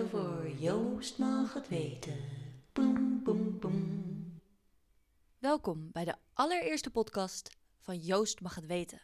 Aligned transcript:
voor 0.00 0.50
Joost 0.58 1.18
mag 1.18 1.54
het 1.54 1.68
weten. 1.68 2.16
Boem, 2.72 3.22
boem, 3.22 3.58
boem. 3.58 4.40
Welkom 5.38 5.90
bij 5.92 6.04
de 6.04 6.14
allereerste 6.32 6.90
podcast 6.90 7.56
van 7.78 7.98
Joost 7.98 8.40
mag 8.40 8.54
het 8.54 8.66
weten. 8.66 9.00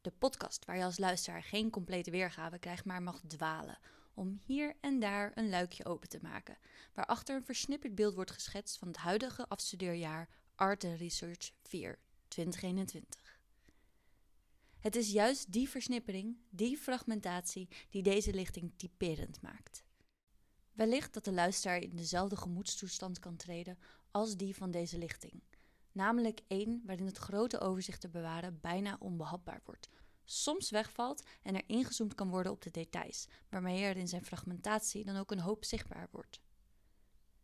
De 0.00 0.12
podcast 0.18 0.64
waar 0.64 0.76
je 0.76 0.84
als 0.84 0.98
luisteraar 0.98 1.42
geen 1.42 1.70
complete 1.70 2.10
weergave 2.10 2.58
krijgt, 2.58 2.84
maar 2.84 3.02
mag 3.02 3.20
dwalen. 3.26 3.78
Om 4.14 4.40
hier 4.44 4.76
en 4.80 5.00
daar 5.00 5.32
een 5.34 5.48
luikje 5.48 5.84
open 5.84 6.08
te 6.08 6.18
maken, 6.22 6.58
waarachter 6.94 7.36
een 7.36 7.44
versnipperd 7.44 7.94
beeld 7.94 8.14
wordt 8.14 8.30
geschetst 8.30 8.78
van 8.78 8.88
het 8.88 8.96
huidige 8.96 9.48
afstudeerjaar 9.48 10.28
Art 10.54 10.82
Research 10.82 11.50
4 11.62 11.98
2021. 12.28 13.40
Het 14.80 14.96
is 14.96 15.10
juist 15.10 15.52
die 15.52 15.68
versnippering, 15.68 16.36
die 16.50 16.76
fragmentatie, 16.76 17.68
die 17.90 18.02
deze 18.02 18.34
lichting 18.34 18.72
typerend 18.76 19.42
maakt. 19.42 19.86
Wellicht 20.78 21.14
dat 21.14 21.24
de 21.24 21.32
luisteraar 21.32 21.78
in 21.78 21.96
dezelfde 21.96 22.36
gemoedstoestand 22.36 23.18
kan 23.18 23.36
treden 23.36 23.78
als 24.10 24.36
die 24.36 24.56
van 24.56 24.70
deze 24.70 24.98
lichting, 24.98 25.42
namelijk 25.92 26.40
één 26.46 26.82
waarin 26.86 27.06
het 27.06 27.18
grote 27.18 27.60
overzicht 27.60 28.00
te 28.00 28.08
bewaren 28.08 28.60
bijna 28.60 28.96
onbehapbaar 29.00 29.60
wordt, 29.64 29.88
soms 30.24 30.70
wegvalt 30.70 31.22
en 31.42 31.54
er 31.54 31.62
ingezoomd 31.66 32.14
kan 32.14 32.28
worden 32.28 32.52
op 32.52 32.62
de 32.62 32.70
details, 32.70 33.26
waarmee 33.48 33.84
er 33.84 33.96
in 33.96 34.08
zijn 34.08 34.24
fragmentatie 34.24 35.04
dan 35.04 35.16
ook 35.16 35.30
een 35.30 35.40
hoop 35.40 35.64
zichtbaar 35.64 36.08
wordt. 36.10 36.40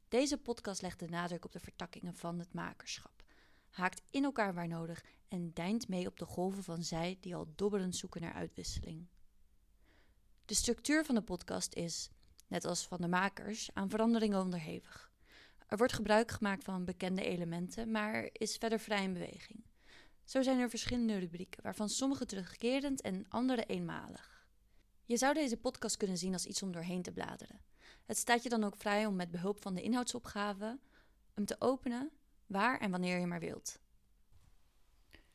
Deze 0.09 0.39
podcast 0.39 0.83
legt 0.83 0.99
de 0.99 1.09
nadruk 1.09 1.45
op 1.45 1.53
de 1.53 1.61
vertakkingen 1.61 2.15
van 2.15 2.39
het 2.39 2.53
makerschap, 2.53 3.25
haakt 3.69 4.03
in 4.11 4.25
elkaar 4.25 4.55
waar 4.55 4.69
nodig 4.69 5.05
en 5.29 5.53
deint 5.53 5.89
mee 5.89 6.07
op 6.07 6.19
de 6.19 6.27
golven 6.27 6.63
van 6.63 6.83
zij 6.83 7.19
die 7.21 7.35
al 7.35 7.53
dobberend 7.55 7.97
zoeken 7.97 8.21
naar 8.21 8.35
uitwisseling. 8.35 9.07
De 10.45 10.55
structuur 10.55 11.05
van 11.05 11.15
de 11.15 11.23
podcast 11.23 11.75
is, 11.75 12.11
net 12.47 12.65
als 12.65 12.87
van 12.87 13.01
de 13.01 13.09
makers, 13.09 13.71
aan 13.73 13.91
veranderingen 13.91 14.41
onderhevig. 14.41 15.13
Er 15.67 15.77
wordt 15.77 15.93
gebruik 15.93 16.31
gemaakt 16.31 16.65
van 16.65 16.85
bekende 16.85 17.25
elementen, 17.25 17.91
maar 17.91 18.29
is 18.33 18.57
verder 18.57 18.79
vrij 18.79 19.03
in 19.03 19.13
beweging. 19.13 19.65
Zo 20.25 20.43
zijn 20.43 20.59
er 20.59 20.71
verschillende 20.71 21.19
rubrieken, 21.19 21.63
waarvan 21.63 21.89
sommige 21.89 22.27
terugkerend 22.27 23.01
en 23.01 23.27
andere 23.29 23.65
eenmalig. 23.65 24.47
Je 25.05 25.17
zou 25.17 25.35
deze 25.35 25.57
podcast 25.57 25.97
kunnen 25.97 26.19
zien 26.19 26.33
als 26.33 26.47
iets 26.47 26.63
om 26.63 26.73
doorheen 26.73 27.03
te 27.03 27.13
bladeren. 27.13 27.61
Het 28.05 28.17
staat 28.17 28.43
je 28.43 28.49
dan 28.49 28.65
ook 28.65 28.77
vrij 28.77 29.07
om 29.07 29.17
met 29.17 29.31
behulp 29.31 29.63
van 29.63 29.75
de 29.75 29.83
inhoudsopgave 29.83 30.79
hem 31.35 31.45
te 31.45 31.57
openen 31.59 32.11
waar 32.47 32.81
en 32.81 32.91
wanneer 32.91 33.19
je 33.19 33.27
maar 33.27 33.41
wilt. 33.41 33.79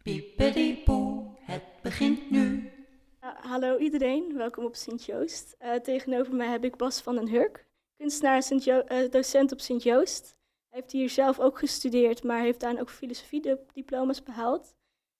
Piepediepoe, 0.04 1.38
het 1.40 1.64
begint 1.82 2.30
nu. 2.30 2.72
Hallo 3.20 3.78
iedereen, 3.78 4.34
welkom 4.38 4.66
op 4.66 4.76
Sint-Joost. 4.76 5.56
Uh, 5.62 5.74
tegenover 5.74 6.36
mij 6.36 6.48
heb 6.48 6.64
ik 6.64 6.76
Bas 6.76 7.02
van 7.02 7.16
den 7.16 7.28
Hurk, 7.28 7.66
kunstenaar 7.98 8.44
Sint 8.44 8.68
uh, 8.68 8.84
docent 9.10 9.52
op 9.52 9.60
Sint-Joost. 9.60 10.38
Hij 10.70 10.80
heeft 10.80 10.92
hier 10.92 11.10
zelf 11.10 11.40
ook 11.40 11.60
gestudeerd, 11.60 12.24
maar 12.24 12.42
heeft 12.42 12.60
daar 12.60 12.80
ook 12.80 12.90
filosofie-diploma's 12.90 14.24
behaald. 14.24 14.76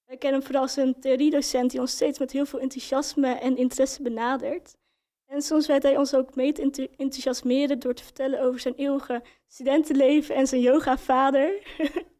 Wij 0.06 0.18
kennen 0.18 0.40
hem 0.40 0.48
vooral 0.48 0.64
als 0.64 0.76
een 0.76 1.00
theoriedocent 1.00 1.72
die 1.72 1.80
ons 1.80 1.92
steeds 1.92 2.20
met 2.20 2.32
heel 2.32 2.46
veel 2.46 2.60
enthousiasme 2.60 3.34
en 3.34 3.58
interesse 3.58 4.02
benadert. 4.02 4.78
En 5.26 5.42
soms 5.42 5.68
weet 5.68 5.84
hij 5.84 5.98
ons 5.98 6.14
ook 6.14 6.36
mee 6.36 6.52
te 6.52 6.90
enthousiasmeren 6.98 7.80
door 7.80 7.94
te 7.94 8.04
vertellen 8.04 8.42
over 8.42 8.60
zijn 8.60 8.76
eeuwige 8.76 9.22
studentenleven 9.48 10.36
en 10.36 10.48
zijn 10.48 10.62
yoga-vader. 10.62 11.54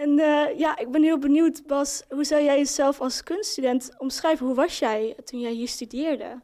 en 0.00 0.18
uh, 0.18 0.58
ja, 0.58 0.78
ik 0.78 0.90
ben 0.90 1.02
heel 1.02 1.18
benieuwd, 1.18 1.66
Bas, 1.66 2.04
hoe 2.08 2.24
zou 2.24 2.42
jij 2.42 2.58
jezelf 2.58 3.00
als 3.00 3.22
kunststudent 3.22 3.98
omschrijven? 3.98 4.46
Hoe 4.46 4.54
was 4.54 4.78
jij 4.78 5.16
toen 5.24 5.40
jij 5.40 5.52
hier 5.52 5.68
studeerde? 5.68 6.40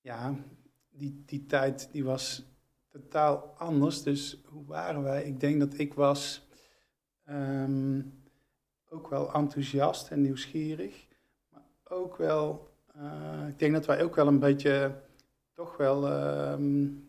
Ja, 0.00 0.34
die, 0.90 1.22
die 1.26 1.46
tijd 1.46 1.88
die 1.92 2.04
was 2.04 2.44
totaal 2.88 3.54
anders. 3.56 4.02
Dus 4.02 4.42
hoe 4.44 4.64
waren 4.66 5.02
wij? 5.02 5.24
Ik 5.24 5.40
denk 5.40 5.60
dat 5.60 5.78
ik 5.78 5.94
was 5.94 6.48
um, 7.24 8.22
ook 8.88 9.08
wel 9.08 9.32
enthousiast 9.32 10.10
en 10.10 10.20
nieuwsgierig. 10.20 11.06
Maar 11.48 11.66
ook 11.84 12.16
wel, 12.16 12.70
uh, 12.96 13.48
ik 13.48 13.58
denk 13.58 13.72
dat 13.72 13.86
wij 13.86 14.02
ook 14.02 14.14
wel 14.14 14.26
een 14.26 14.38
beetje, 14.38 15.00
toch 15.54 15.76
wel... 15.76 16.12
Um, 16.52 17.07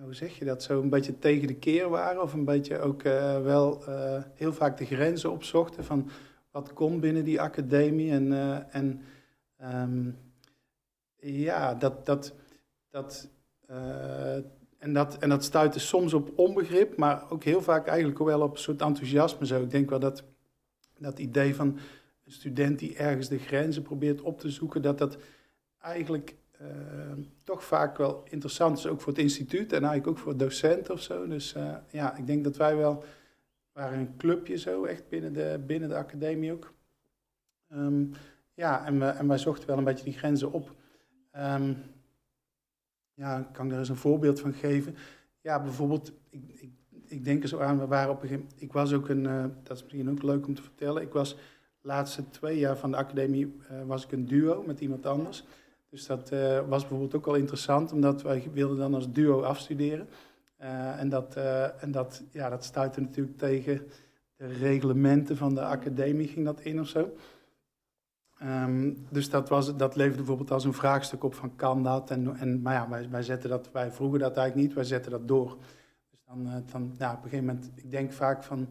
hoe 0.00 0.14
zeg 0.14 0.38
je 0.38 0.44
dat, 0.44 0.62
zo 0.62 0.82
een 0.82 0.88
beetje 0.88 1.18
tegen 1.18 1.46
de 1.46 1.54
keer 1.54 1.88
waren. 1.88 2.22
Of 2.22 2.32
een 2.32 2.44
beetje 2.44 2.78
ook 2.78 3.02
uh, 3.02 3.42
wel 3.42 3.88
uh, 3.88 4.22
heel 4.34 4.52
vaak 4.52 4.78
de 4.78 4.84
grenzen 4.84 5.30
opzochten 5.30 5.84
van 5.84 6.10
wat 6.50 6.72
kon 6.72 7.00
binnen 7.00 7.24
die 7.24 7.40
academie. 7.40 8.10
En, 8.10 8.26
uh, 8.26 8.74
en 8.74 9.02
um, 9.62 10.18
ja, 11.16 11.74
dat, 11.74 12.06
dat, 12.06 12.34
dat, 12.90 13.28
en 14.78 14.92
dat, 14.92 15.18
en 15.18 15.28
dat 15.28 15.44
stuitte 15.44 15.80
soms 15.80 16.14
op 16.14 16.38
onbegrip, 16.38 16.96
maar 16.96 17.30
ook 17.30 17.44
heel 17.44 17.62
vaak 17.62 17.86
eigenlijk 17.86 18.18
wel 18.18 18.40
op 18.40 18.52
een 18.52 18.58
soort 18.58 18.80
enthousiasme. 18.80 19.46
Zo. 19.46 19.62
Ik 19.62 19.70
denk 19.70 19.90
wel 19.90 19.98
dat 19.98 20.24
dat 20.98 21.18
idee 21.18 21.54
van 21.54 21.78
een 22.24 22.32
student 22.32 22.78
die 22.78 22.96
ergens 22.96 23.28
de 23.28 23.38
grenzen 23.38 23.82
probeert 23.82 24.20
op 24.20 24.40
te 24.40 24.50
zoeken, 24.50 24.82
dat 24.82 24.98
dat 24.98 25.16
eigenlijk 25.78 26.34
uh, 26.62 27.24
toch 27.44 27.64
vaak 27.64 27.96
wel 27.96 28.22
interessant 28.24 28.78
is, 28.78 28.86
ook 28.86 29.00
voor 29.00 29.12
het 29.12 29.22
instituut 29.22 29.72
en 29.72 29.82
eigenlijk 29.84 30.06
ook 30.06 30.18
voor 30.18 30.36
docenten 30.36 30.94
of 30.94 31.00
zo. 31.00 31.26
Dus 31.26 31.54
uh, 31.56 31.76
ja, 31.90 32.16
ik 32.16 32.26
denk 32.26 32.44
dat 32.44 32.56
wij 32.56 32.76
wel 32.76 33.04
waren 33.72 33.98
een 33.98 34.16
clubje 34.16 34.56
zo, 34.56 34.84
echt 34.84 35.08
binnen 35.08 35.32
de, 35.32 35.60
binnen 35.66 35.88
de 35.88 35.96
academie 35.96 36.52
ook. 36.52 36.72
Um, 37.68 38.12
ja, 38.54 38.86
en, 38.86 38.98
we, 38.98 39.04
en 39.06 39.28
wij 39.28 39.38
zochten 39.38 39.68
wel 39.68 39.78
een 39.78 39.84
beetje 39.84 40.04
die 40.04 40.18
grenzen 40.18 40.52
op. 40.52 40.74
Um, 41.36 41.76
ja, 43.14 43.48
kan 43.52 43.68
daar 43.68 43.78
eens 43.78 43.88
een 43.88 43.96
voorbeeld 43.96 44.40
van 44.40 44.52
geven? 44.52 44.96
Ja, 45.40 45.62
bijvoorbeeld, 45.62 46.12
ik, 46.30 46.42
ik, 46.60 46.70
ik 47.06 47.24
denk 47.24 47.42
er 47.42 47.48
zo 47.48 47.58
aan, 47.58 47.78
we 47.78 47.86
waren 47.86 48.10
op 48.10 48.22
een 48.22 48.28
gegeven 48.28 48.44
moment, 48.44 48.62
ik 48.62 48.72
was 48.72 48.92
ook 48.92 49.08
een, 49.08 49.24
uh, 49.24 49.44
dat 49.62 49.76
is 49.76 49.82
misschien 49.82 50.10
ook 50.10 50.22
leuk 50.22 50.46
om 50.46 50.54
te 50.54 50.62
vertellen, 50.62 51.02
ik 51.02 51.12
was 51.12 51.34
de 51.80 51.88
laatste 51.88 52.30
twee 52.30 52.58
jaar 52.58 52.76
van 52.76 52.90
de 52.90 52.96
academie, 52.96 53.56
was 53.86 54.04
ik 54.04 54.12
een 54.12 54.26
duo 54.26 54.62
met 54.62 54.80
iemand 54.80 55.06
anders. 55.06 55.44
Dus 55.92 56.06
dat 56.06 56.32
uh, 56.32 56.68
was 56.68 56.80
bijvoorbeeld 56.80 57.14
ook 57.14 57.24
wel 57.24 57.34
interessant, 57.34 57.92
omdat 57.92 58.22
wij 58.22 58.48
wilden 58.52 58.76
dan 58.76 58.94
als 58.94 59.12
duo 59.12 59.42
afstuderen. 59.42 60.08
Uh, 60.60 61.00
en 61.00 61.08
dat, 61.08 61.36
uh, 61.36 61.82
en 61.82 61.90
dat, 61.90 62.22
ja, 62.30 62.48
dat 62.48 62.64
stuitte 62.64 63.00
natuurlijk 63.00 63.38
tegen 63.38 63.86
de 64.36 64.46
reglementen 64.46 65.36
van 65.36 65.54
de 65.54 65.60
academie, 65.60 66.28
ging 66.28 66.44
dat 66.44 66.60
in 66.60 66.80
of 66.80 66.88
zo. 66.88 67.14
Um, 68.42 69.06
dus 69.10 69.30
dat, 69.30 69.48
was, 69.48 69.76
dat 69.76 69.96
leverde 69.96 70.16
bijvoorbeeld 70.16 70.50
als 70.50 70.64
een 70.64 70.72
vraagstuk 70.72 71.24
op 71.24 71.34
van 71.34 71.56
kan 71.56 71.82
dat? 71.82 72.10
En, 72.10 72.36
en, 72.36 72.62
maar 72.62 72.74
ja, 72.74 72.88
wij, 72.88 73.08
wij, 73.10 73.22
zetten 73.22 73.50
dat, 73.50 73.70
wij 73.72 73.90
vroegen 73.90 74.18
dat 74.18 74.36
eigenlijk 74.36 74.66
niet, 74.66 74.76
wij 74.76 74.84
zetten 74.84 75.10
dat 75.10 75.28
door. 75.28 75.56
Dus 76.10 76.20
dan, 76.26 76.64
dan 76.72 76.94
ja, 76.98 77.10
op 77.10 77.16
een 77.16 77.30
gegeven 77.30 77.46
moment, 77.46 77.70
ik 77.74 77.90
denk 77.90 78.12
vaak 78.12 78.42
van 78.42 78.68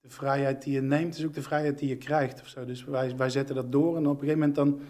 de 0.00 0.10
vrijheid 0.10 0.62
die 0.62 0.72
je 0.72 0.82
neemt 0.82 1.18
is 1.18 1.24
ook 1.24 1.34
de 1.34 1.42
vrijheid 1.42 1.78
die 1.78 1.88
je 1.88 1.96
krijgt 1.96 2.40
of 2.40 2.46
zo. 2.46 2.64
Dus 2.64 2.84
wij, 2.84 3.16
wij 3.16 3.30
zetten 3.30 3.54
dat 3.54 3.72
door 3.72 3.96
en 3.96 4.06
op 4.06 4.20
een 4.20 4.28
gegeven 4.28 4.38
moment 4.38 4.54
dan 4.54 4.80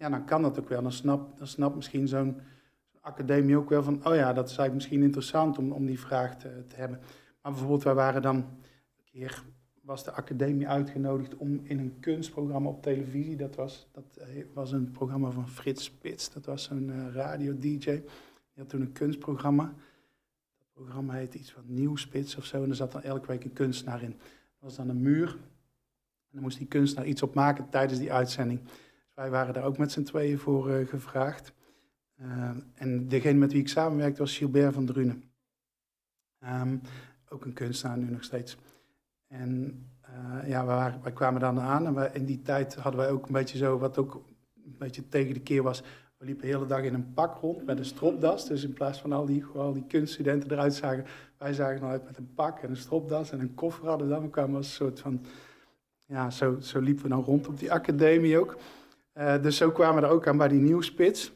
ja, 0.00 0.08
dan 0.08 0.24
kan 0.24 0.42
dat 0.42 0.58
ook 0.58 0.68
wel. 0.68 0.82
Dan 0.82 0.92
snapt 0.92 1.38
dan 1.38 1.46
snap 1.46 1.74
misschien 1.74 2.08
zo'n 2.08 2.40
academie 3.00 3.56
ook 3.56 3.68
wel 3.68 3.82
van, 3.82 4.06
oh 4.06 4.14
ja, 4.14 4.32
dat 4.32 4.44
is 4.44 4.56
eigenlijk 4.56 4.74
misschien 4.74 5.02
interessant 5.02 5.58
om, 5.58 5.72
om 5.72 5.86
die 5.86 6.00
vraag 6.00 6.36
te, 6.36 6.64
hebben. 6.74 6.98
Maar 7.42 7.52
bijvoorbeeld, 7.52 7.82
wij 7.82 7.94
waren 7.94 8.22
dan 8.22 8.36
een 8.36 9.04
keer, 9.04 9.42
was 9.80 10.04
de 10.04 10.12
academie 10.12 10.68
uitgenodigd 10.68 11.36
om 11.36 11.60
in 11.62 11.78
een 11.78 11.96
kunstprogramma 12.00 12.68
op 12.68 12.82
televisie, 12.82 13.36
dat 13.36 13.54
was, 13.54 13.88
dat 13.92 14.18
was 14.54 14.72
een 14.72 14.90
programma 14.90 15.30
van 15.30 15.48
Frits 15.48 15.84
Spits, 15.84 16.32
dat 16.32 16.44
was 16.44 16.64
zo'n 16.64 16.88
uh, 16.88 17.14
radio-dj, 17.14 17.78
die 17.78 18.02
had 18.56 18.68
toen 18.68 18.80
een 18.80 18.92
kunstprogramma. 18.92 19.64
Dat 19.64 20.72
programma 20.72 21.12
heette 21.12 21.38
iets 21.38 21.52
van 21.52 21.62
Nieuwspits 21.66 22.36
of 22.36 22.44
zo, 22.44 22.62
en 22.62 22.68
er 22.68 22.76
zat 22.76 22.92
dan 22.92 23.02
elke 23.02 23.26
week 23.26 23.44
een 23.44 23.52
kunstenaar 23.52 24.02
in. 24.02 24.16
Dat 24.18 24.60
was 24.60 24.76
dan 24.76 24.88
een 24.88 25.02
muur, 25.02 25.28
en 25.28 26.30
dan 26.30 26.42
moest 26.42 26.58
die 26.58 26.66
kunstenaar 26.66 27.06
iets 27.08 27.22
op 27.22 27.34
maken 27.34 27.68
tijdens 27.68 27.98
die 27.98 28.12
uitzending. 28.12 28.60
Wij 29.20 29.30
waren 29.30 29.54
daar 29.54 29.64
ook 29.64 29.78
met 29.78 29.92
z'n 29.92 30.02
tweeën 30.02 30.38
voor 30.38 30.70
uh, 30.70 30.88
gevraagd. 30.88 31.52
Uh, 32.20 32.50
en 32.74 33.08
degene 33.08 33.38
met 33.38 33.52
wie 33.52 33.60
ik 33.60 33.68
samenwerkte 33.68 34.20
was 34.20 34.36
Gilbert 34.36 34.74
van 34.74 34.86
Drunen. 34.86 35.24
Um, 36.44 36.80
ook 37.28 37.44
een 37.44 37.52
kunstenaar 37.52 37.98
nu 37.98 38.10
nog 38.10 38.24
steeds. 38.24 38.56
En 39.28 39.82
uh, 40.08 40.48
ja, 40.48 40.64
waren, 40.64 41.02
wij 41.02 41.12
kwamen 41.12 41.40
dan 41.40 41.60
aan 41.60 41.98
en 41.98 42.14
in 42.14 42.24
die 42.24 42.42
tijd 42.42 42.74
hadden 42.74 43.00
wij 43.00 43.10
ook 43.10 43.26
een 43.26 43.32
beetje 43.32 43.58
zo, 43.58 43.78
wat 43.78 43.98
ook 43.98 44.14
een 44.64 44.76
beetje 44.78 45.08
tegen 45.08 45.34
de 45.34 45.40
keer 45.40 45.62
was. 45.62 45.82
We 46.16 46.24
liepen 46.24 46.42
de 46.46 46.52
hele 46.52 46.66
dag 46.66 46.82
in 46.82 46.94
een 46.94 47.12
pak 47.12 47.40
rond 47.40 47.64
met 47.64 47.78
een 47.78 47.84
stropdas. 47.84 48.46
Dus 48.46 48.64
in 48.64 48.72
plaats 48.72 49.00
van 49.00 49.12
al 49.12 49.26
die, 49.26 49.44
al 49.44 49.72
die 49.72 49.86
kunststudenten 49.86 50.50
eruit 50.50 50.74
zagen, 50.74 51.04
wij 51.38 51.52
zagen 51.52 51.82
eruit 51.82 52.04
met 52.04 52.16
een 52.16 52.34
pak 52.34 52.58
en 52.58 52.70
een 52.70 52.76
stropdas 52.76 53.32
en 53.32 53.40
een 53.40 53.54
koffer 53.54 53.88
hadden 53.88 54.08
dan. 54.08 54.22
We 54.22 54.30
kwamen 54.30 54.56
als 54.56 54.66
een 54.66 54.72
soort 54.72 55.00
van, 55.00 55.24
ja, 56.06 56.30
zo, 56.30 56.60
zo 56.60 56.80
liepen 56.80 57.02
we 57.02 57.08
dan 57.08 57.22
rond 57.22 57.48
op 57.48 57.58
die 57.58 57.72
academie 57.72 58.38
ook. 58.38 58.56
Uh, 59.14 59.42
dus 59.42 59.56
zo 59.56 59.70
kwamen 59.70 60.02
we 60.02 60.08
er 60.08 60.14
ook 60.14 60.26
aan 60.26 60.36
bij 60.36 60.48
die 60.48 60.60
nieuwspits. 60.60 61.32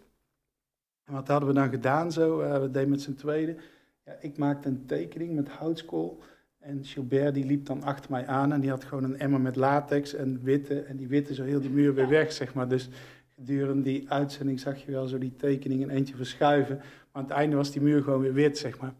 En 1.05 1.15
wat 1.15 1.29
hadden 1.29 1.49
we 1.49 1.55
dan 1.55 1.69
gedaan 1.69 2.12
zo? 2.12 2.41
Uh, 2.41 2.61
we 2.61 2.71
deden 2.71 2.88
met 2.88 3.00
z'n 3.00 3.15
tweede. 3.15 3.56
Ja, 4.05 4.17
ik 4.21 4.38
maakte 4.38 4.69
een 4.69 4.87
tekening 4.87 5.35
met 5.35 5.49
houtskool. 5.49 6.23
En 6.59 6.85
Gilbert 6.85 7.35
die 7.35 7.44
liep 7.44 7.67
dan 7.67 7.82
achter 7.82 8.11
mij 8.11 8.26
aan 8.26 8.53
en 8.53 8.61
die 8.61 8.71
had 8.71 8.85
gewoon 8.85 9.05
een 9.05 9.19
emmer 9.19 9.41
met 9.41 9.56
latex 9.56 10.15
en 10.15 10.43
witte. 10.43 10.81
En 10.81 10.97
die 10.97 11.09
witte 11.09 11.35
zo 11.35 11.44
heel 11.44 11.61
die 11.61 11.71
muur 11.71 11.94
weer 11.94 12.09
weg, 12.09 12.32
zeg 12.32 12.55
maar. 12.55 12.69
Dus 12.69 12.88
gedurende 13.35 13.82
die 13.82 14.11
uitzending 14.11 14.61
zag 14.61 14.85
je 14.85 14.93
wel 14.93 15.06
zo 15.06 15.19
die 15.19 15.37
tekeningen 15.37 15.91
eentje 15.91 16.17
verschuiven. 16.17 16.77
Maar 16.77 16.87
aan 17.12 17.23
het 17.23 17.32
einde 17.32 17.56
was 17.56 17.70
die 17.70 17.82
muur 17.82 18.03
gewoon 18.03 18.20
weer 18.20 18.32
wit, 18.32 18.59
zeg 18.59 18.79
maar. 18.79 18.94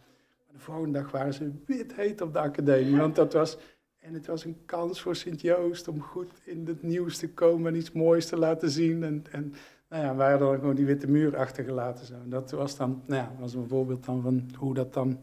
Maar 0.44 0.53
de 0.53 0.59
volgende 0.59 0.99
dag 0.99 1.11
waren 1.11 1.35
ze 1.35 1.53
wit 1.67 1.94
heet 1.94 2.20
op 2.20 2.32
de 2.32 2.38
academie. 2.38 2.97
Want 2.97 3.15
dat 3.15 3.32
was, 3.32 3.59
en 4.05 4.15
het 4.15 4.27
was 4.27 4.45
een 4.45 4.56
kans 4.65 5.01
voor 5.01 5.17
Sint-Joost 5.17 5.89
om 5.89 6.01
goed 6.01 6.31
in 6.45 6.67
het 6.67 6.83
nieuws 6.83 7.19
te 7.19 7.29
komen 7.31 7.73
en 7.73 7.79
iets 7.79 7.93
moois 7.93 8.27
te 8.27 8.37
laten 8.37 8.71
zien. 8.71 9.03
En, 9.03 9.25
en 9.31 9.55
nou 9.89 10.03
ja, 10.05 10.17
wij 10.17 10.31
hadden 10.31 10.49
dan 10.49 10.59
gewoon 10.59 10.75
die 10.75 10.87
witte 10.87 11.11
muur 11.11 11.37
achtergelaten. 11.37 12.06
Zo. 12.06 12.15
Dat 12.27 12.51
was 12.51 12.77
dan, 12.77 13.03
nou 13.06 13.23
ja, 13.23 13.33
was 13.39 13.55
een 13.55 13.69
voorbeeld 13.69 14.05
dan 14.05 14.23
van 14.23 14.51
hoe 14.59 14.75
dat 14.75 14.95
dan 14.95 15.19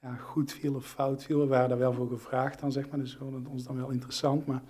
ja, 0.00 0.14
goed 0.14 0.52
viel 0.52 0.74
of 0.74 0.86
fout 0.86 1.24
viel. 1.24 1.40
We 1.40 1.46
waren 1.46 1.68
daar 1.68 1.78
wel 1.78 1.92
voor 1.92 2.08
gevraagd 2.08 2.60
dan, 2.60 2.72
zeg 2.72 2.88
maar. 2.88 2.98
Dus 2.98 3.16
vonden 3.16 3.40
het 3.40 3.50
ons 3.50 3.64
dan 3.64 3.76
wel 3.76 3.90
interessant. 3.90 4.46
Maar 4.46 4.62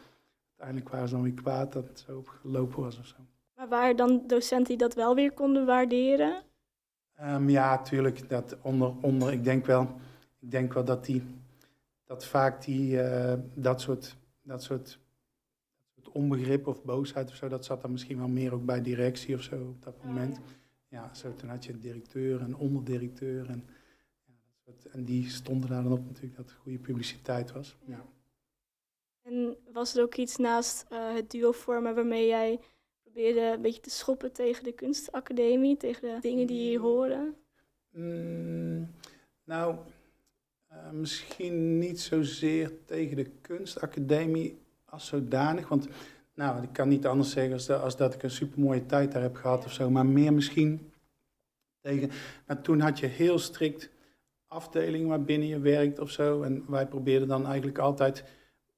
uiteindelijk 0.48 0.88
waren 0.88 1.08
ze 1.08 1.14
dan 1.14 1.22
weer 1.22 1.32
kwaad 1.32 1.72
dat 1.72 1.88
het 1.88 1.98
zo 1.98 2.22
gelopen 2.24 2.82
was 2.82 2.98
of 2.98 3.06
zo. 3.06 3.16
Maar 3.56 3.68
waren 3.68 3.96
dan 3.96 4.22
docenten 4.26 4.68
die 4.68 4.76
dat 4.76 4.94
wel 4.94 5.14
weer 5.14 5.32
konden 5.32 5.66
waarderen? 5.66 6.42
Ehm, 7.14 7.48
ja, 7.48 7.82
tuurlijk. 7.82 8.28
Dat 8.28 8.56
onder, 8.62 8.92
onder, 9.00 9.32
ik 9.32 9.44
denk 9.44 9.66
wel, 9.66 9.88
ik 10.38 10.50
denk 10.50 10.72
wel 10.72 10.84
dat 10.84 11.04
die, 11.04 11.22
dat 12.08 12.26
vaak 12.26 12.64
die, 12.64 13.00
eh, 13.00 13.38
dat 13.54 13.80
soort, 13.80 14.16
dat 14.42 14.62
soort, 14.62 14.98
dat 15.94 16.08
onbegrip 16.08 16.66
of 16.66 16.84
boosheid 16.84 17.30
of 17.30 17.36
zo, 17.36 17.48
dat 17.48 17.64
zat 17.64 17.80
dan 17.80 17.90
misschien 17.90 18.18
wel 18.18 18.28
meer 18.28 18.54
ook 18.54 18.64
bij 18.64 18.82
directie 18.82 19.34
of 19.34 19.42
zo 19.42 19.68
op 19.68 19.82
dat 19.82 20.04
moment. 20.04 20.40
Ja, 20.88 21.14
zo, 21.14 21.34
toen 21.34 21.48
had 21.48 21.64
je 21.64 21.72
een 21.72 21.80
directeur 21.80 22.40
en 22.40 22.56
onderdirecteur 22.56 23.50
en, 23.50 23.64
ja, 24.24 24.34
dat 24.48 24.58
soort, 24.64 24.94
en 24.94 25.04
die 25.04 25.28
stonden 25.28 25.70
daar 25.70 25.82
dan 25.82 25.92
op 25.92 26.06
natuurlijk 26.06 26.36
dat 26.36 26.50
het 26.50 26.58
goede 26.58 26.78
publiciteit 26.78 27.52
was. 27.52 27.76
Ja. 27.84 28.04
En 29.22 29.56
was 29.72 29.96
er 29.96 30.02
ook 30.02 30.14
iets 30.14 30.36
naast 30.36 30.86
uh, 30.92 31.14
het 31.14 31.30
duo 31.30 31.52
vormen 31.52 31.94
waarmee 31.94 32.26
jij 32.26 32.60
probeerde 33.02 33.40
een 33.40 33.62
beetje 33.62 33.80
te 33.80 33.90
schoppen 33.90 34.32
tegen 34.32 34.64
de 34.64 34.72
kunstacademie, 34.72 35.76
tegen 35.76 36.02
de 36.02 36.20
dingen 36.20 36.46
die 36.46 36.68
hier 36.68 36.80
horen? 36.80 37.36
Mm, 37.90 38.90
nou, 39.44 39.76
uh, 40.72 40.90
misschien 40.90 41.78
niet 41.78 42.00
zozeer 42.00 42.72
tegen 42.84 43.16
de 43.16 43.30
kunstacademie 43.40 44.58
als 44.84 45.06
zodanig. 45.06 45.68
Want 45.68 45.88
nou, 46.34 46.62
ik 46.62 46.72
kan 46.72 46.88
niet 46.88 47.06
anders 47.06 47.30
zeggen 47.30 47.80
als, 47.80 47.96
dat, 47.96 48.14
ik 48.14 48.22
een 48.22 48.30
supermooie 48.30 48.86
tijd 48.86 49.12
daar 49.12 49.22
heb 49.22 49.36
gehad 49.36 49.64
of 49.64 49.72
zo. 49.72 49.90
Maar 49.90 50.06
meer 50.06 50.32
misschien 50.32 50.92
tegen... 51.80 52.10
Toen 52.62 52.80
had 52.80 52.98
je 52.98 53.06
heel 53.06 53.38
strikt 53.38 53.90
afdelingen 54.46 55.08
waarbinnen 55.08 55.48
je 55.48 55.60
werkt 55.60 55.98
of 55.98 56.10
zo. 56.10 56.42
En 56.42 56.64
wij 56.68 56.86
probeerden 56.86 57.28
dan 57.28 57.46
eigenlijk 57.46 57.78
altijd 57.78 58.24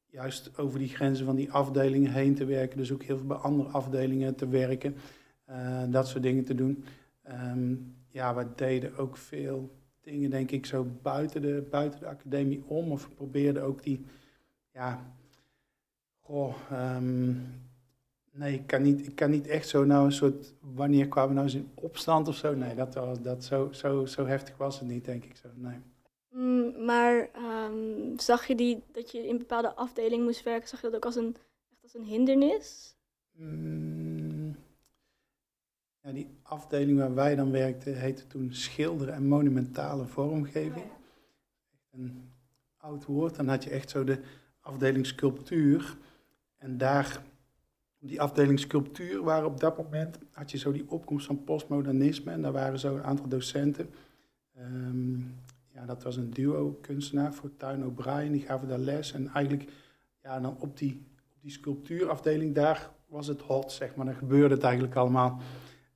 juist 0.06 0.58
over 0.58 0.78
die 0.78 0.88
grenzen 0.88 1.26
van 1.26 1.36
die 1.36 1.52
afdelingen 1.52 2.12
heen 2.12 2.34
te 2.34 2.44
werken. 2.44 2.76
Dus 2.76 2.92
ook 2.92 3.02
heel 3.02 3.16
veel 3.16 3.26
bij 3.26 3.36
andere 3.36 3.68
afdelingen 3.68 4.34
te 4.34 4.48
werken. 4.48 4.96
Uh, 5.50 5.82
dat 5.88 6.08
soort 6.08 6.22
dingen 6.22 6.44
te 6.44 6.54
doen. 6.54 6.84
Um, 7.28 7.96
ja, 8.08 8.34
we 8.34 8.46
deden 8.56 8.96
ook 8.96 9.16
veel 9.16 9.79
dingen, 10.00 10.30
denk 10.30 10.50
ik, 10.50 10.66
zo 10.66 10.86
buiten 11.02 11.42
de, 11.42 11.66
buiten 11.70 12.00
de 12.00 12.06
academie 12.06 12.62
om. 12.66 12.92
Of 12.92 13.06
we 13.06 13.14
probeerden 13.14 13.62
ook 13.62 13.82
die, 13.82 14.04
ja, 14.72 15.14
goh, 16.20 16.54
um, 16.72 17.70
nee, 18.32 18.54
ik 18.54 18.66
kan, 18.66 18.82
niet, 18.82 19.06
ik 19.06 19.14
kan 19.14 19.30
niet 19.30 19.46
echt 19.46 19.68
zo 19.68 19.84
nou 19.84 20.04
een 20.04 20.12
soort, 20.12 20.54
wanneer 20.74 21.08
kwamen 21.08 21.28
we 21.28 21.34
nou 21.34 21.46
eens 21.46 21.56
in 21.56 21.70
opstand 21.74 22.28
of 22.28 22.36
zo? 22.36 22.54
Nee, 22.54 22.74
dat, 22.74 22.94
was, 22.94 23.20
dat 23.22 23.44
zo, 23.44 23.68
zo, 23.72 24.06
zo 24.06 24.26
heftig 24.26 24.56
was 24.56 24.78
het 24.78 24.88
niet, 24.88 25.04
denk 25.04 25.24
ik 25.24 25.36
zo, 25.36 25.48
nee. 25.54 25.78
Mm, 26.30 26.84
maar 26.84 27.30
um, 27.36 28.18
zag 28.18 28.46
je 28.46 28.54
die, 28.54 28.82
dat 28.92 29.10
je 29.10 29.26
in 29.26 29.38
bepaalde 29.38 29.74
afdelingen 29.74 30.24
moest 30.24 30.42
werken, 30.42 30.68
zag 30.68 30.80
je 30.80 30.86
dat 30.86 30.96
ook 30.96 31.04
als 31.04 31.16
een, 31.16 31.36
echt 31.70 31.82
als 31.82 31.94
een 31.94 32.04
hindernis? 32.04 32.94
Mm, 33.32 34.09
ja, 36.02 36.12
die 36.12 36.38
afdeling 36.42 36.98
waar 36.98 37.14
wij 37.14 37.34
dan 37.34 37.50
werkten 37.50 38.00
heette 38.00 38.26
toen 38.26 38.54
schilderen 38.54 39.14
en 39.14 39.26
monumentale 39.26 40.06
vormgeving. 40.06 40.84
Oh. 40.84 40.98
Een 41.90 42.30
oud 42.76 43.04
woord. 43.04 43.36
Dan 43.36 43.48
had 43.48 43.64
je 43.64 43.70
echt 43.70 43.90
zo 43.90 44.04
de 44.04 44.20
afdeling 44.60 45.06
sculptuur. 45.06 45.96
En 46.56 46.78
daar, 46.78 47.22
op 48.00 48.08
die 48.08 48.20
afdeling 48.20 48.58
sculptuur, 48.58 49.22
waren 49.22 49.46
op 49.46 49.60
dat 49.60 49.76
moment, 49.76 50.18
had 50.32 50.50
je 50.50 50.58
zo 50.58 50.72
die 50.72 50.90
opkomst 50.90 51.26
van 51.26 51.44
postmodernisme. 51.44 52.32
En 52.32 52.42
daar 52.42 52.52
waren 52.52 52.78
zo 52.78 52.96
een 52.96 53.04
aantal 53.04 53.28
docenten. 53.28 53.90
Um, 54.58 55.34
ja, 55.68 55.86
dat 55.86 56.02
was 56.02 56.16
een 56.16 56.30
duo 56.30 56.78
kunstenaar 56.80 57.34
voor 57.34 57.56
Tuin 57.56 57.84
O'Brien. 57.84 58.32
Die 58.32 58.42
gaven 58.42 58.68
daar 58.68 58.78
les. 58.78 59.12
En 59.12 59.28
eigenlijk, 59.28 59.70
ja, 60.22 60.40
dan 60.40 60.56
op 60.58 60.78
die, 60.78 61.06
op 61.34 61.42
die 61.42 61.50
sculptuurafdeling, 61.50 62.54
daar 62.54 62.90
was 63.06 63.26
het 63.26 63.40
hot, 63.40 63.72
zeg 63.72 63.94
maar. 63.94 64.06
Dan 64.06 64.14
gebeurde 64.14 64.54
het 64.54 64.64
eigenlijk 64.64 64.94
allemaal. 64.94 65.40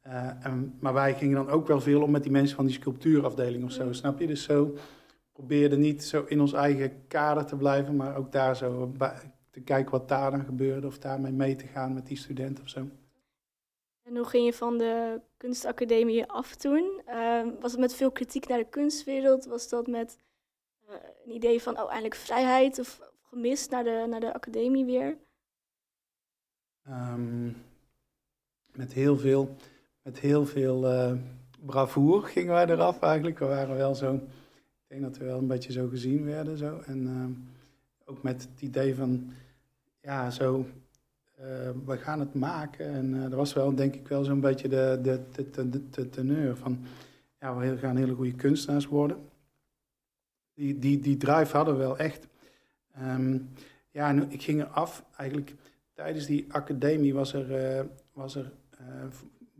En, 0.05 0.77
maar 0.81 0.93
wij 0.93 1.15
gingen 1.15 1.35
dan 1.35 1.49
ook 1.51 1.67
wel 1.67 1.81
veel 1.81 2.03
om 2.03 2.11
met 2.11 2.23
die 2.23 2.33
mensen 2.33 2.56
van 2.56 2.67
die 2.67 2.75
sculptuurafdeling 2.75 3.65
of 3.65 3.73
zo, 3.73 3.93
snap 3.93 4.19
je? 4.19 4.27
Dus 4.27 4.43
zo 4.43 4.77
probeerden 5.33 5.81
niet 5.81 6.05
zo 6.05 6.25
in 6.29 6.41
ons 6.41 6.53
eigen 6.53 7.06
kader 7.06 7.45
te 7.47 7.56
blijven, 7.56 7.97
maar 7.97 8.17
ook 8.17 8.33
daar 8.33 8.56
zo 8.56 8.93
te 9.51 9.61
kijken 9.61 9.91
wat 9.91 10.09
daar 10.09 10.31
dan 10.31 10.45
gebeurde 10.45 10.87
of 10.87 10.99
daarmee 10.99 11.33
mee 11.33 11.56
te 11.56 11.67
gaan 11.67 11.95
met 11.95 12.06
die 12.06 12.17
studenten 12.17 12.65
of 12.65 12.71
zo. 12.71 12.89
En 14.03 14.17
hoe 14.17 14.27
ging 14.27 14.45
je 14.45 14.53
van 14.53 14.79
de 14.79 15.21
kunstacademie 15.37 16.27
af 16.27 16.55
toen? 16.55 17.00
Uh, 17.09 17.47
was 17.61 17.71
het 17.71 17.81
met 17.81 17.95
veel 17.95 18.11
kritiek 18.11 18.49
naar 18.49 18.59
de 18.59 18.69
kunstwereld? 18.69 19.47
Was 19.47 19.69
dat 19.69 19.87
met 19.87 20.19
uh, 20.89 20.95
een 21.25 21.33
idee 21.33 21.62
van 21.62 21.81
oh, 21.81 21.89
eindelijk 21.91 22.15
vrijheid 22.15 22.79
of 22.79 23.00
gemist 23.23 23.71
naar 23.71 23.85
de, 23.85 24.07
naar 24.09 24.21
de 24.21 24.35
academie 24.35 24.85
weer? 24.85 25.17
Um, 26.89 27.57
met 28.73 28.93
heel 28.93 29.17
veel, 29.17 29.57
met 30.05 30.19
heel 30.19 30.47
veel 30.47 30.93
uh, 30.93 31.12
bravoer 31.67 32.23
gingen 32.23 32.53
wij 32.53 32.67
eraf 32.67 33.01
eigenlijk. 33.01 33.39
We 33.39 33.45
waren 33.45 33.77
wel 33.77 33.95
zo, 33.95 34.15
ik 34.15 34.87
denk 34.87 35.03
dat 35.03 35.17
we 35.17 35.25
wel 35.25 35.39
een 35.39 35.47
beetje 35.47 35.73
zo 35.73 35.89
gezien 35.89 36.25
werden. 36.25 36.59
Zo. 36.59 36.81
En 36.87 37.03
uh, 37.06 37.27
ook 38.05 38.23
met 38.23 38.43
het 38.43 38.61
idee 38.61 38.95
van, 38.95 39.33
ja, 40.01 40.31
zo 40.31 40.67
uh, 41.41 41.71
we 41.85 41.97
gaan 41.97 42.21
het 42.21 42.35
maken. 42.35 42.87
En 42.87 43.21
dat 43.21 43.33
was 43.33 43.53
wel, 43.53 43.75
denk 43.75 43.95
ik, 43.95 44.09
wel 44.09 44.25
zo'n 44.25 44.41
beetje 44.41 44.69
de, 44.69 44.99
de, 45.03 45.21
de, 45.33 45.69
de, 45.69 45.91
de 45.91 46.09
teneur 46.09 46.57
van... 46.57 46.79
Ja, 47.41 47.57
we 47.57 47.79
gaan 47.79 47.97
hele 47.97 48.15
goede 48.15 48.35
kunstenaars 48.35 48.87
worden. 48.87 49.17
Die, 50.55 50.79
die, 50.79 51.00
die 51.00 51.17
drive 51.17 51.57
hadden 51.57 51.75
we 51.75 51.81
wel 51.81 51.99
echt. 51.99 52.27
Um, 53.03 53.49
ja, 53.91 54.09
en 54.09 54.31
ik 54.31 54.43
ging 54.43 54.61
er 54.61 54.67
af. 54.67 55.05
Eigenlijk 55.17 55.55
tijdens 55.93 56.27
die 56.27 56.53
academie 56.53 57.15
was 57.15 57.33
er, 57.33 57.87
was 58.12 58.35
er 58.35 58.53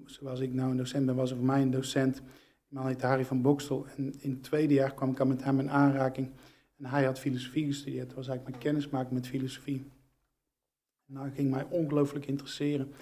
zoals 0.06 0.40
ik 0.40 0.52
nou 0.52 0.70
een 0.70 0.76
docent 0.76 1.06
ben, 1.06 1.14
was 1.14 1.30
er 1.30 1.37
voor 1.37 1.46
mij 1.46 1.62
een 1.62 1.70
docent. 1.70 2.23
Man 2.68 2.87
heet 2.87 3.02
Harry 3.02 3.25
van 3.25 3.42
Bokstel. 3.42 3.87
En 3.96 4.14
in 4.20 4.30
het 4.30 4.42
tweede 4.42 4.75
jaar 4.75 4.94
kwam 4.94 5.11
ik 5.11 5.25
met 5.25 5.44
hem 5.44 5.61
in 5.61 5.70
aanraking. 5.70 6.30
En 6.78 6.84
hij 6.84 7.04
had 7.04 7.18
filosofie 7.18 7.66
gestudeerd. 7.66 8.06
Dat 8.06 8.16
was 8.16 8.28
eigenlijk 8.28 8.56
mijn 8.56 8.66
kennismaking 8.68 9.12
met 9.12 9.28
filosofie. 9.28 9.92
Nou, 11.06 11.30
ging 11.30 11.50
mij 11.50 11.66
ongelooflijk 11.68 12.26
interesseren, 12.26 12.92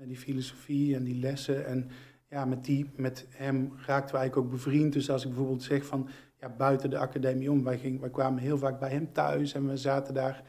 uh, 0.00 0.06
die 0.06 0.16
filosofie 0.16 0.94
en 0.94 1.04
die 1.04 1.20
lessen. 1.20 1.66
En 1.66 1.88
ja, 2.28 2.44
met, 2.44 2.64
die, 2.64 2.90
met 2.96 3.26
hem 3.30 3.72
raakten 3.76 4.14
we 4.14 4.20
eigenlijk 4.20 4.36
ook 4.36 4.50
bevriend. 4.50 4.92
Dus 4.92 5.10
als 5.10 5.22
ik 5.22 5.28
bijvoorbeeld 5.28 5.62
zeg 5.62 5.86
van, 5.86 6.08
ja, 6.40 6.48
buiten 6.48 6.90
de 6.90 6.98
academie 6.98 7.50
om, 7.50 7.64
wij, 7.64 7.78
ging, 7.78 8.00
wij 8.00 8.10
kwamen 8.10 8.42
heel 8.42 8.58
vaak 8.58 8.78
bij 8.80 8.90
hem 8.90 9.12
thuis 9.12 9.54
en 9.54 9.68
we 9.68 9.76
zaten 9.76 10.14
daar, 10.14 10.44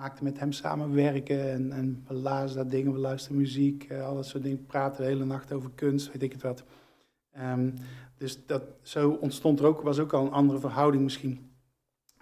maakten 0.00 0.24
met 0.24 0.38
hem 0.38 0.52
samen 0.52 0.94
werken 0.94 1.50
en, 1.50 1.72
en 1.72 2.04
we 2.06 2.14
lazen 2.14 2.56
dat 2.56 2.70
dingen, 2.70 2.92
we 2.92 2.98
luisterden 2.98 3.40
muziek, 3.40 3.88
uh, 3.92 4.06
al 4.06 4.14
dat 4.14 4.26
soort 4.26 4.42
dingen, 4.42 4.66
praten 4.66 5.02
de 5.02 5.08
hele 5.08 5.24
nacht 5.24 5.52
over 5.52 5.70
kunst, 5.74 6.12
weet 6.12 6.22
ik 6.22 6.32
het 6.32 6.42
wat. 6.42 6.64
Um, 7.38 7.74
dus 8.16 8.46
dat, 8.46 8.62
zo 8.82 9.10
ontstond 9.10 9.58
er 9.58 9.66
ook, 9.66 9.80
was 9.80 9.98
ook 9.98 10.12
al 10.12 10.26
een 10.26 10.32
andere 10.32 10.60
verhouding 10.60 11.02
misschien. 11.02 11.50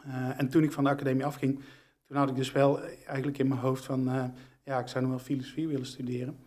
Uh, 0.07 0.41
en 0.41 0.49
toen 0.49 0.63
ik 0.63 0.73
van 0.73 0.85
de 0.85 0.91
academie 0.91 1.25
afging, 1.25 1.61
toen 2.07 2.17
had 2.17 2.29
ik 2.29 2.37
dus 2.37 2.53
wel 2.53 2.81
eigenlijk 2.83 3.39
in 3.39 3.49
mijn 3.49 3.61
hoofd 3.61 3.85
van, 3.85 4.09
uh, 4.09 4.25
ja, 4.65 4.79
ik 4.79 4.89
zou 4.89 5.03
nog 5.03 5.13
wel 5.13 5.23
filosofie 5.23 5.69
willen 5.69 5.87
studeren. 5.87 6.39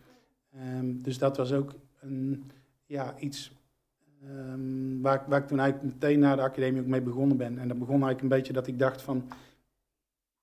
Um, 0.78 1.02
dus 1.02 1.18
dat 1.18 1.36
was 1.36 1.52
ook 1.52 1.74
een, 2.00 2.50
ja, 2.86 3.14
iets 3.18 3.52
um, 4.24 5.00
waar, 5.02 5.24
waar 5.28 5.40
ik 5.40 5.48
toen 5.48 5.60
eigenlijk 5.60 5.94
meteen 5.94 6.18
na 6.18 6.36
de 6.36 6.42
academie 6.42 6.80
ook 6.80 6.86
mee 6.86 7.02
begonnen 7.02 7.36
ben. 7.36 7.58
En 7.58 7.68
dat 7.68 7.78
begon 7.78 8.02
eigenlijk 8.02 8.22
een 8.22 8.38
beetje 8.38 8.52
dat 8.52 8.66
ik 8.66 8.78
dacht 8.78 9.02
van, 9.02 9.28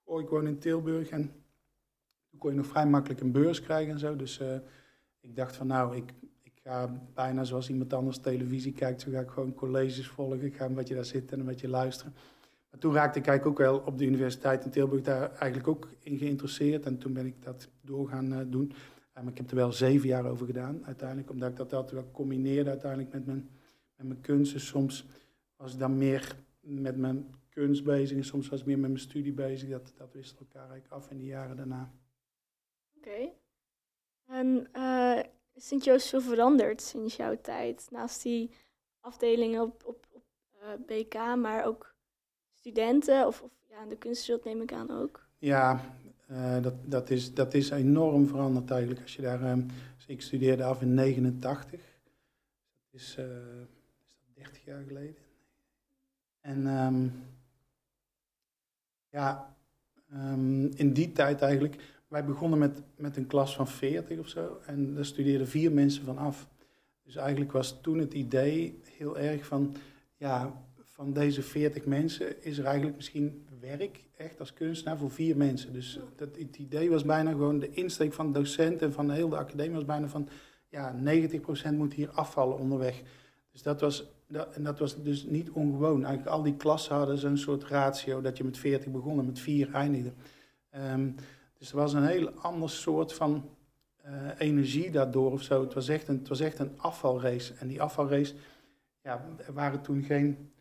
oh, 0.09 0.21
ik 0.21 0.29
woon 0.29 0.47
in 0.47 0.59
Tilburg 0.59 1.09
en 1.09 1.31
toen 2.29 2.39
kon 2.39 2.51
je 2.51 2.57
nog 2.57 2.65
vrij 2.65 2.85
makkelijk 2.85 3.21
een 3.21 3.31
beurs 3.31 3.61
krijgen 3.61 3.93
en 3.93 3.99
zo. 3.99 4.15
Dus 4.15 4.39
uh, 4.39 4.55
ik 5.19 5.35
dacht 5.35 5.55
van, 5.55 5.67
nou, 5.67 5.95
ik, 5.95 6.13
ik 6.41 6.53
ga 6.63 7.01
bijna 7.13 7.43
zoals 7.43 7.69
iemand 7.69 7.93
anders 7.93 8.17
televisie 8.17 8.73
kijkt, 8.73 9.01
zo 9.01 9.11
ga 9.11 9.19
ik 9.19 9.29
gewoon 9.29 9.53
colleges 9.53 10.07
volgen. 10.07 10.41
Ik 10.41 10.55
ga 10.55 10.65
een 10.65 10.73
beetje 10.73 10.95
daar 10.95 11.05
zitten 11.05 11.33
en 11.33 11.39
een 11.39 11.45
beetje 11.45 11.67
luisteren. 11.67 12.13
Maar 12.69 12.79
toen 12.79 12.93
raakte 12.93 13.19
ik 13.19 13.27
eigenlijk 13.27 13.59
ook 13.59 13.67
wel 13.67 13.79
op 13.85 13.97
de 13.97 14.05
Universiteit 14.05 14.65
in 14.65 14.71
Tilburg 14.71 15.01
daar 15.01 15.31
eigenlijk 15.31 15.67
ook 15.67 15.89
in 15.99 16.17
geïnteresseerd. 16.17 16.85
En 16.85 16.97
toen 16.97 17.13
ben 17.13 17.25
ik 17.25 17.43
dat 17.43 17.69
door 17.81 18.07
gaan 18.07 18.33
uh, 18.33 18.39
doen. 18.47 18.73
Maar 19.13 19.31
ik 19.31 19.37
heb 19.37 19.49
er 19.49 19.55
wel 19.55 19.71
zeven 19.71 20.07
jaar 20.07 20.25
over 20.25 20.45
gedaan 20.45 20.85
uiteindelijk. 20.85 21.29
Omdat 21.29 21.49
ik 21.49 21.55
dat 21.55 21.73
altijd 21.73 22.01
wel 22.01 22.11
combineerde 22.11 22.69
uiteindelijk 22.69 23.13
met 23.13 23.25
mijn, 23.25 23.49
met 23.95 24.07
mijn 24.07 24.21
kunst. 24.21 24.53
Dus 24.53 24.67
soms 24.67 25.05
was 25.55 25.73
ik 25.73 25.79
dan 25.79 25.97
meer 25.97 26.35
met 26.59 26.97
mijn 26.97 27.25
kunst 27.49 27.83
bezig. 27.83 28.17
En 28.17 28.23
soms 28.23 28.49
was 28.49 28.59
ik 28.59 28.65
meer 28.65 28.79
met 28.79 28.89
mijn 28.89 29.01
studie 29.01 29.33
bezig. 29.33 29.69
Dat, 29.69 29.93
dat 29.97 30.13
wisselt 30.13 30.39
elkaar 30.39 30.69
eigenlijk 30.69 30.93
af 30.93 31.09
in 31.09 31.17
de 31.17 31.25
jaren 31.25 31.55
daarna. 31.55 31.93
Oké. 32.97 33.07
Okay. 33.07 33.33
En 34.25 34.67
uh, 34.75 35.23
is 35.53 35.67
Sint-Joost 35.67 36.09
veel 36.09 36.21
veranderd 36.21 36.81
sinds 36.81 37.15
jouw 37.15 37.37
tijd? 37.41 37.87
Naast 37.91 38.23
die 38.23 38.51
afdelingen 38.99 39.61
op, 39.61 39.83
op, 39.85 40.07
op 40.11 40.23
eh, 40.61 40.69
BK, 40.85 41.13
maar 41.13 41.65
ook 41.65 41.95
studenten 42.53 43.27
of, 43.27 43.41
of 43.41 43.51
ja, 43.69 43.85
de 43.85 43.97
kunstwereld 43.97 44.45
neem 44.45 44.61
ik 44.61 44.73
aan 44.73 44.91
ook. 44.91 45.27
Ja, 45.37 45.95
eh, 46.27 46.61
dat, 46.61 46.73
dat, 46.85 47.09
is, 47.09 47.33
dat 47.33 47.53
is 47.53 47.69
enorm 47.69 48.27
veranderd 48.27 48.71
eigenlijk. 48.71 49.01
Als 49.01 49.15
je 49.15 49.21
daar, 49.21 49.43
ehm, 49.43 49.61
dus 49.95 50.05
ik 50.05 50.21
studeerde 50.21 50.63
af 50.63 50.81
in 50.81 50.93
89. 50.93 51.81
Dat 52.91 53.01
is, 53.01 53.15
eh, 53.17 53.25
is 54.05 54.15
dat 54.19 54.35
30 54.35 54.65
jaar 54.65 54.83
geleden. 54.83 55.15
En 56.41 56.67
ehm, 56.67 57.07
ja, 59.11 59.55
ehm, 60.09 60.65
in 60.65 60.93
die 60.93 61.11
tijd 61.11 61.41
eigenlijk, 61.41 61.75
wij 62.07 62.25
begonnen 62.25 62.59
met, 62.59 62.81
met 62.95 63.17
een 63.17 63.27
klas 63.27 63.55
van 63.55 63.67
40 63.67 64.19
of 64.19 64.27
zo. 64.27 64.59
En 64.65 64.93
daar 64.93 65.05
studeerden 65.05 65.47
vier 65.47 65.71
mensen 65.71 66.03
van 66.03 66.17
af. 66.17 66.47
Dus 67.03 67.15
eigenlijk 67.15 67.51
was 67.51 67.81
toen 67.81 67.97
het 67.97 68.13
idee 68.13 68.79
heel 68.97 69.17
erg 69.17 69.45
van, 69.45 69.75
ja, 70.17 70.63
van 70.83 71.13
deze 71.13 71.41
40 71.41 71.85
mensen 71.85 72.43
is 72.43 72.57
er 72.57 72.65
eigenlijk 72.65 72.95
misschien 72.95 73.47
werk, 73.59 74.03
echt 74.17 74.39
als 74.39 74.53
kunstenaar, 74.53 74.97
voor 74.97 75.11
vier 75.11 75.37
mensen. 75.37 75.73
Dus 75.73 75.99
dat, 76.15 76.35
het 76.35 76.57
idee 76.57 76.89
was 76.89 77.03
bijna 77.03 77.31
gewoon, 77.31 77.59
de 77.59 77.69
insteek 77.69 78.13
van 78.13 78.27
de 78.27 78.39
docent 78.39 78.81
en 78.81 78.93
van 78.93 79.07
de 79.07 79.13
hele 79.13 79.37
academie 79.37 79.75
was 79.75 79.85
bijna 79.85 80.07
van, 80.07 80.29
ja, 80.69 80.95
90% 81.71 81.73
moet 81.73 81.93
hier 81.93 82.09
afvallen 82.09 82.57
onderweg. 82.57 83.01
Dus 83.51 83.61
dat 83.61 83.81
was, 83.81 84.11
dat, 84.29 84.55
en 84.55 84.63
dat 84.63 84.79
was 84.79 85.03
dus 85.03 85.23
niet 85.23 85.49
ongewoon. 85.49 86.05
Eigenlijk 86.05 86.35
al 86.35 86.43
die 86.43 86.55
klassen 86.55 86.95
hadden 86.95 87.17
zo'n 87.17 87.37
soort 87.37 87.63
ratio, 87.63 88.21
dat 88.21 88.37
je 88.37 88.43
met 88.43 88.57
40 88.57 88.91
begon 88.91 89.19
en 89.19 89.25
met 89.25 89.39
vier 89.39 89.73
eindigde. 89.73 90.13
Um, 90.75 91.15
dus 91.57 91.71
er 91.71 91.77
was 91.77 91.93
een 91.93 92.07
heel 92.07 92.29
ander 92.29 92.69
soort 92.69 93.13
van 93.13 93.49
uh, 94.05 94.29
energie 94.37 94.91
daardoor 94.91 95.31
of 95.31 95.41
zo. 95.41 95.61
Het 95.61 95.73
was, 95.73 95.87
echt 95.87 96.07
een, 96.07 96.17
het 96.17 96.27
was 96.27 96.39
echt 96.39 96.59
een 96.59 96.79
afvalrace. 96.79 97.53
En 97.53 97.67
die 97.67 97.81
afvalrace, 97.81 98.33
ja, 99.03 99.25
er 99.45 99.53
waren 99.53 99.81
toen 99.81 100.03
geen 100.03 100.51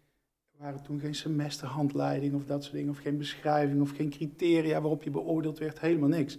waren 0.58 0.82
toen 0.82 1.00
geen 1.00 1.14
semesterhandleiding 1.14 2.34
of 2.34 2.44
dat 2.44 2.62
soort 2.62 2.74
dingen, 2.74 2.90
of 2.90 2.98
geen 2.98 3.18
beschrijving 3.18 3.80
of 3.80 3.90
geen 3.90 4.10
criteria 4.10 4.80
waarop 4.80 5.02
je 5.02 5.10
beoordeeld 5.10 5.58
werd, 5.58 5.80
helemaal 5.80 6.08
niks. 6.08 6.38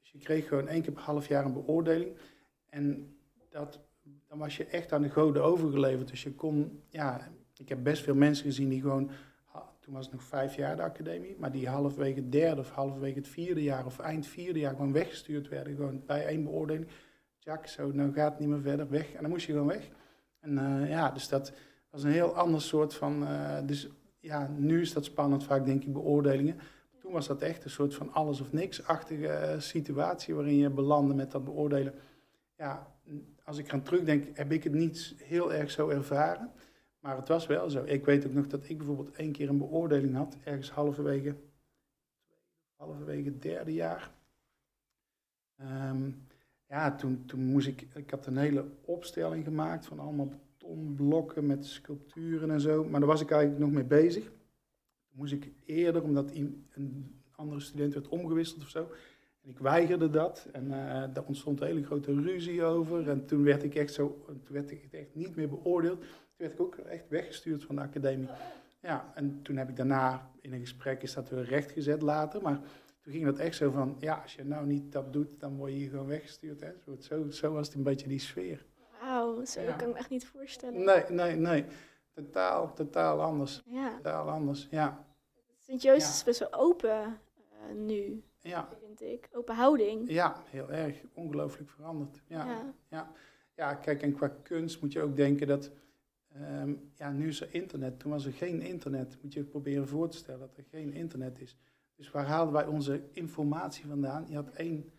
Dus 0.00 0.10
je 0.10 0.18
kreeg 0.18 0.48
gewoon 0.48 0.68
één 0.68 0.82
keer 0.82 0.92
per 0.92 1.02
half 1.02 1.28
jaar 1.28 1.44
een 1.44 1.52
beoordeling. 1.52 2.16
En 2.70 3.16
dat, 3.48 3.80
dan 4.28 4.38
was 4.38 4.56
je 4.56 4.64
echt 4.64 4.92
aan 4.92 5.02
de 5.02 5.08
goden 5.08 5.42
overgeleverd. 5.42 6.08
Dus 6.08 6.22
je 6.22 6.32
kon, 6.32 6.82
ja, 6.88 7.28
ik 7.56 7.68
heb 7.68 7.82
best 7.82 8.02
veel 8.02 8.14
mensen 8.14 8.44
gezien 8.44 8.68
die 8.68 8.80
gewoon, 8.80 9.10
toen 9.88 9.94
was 9.94 10.06
het 10.06 10.14
nog 10.14 10.24
vijf 10.24 10.56
jaar 10.56 10.76
de 10.76 10.82
academie, 10.82 11.36
maar 11.38 11.52
die 11.52 11.68
halverwege 11.68 12.20
het 12.20 12.32
derde 12.32 12.60
of 12.60 12.70
halverwege 12.70 13.18
het 13.18 13.28
vierde 13.28 13.62
jaar 13.62 13.86
of 13.86 13.98
eind 13.98 14.26
vierde 14.26 14.58
jaar 14.58 14.74
gewoon 14.74 14.92
weggestuurd 14.92 15.48
werden. 15.48 15.74
Gewoon 15.74 16.02
bij 16.06 16.26
één 16.26 16.44
beoordeling. 16.44 16.86
Jack, 17.38 17.66
zo, 17.66 17.90
nou 17.92 18.12
gaat 18.12 18.30
het 18.30 18.40
niet 18.40 18.48
meer 18.48 18.60
verder, 18.60 18.88
weg. 18.88 19.12
En 19.12 19.20
dan 19.20 19.30
moest 19.30 19.46
je 19.46 19.52
gewoon 19.52 19.68
weg. 19.68 19.88
En 20.40 20.52
uh, 20.52 20.88
ja, 20.88 21.10
dus 21.10 21.28
dat, 21.28 21.52
is 21.92 22.02
een 22.02 22.10
heel 22.10 22.34
ander 22.34 22.60
soort 22.60 22.94
van. 22.94 23.22
Uh, 23.22 23.58
dus 23.64 23.88
ja, 24.20 24.50
nu 24.56 24.80
is 24.80 24.92
dat 24.92 25.04
spannend, 25.04 25.44
vaak 25.44 25.64
denk 25.64 25.84
ik, 25.84 25.92
beoordelingen. 25.92 26.58
Toen 26.98 27.12
was 27.12 27.26
dat 27.26 27.42
echt 27.42 27.64
een 27.64 27.70
soort 27.70 27.94
van 27.94 28.12
alles 28.12 28.40
of 28.40 28.52
niks-achtige 28.52 29.52
uh, 29.54 29.60
situatie 29.60 30.34
waarin 30.34 30.56
je 30.56 30.70
belandde 30.70 31.14
met 31.14 31.30
dat 31.30 31.44
beoordelen. 31.44 31.94
Ja, 32.56 32.86
als 33.48 33.58
ik 33.58 33.72
aan 33.72 33.82
terugdenk, 33.82 34.36
heb 34.36 34.52
ik 34.52 34.64
het 34.64 34.72
niet 34.72 35.14
heel 35.16 35.52
erg 35.52 35.70
zo 35.70 35.88
ervaren. 35.88 36.50
Maar 37.00 37.16
het 37.16 37.28
was 37.28 37.46
wel 37.46 37.70
zo. 37.70 37.84
Ik 37.84 38.04
weet 38.04 38.26
ook 38.26 38.32
nog 38.32 38.46
dat 38.46 38.68
ik 38.68 38.76
bijvoorbeeld 38.76 39.10
één 39.10 39.32
keer 39.32 39.48
een 39.48 39.58
beoordeling 39.58 40.14
had, 40.14 40.36
ergens 40.44 40.70
halverwege, 40.70 41.36
halverwege 42.76 43.38
derde 43.38 43.74
jaar. 43.74 44.10
Um, 45.60 46.26
ja, 46.66 46.94
toen, 46.94 47.24
toen 47.26 47.40
moest 47.40 47.66
ik, 47.66 47.86
ik 47.94 48.10
had 48.10 48.26
een 48.26 48.36
hele 48.36 48.66
opstelling 48.84 49.44
gemaakt 49.44 49.86
van 49.86 49.98
allemaal 49.98 50.32
blokken 50.96 51.46
met 51.46 51.66
sculpturen 51.66 52.50
en 52.50 52.60
zo. 52.60 52.84
Maar 52.84 53.00
daar 53.00 53.08
was 53.08 53.20
ik 53.20 53.30
eigenlijk 53.30 53.60
nog 53.60 53.70
mee 53.70 53.84
bezig. 53.84 54.24
Toen 54.24 55.18
moest 55.18 55.32
ik 55.32 55.52
eerder, 55.64 56.02
omdat 56.02 56.30
een 56.30 57.20
andere 57.30 57.60
student 57.60 57.94
werd 57.94 58.08
omgewisseld 58.08 58.62
of 58.62 58.68
zo. 58.68 58.90
Ik 59.48 59.58
weigerde 59.58 60.10
dat. 60.10 60.48
En 60.52 60.64
uh, 60.64 61.04
daar 61.12 61.24
ontstond 61.26 61.60
een 61.60 61.66
hele 61.66 61.84
grote 61.84 62.20
ruzie 62.20 62.64
over. 62.64 63.08
En 63.08 63.26
toen 63.26 63.44
werd 63.44 63.62
ik 63.62 63.74
echt 63.74 63.92
zo, 63.92 64.24
toen 64.26 64.54
werd 64.54 64.70
ik 64.70 64.88
echt 64.90 65.14
niet 65.14 65.36
meer 65.36 65.48
beoordeeld. 65.48 66.00
Toen 66.00 66.08
werd 66.36 66.52
ik 66.52 66.60
ook 66.60 66.76
echt 66.76 67.08
weggestuurd 67.08 67.64
van 67.64 67.74
de 67.74 67.80
academie. 67.80 68.28
Ja, 68.80 69.12
en 69.14 69.42
toen 69.42 69.56
heb 69.56 69.68
ik 69.68 69.76
daarna 69.76 70.30
in 70.40 70.52
een 70.52 70.60
gesprek 70.60 71.02
is 71.02 71.14
dat 71.14 71.28
weer 71.28 71.44
rechtgezet 71.44 72.02
later. 72.02 72.42
Maar 72.42 72.60
toen 73.00 73.12
ging 73.12 73.24
dat 73.24 73.38
echt 73.38 73.56
zo 73.56 73.70
van, 73.70 73.96
ja, 73.98 74.20
als 74.22 74.34
je 74.34 74.44
nou 74.44 74.66
niet 74.66 74.92
dat 74.92 75.12
doet, 75.12 75.40
dan 75.40 75.56
word 75.56 75.72
je 75.72 75.78
hier 75.78 75.90
gewoon 75.90 76.06
weggestuurd. 76.06 76.60
Hè. 76.60 76.72
Zo, 76.98 77.30
zo 77.30 77.52
was 77.52 77.66
het 77.66 77.76
een 77.76 77.82
beetje 77.82 78.08
die 78.08 78.18
sfeer. 78.18 78.66
Wauw, 79.00 79.44
zo 79.44 79.60
ja. 79.60 79.72
kan 79.72 79.88
ik 79.88 79.94
me 79.94 79.98
echt 79.98 80.10
niet 80.10 80.26
voorstellen. 80.26 80.84
Nee, 80.84 81.04
nee, 81.08 81.36
nee. 81.36 81.64
Totaal, 82.14 82.74
totaal 82.74 83.22
anders. 83.22 83.62
Ja. 83.66 83.96
Totaal 83.96 84.28
anders, 84.28 84.68
ja. 84.70 85.06
Sint-Joost 85.58 86.06
ja. 86.06 86.12
is 86.12 86.24
best 86.24 86.38
wel 86.38 86.52
open 86.52 87.20
uh, 87.70 87.74
nu, 87.74 88.22
ja. 88.48 88.68
vind 88.80 89.02
ik. 89.02 89.28
Open 89.32 89.54
houding. 89.54 90.10
Ja, 90.10 90.42
heel 90.46 90.70
erg. 90.70 91.02
Ongelooflijk 91.14 91.70
veranderd. 91.70 92.22
Ja. 92.26 92.44
ja. 92.46 92.74
Ja. 92.88 93.12
ja, 93.54 93.74
kijk, 93.74 94.02
en 94.02 94.12
qua 94.12 94.28
kunst 94.28 94.80
moet 94.80 94.92
je 94.92 95.00
ook 95.02 95.16
denken 95.16 95.46
dat... 95.46 95.70
Um, 96.36 96.90
ja, 96.94 97.10
nu 97.10 97.28
is 97.28 97.40
er 97.40 97.48
internet. 97.50 97.98
Toen 97.98 98.10
was 98.10 98.24
er 98.24 98.32
geen 98.32 98.60
internet. 98.60 99.18
Moet 99.22 99.32
je 99.32 99.44
proberen 99.44 99.88
voor 99.88 100.08
te 100.08 100.16
stellen 100.16 100.40
dat 100.40 100.56
er 100.56 100.64
geen 100.70 100.92
internet 100.92 101.40
is. 101.40 101.56
Dus 101.94 102.10
waar 102.10 102.26
haalden 102.26 102.54
wij 102.54 102.66
onze 102.66 103.02
informatie 103.12 103.86
vandaan? 103.86 104.24
Je 104.28 104.34
had 104.34 104.50
één 104.50 104.92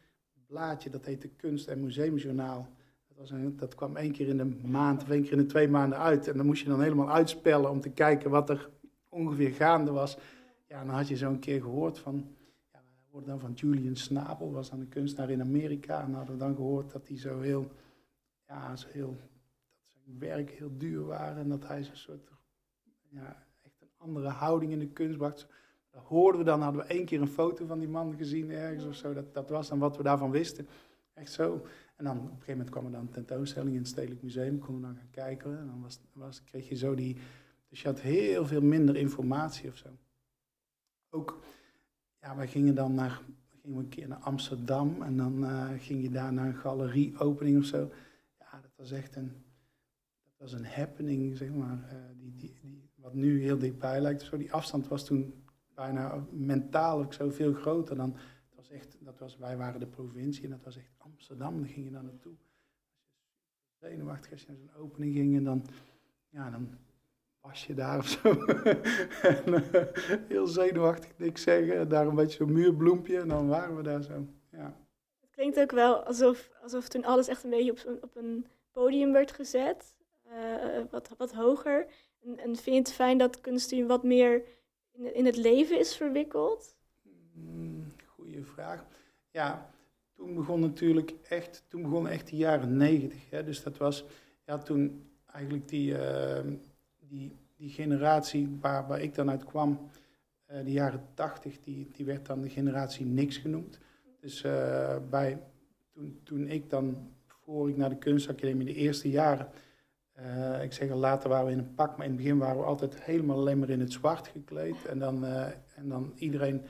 blaadje, 0.48 0.90
dat 0.90 1.06
heette 1.06 1.28
Kunst- 1.28 1.68
en 1.68 1.82
Museumjournaal 1.82 2.68
was 3.20 3.32
een, 3.32 3.58
dat 3.58 3.76
kwam 3.76 3.96
één 3.96 4.12
keer 4.12 4.28
in 4.28 4.38
de 4.38 4.68
maand 4.68 5.02
of 5.02 5.10
één 5.10 5.24
keer 5.24 5.32
in 5.32 5.38
de 5.38 5.46
twee 5.46 5.68
maanden 5.68 5.98
uit. 6.00 6.28
En 6.28 6.38
dan 6.38 6.46
moest 6.46 6.62
je 6.62 6.70
dan 6.70 6.82
helemaal 6.82 7.12
uitspellen 7.12 7.70
om 7.70 7.82
te 7.82 7.90
kijken 7.90 8.30
wat 8.30 8.50
er 8.50 8.70
ongeveer 9.10 9.52
gaande 9.52 9.92
was. 9.92 10.18
Ja, 10.68 10.86
dan 10.86 10.96
had 10.96 11.08
je 11.08 11.16
zo 11.16 11.30
een 11.30 11.40
keer 11.40 11.62
gehoord 11.62 12.00
van, 12.00 12.36
dan 13.26 13.40
van 13.40 13.54
Julian 13.54 13.96
Snabel, 13.96 14.52
was 14.52 14.70
dan 14.70 14.80
een 14.80 14.90
kunstenaar 14.90 15.30
in 15.30 15.42
Amerika. 15.42 16.02
En 16.02 16.14
hadden 16.14 16.34
we 16.34 16.44
dan 16.44 16.56
gehoord 16.56 16.92
dat 16.92 17.08
hij 17.08 17.18
zo 17.18 17.40
heel, 17.40 17.72
ja, 18.48 18.76
zo 18.76 18.88
heel, 18.92 19.18
dat 19.78 19.88
zijn 19.88 20.20
werk 20.20 20.50
heel 20.50 20.78
duur 20.78 21.06
waren. 21.06 21.38
En 21.38 21.50
dat 21.50 21.68
hij 21.68 21.84
zo'n 21.84 21.96
soort, 21.96 22.30
ja, 23.10 23.46
echt 23.62 23.82
een 23.82 23.92
andere 23.98 24.28
houding 24.28 24.72
in 24.72 24.80
de 24.80 24.88
kunst 24.88 25.18
bracht. 25.18 25.48
Dat 25.92 26.04
hoorden 26.04 26.40
we 26.40 26.46
dan, 26.46 26.62
hadden 26.62 26.82
we 26.82 26.88
één 26.88 27.06
keer 27.06 27.22
een 27.22 27.28
foto 27.28 27.66
van 27.66 27.80
die 27.80 27.88
man 27.88 28.16
gezien 28.16 28.52
ergens 28.52 28.86
of 28.86 28.96
zo. 28.96 29.14
Dat, 29.14 29.34
dat 29.34 29.50
was 29.50 29.70
dan 29.70 29.80
wat 29.80 29.98
we 29.98 30.04
daarvan 30.04 30.32
wisten. 30.32 30.68
Echt 31.14 31.32
zo. 31.32 31.66
En 31.96 32.06
dan 32.06 32.18
op 32.18 32.24
een 32.24 32.30
gegeven 32.30 32.52
moment 32.52 32.70
kwam 32.70 32.86
er 32.86 32.92
dan 32.92 33.02
een 33.02 33.12
tentoonstelling 33.12 33.72
in 33.72 33.78
het 33.78 33.88
Stedelijk 33.88 34.22
Museum, 34.22 34.60
konden 34.60 34.82
we 34.82 34.88
dan 34.88 34.98
gaan 34.98 35.10
kijken. 35.12 35.58
En 35.60 35.68
dan 35.68 35.82
was, 35.82 36.00
was, 36.14 36.44
kreeg 36.44 36.70
je 36.70 36.76
zo 36.76 36.96
die. 36.96 37.18
Dus 37.70 37.82
je 37.82 37.88
had 37.88 38.00
heel 38.00 38.46
veel 38.46 38.62
minder 38.62 38.96
informatie 38.96 39.70
of 39.70 39.78
zo. 39.78 39.88
Ook, 41.10 41.40
ja, 42.22 42.36
wij 42.36 42.48
gingen 42.48 42.76
dan 42.76 42.94
naar, 42.94 43.22
gingen 43.62 43.78
we 43.78 43.84
een 43.84 43.90
keer 43.90 44.08
naar 44.08 44.18
Amsterdam 44.18 45.02
en 45.02 45.18
dan 45.18 45.44
uh, 45.44 45.70
ging 45.78 46.02
je 46.02 46.10
daar 46.10 46.34
naar 46.34 46.48
een 46.48 46.56
galerieopening 46.56 47.58
of 47.58 47.66
zo. 47.66 47.92
Ja, 48.40 48.62
dat 48.62 48.76
was 48.76 48.92
echt 48.92 49.16
een, 49.16 49.32
dat 50.24 50.34
was 50.38 50.54
een 50.54 50.66
happening, 50.66 51.38
zeg 51.38 51.54
maar, 51.54 51.78
uh, 51.94 52.20
die, 52.20 52.36
die, 52.36 52.58
die, 52.62 52.90
wat 52.96 53.14
nu 53.14 53.42
heel 53.42 53.58
dichtbij 53.58 54.02
lijkt. 54.02 54.22
Zo, 54.22 54.38
die 54.38 54.54
afstand 54.54 54.88
was 54.88 55.06
toen 55.06 55.44
bijna 55.74 56.26
mentaal 56.32 57.00
ook 57.00 57.14
zo 57.14 57.30
veel 57.30 57.54
groter 57.54 57.96
dan 57.96 58.16
was 58.56 58.70
echt, 58.70 58.98
dat 59.00 59.20
was, 59.20 59.38
wij 59.38 59.58
waren 59.58 59.80
de 59.80 59.88
provincie 59.88 60.44
en 60.44 60.50
dat 60.50 60.64
was 60.64 60.78
echt 60.78 60.94
Amsterdam, 60.98 61.60
daar 61.60 61.70
ging 61.70 61.86
je 61.86 61.92
dan 61.92 62.06
naartoe. 62.06 62.34
Zenuwachtig 63.80 64.32
als 64.32 64.42
je 64.42 64.48
naar 64.48 64.58
zo'n 64.58 64.82
opening 64.84 65.14
ging 65.16 65.36
en 65.36 65.44
dan, 65.44 65.66
ja, 66.30 66.50
dan 66.50 66.78
was 67.42 67.66
je 67.66 67.74
daar 67.74 67.98
of 67.98 68.08
zo. 68.08 68.30
en, 69.22 69.54
uh, 69.54 69.82
heel 70.28 70.48
zenuwachtig 70.48 71.12
niks 71.18 71.42
zeggen, 71.42 71.90
daar 71.90 72.08
een 72.08 72.16
beetje 72.16 72.38
zo'n 72.38 72.52
muurbloempje 72.52 73.20
en 73.20 73.28
dan 73.28 73.48
waren 73.48 73.76
we 73.76 73.84
daar 73.84 74.04
zo. 74.04 74.26
Ja. 74.52 74.78
Het 75.20 75.30
klinkt 75.32 75.60
ook 75.60 75.72
wel 75.72 76.04
alsof, 76.04 76.50
alsof 76.62 76.88
toen 76.88 77.06
alles 77.06 77.28
echt 77.28 77.44
een 77.44 77.50
beetje 77.50 77.72
op, 77.72 77.98
op 78.02 78.16
een 78.16 78.46
podium 78.72 79.12
werd 79.12 79.32
gezet, 79.32 79.96
uh, 80.28 80.82
wat, 80.92 81.10
wat 81.18 81.34
hoger. 81.34 81.88
En, 82.24 82.38
en 82.38 82.56
vind 82.56 82.76
je 82.76 82.82
het 82.82 82.94
fijn 82.94 83.18
dat 83.18 83.42
kunst 83.42 83.86
wat 83.86 84.04
meer 84.04 84.44
in, 84.92 85.16
in 85.16 85.26
het 85.26 85.38
leven 85.38 85.80
is 85.80 85.96
verwikkeld? 85.96 86.76
Mm, 87.34 87.86
goeie 88.06 88.46
vraag. 88.46 88.86
Ja, 89.32 89.72
toen 90.14 90.34
begon 90.34 90.60
natuurlijk 90.60 91.14
echt, 91.30 91.64
toen 91.68 91.82
begon 91.82 92.08
echt 92.08 92.30
de 92.30 92.36
jaren 92.36 92.78
negentig. 92.78 93.30
Dus 93.30 93.64
dat 93.64 93.78
was, 93.78 94.06
ja, 94.46 94.58
toen 94.58 95.12
eigenlijk 95.26 95.68
die, 95.68 95.92
uh, 95.92 96.40
die, 97.10 97.36
die 97.56 97.70
generatie 97.70 98.58
waar, 98.62 98.88
waar 98.88 99.02
ik 99.02 99.16
dan 99.16 99.30
uit 99.30 99.44
kwam, 99.44 99.90
uh, 100.52 100.64
de 100.64 100.72
jaren 100.72 101.06
tachtig, 101.14 101.60
die, 101.60 101.88
die 101.94 102.06
werd 102.06 102.26
dan 102.26 102.42
de 102.42 102.50
generatie 102.50 103.06
niks 103.06 103.38
genoemd. 103.38 103.80
Dus 104.20 104.44
uh, 104.44 104.98
bij, 105.10 105.42
toen, 105.94 106.20
toen 106.24 106.48
ik 106.48 106.70
dan, 106.70 107.12
voor 107.26 107.70
ik 107.70 107.78
naar 107.78 107.90
de 107.90 107.98
kunstacademie, 107.98 108.66
de 108.66 108.74
eerste 108.74 109.10
jaren, 109.10 109.48
ik 110.62 110.74
zeg 110.74 110.92
al 110.92 110.98
later 110.98 111.30
waren 111.30 111.46
we 111.46 111.52
in 111.52 111.58
een 111.58 111.74
pak, 111.74 111.98
maar 111.98 112.06
in 112.06 112.12
het 112.12 112.22
begin 112.22 112.38
waren 112.38 112.58
we 112.58 112.64
altijd 112.64 113.02
helemaal 113.02 113.38
alleen 113.38 113.60
maar 113.60 113.70
in 113.70 113.80
het 113.80 113.92
zwart 113.92 114.28
gekleed. 114.28 114.86
En 114.86 115.00
dan, 115.00 115.26
en 115.76 115.90
dan 115.90 116.12
iedereen 116.16 116.62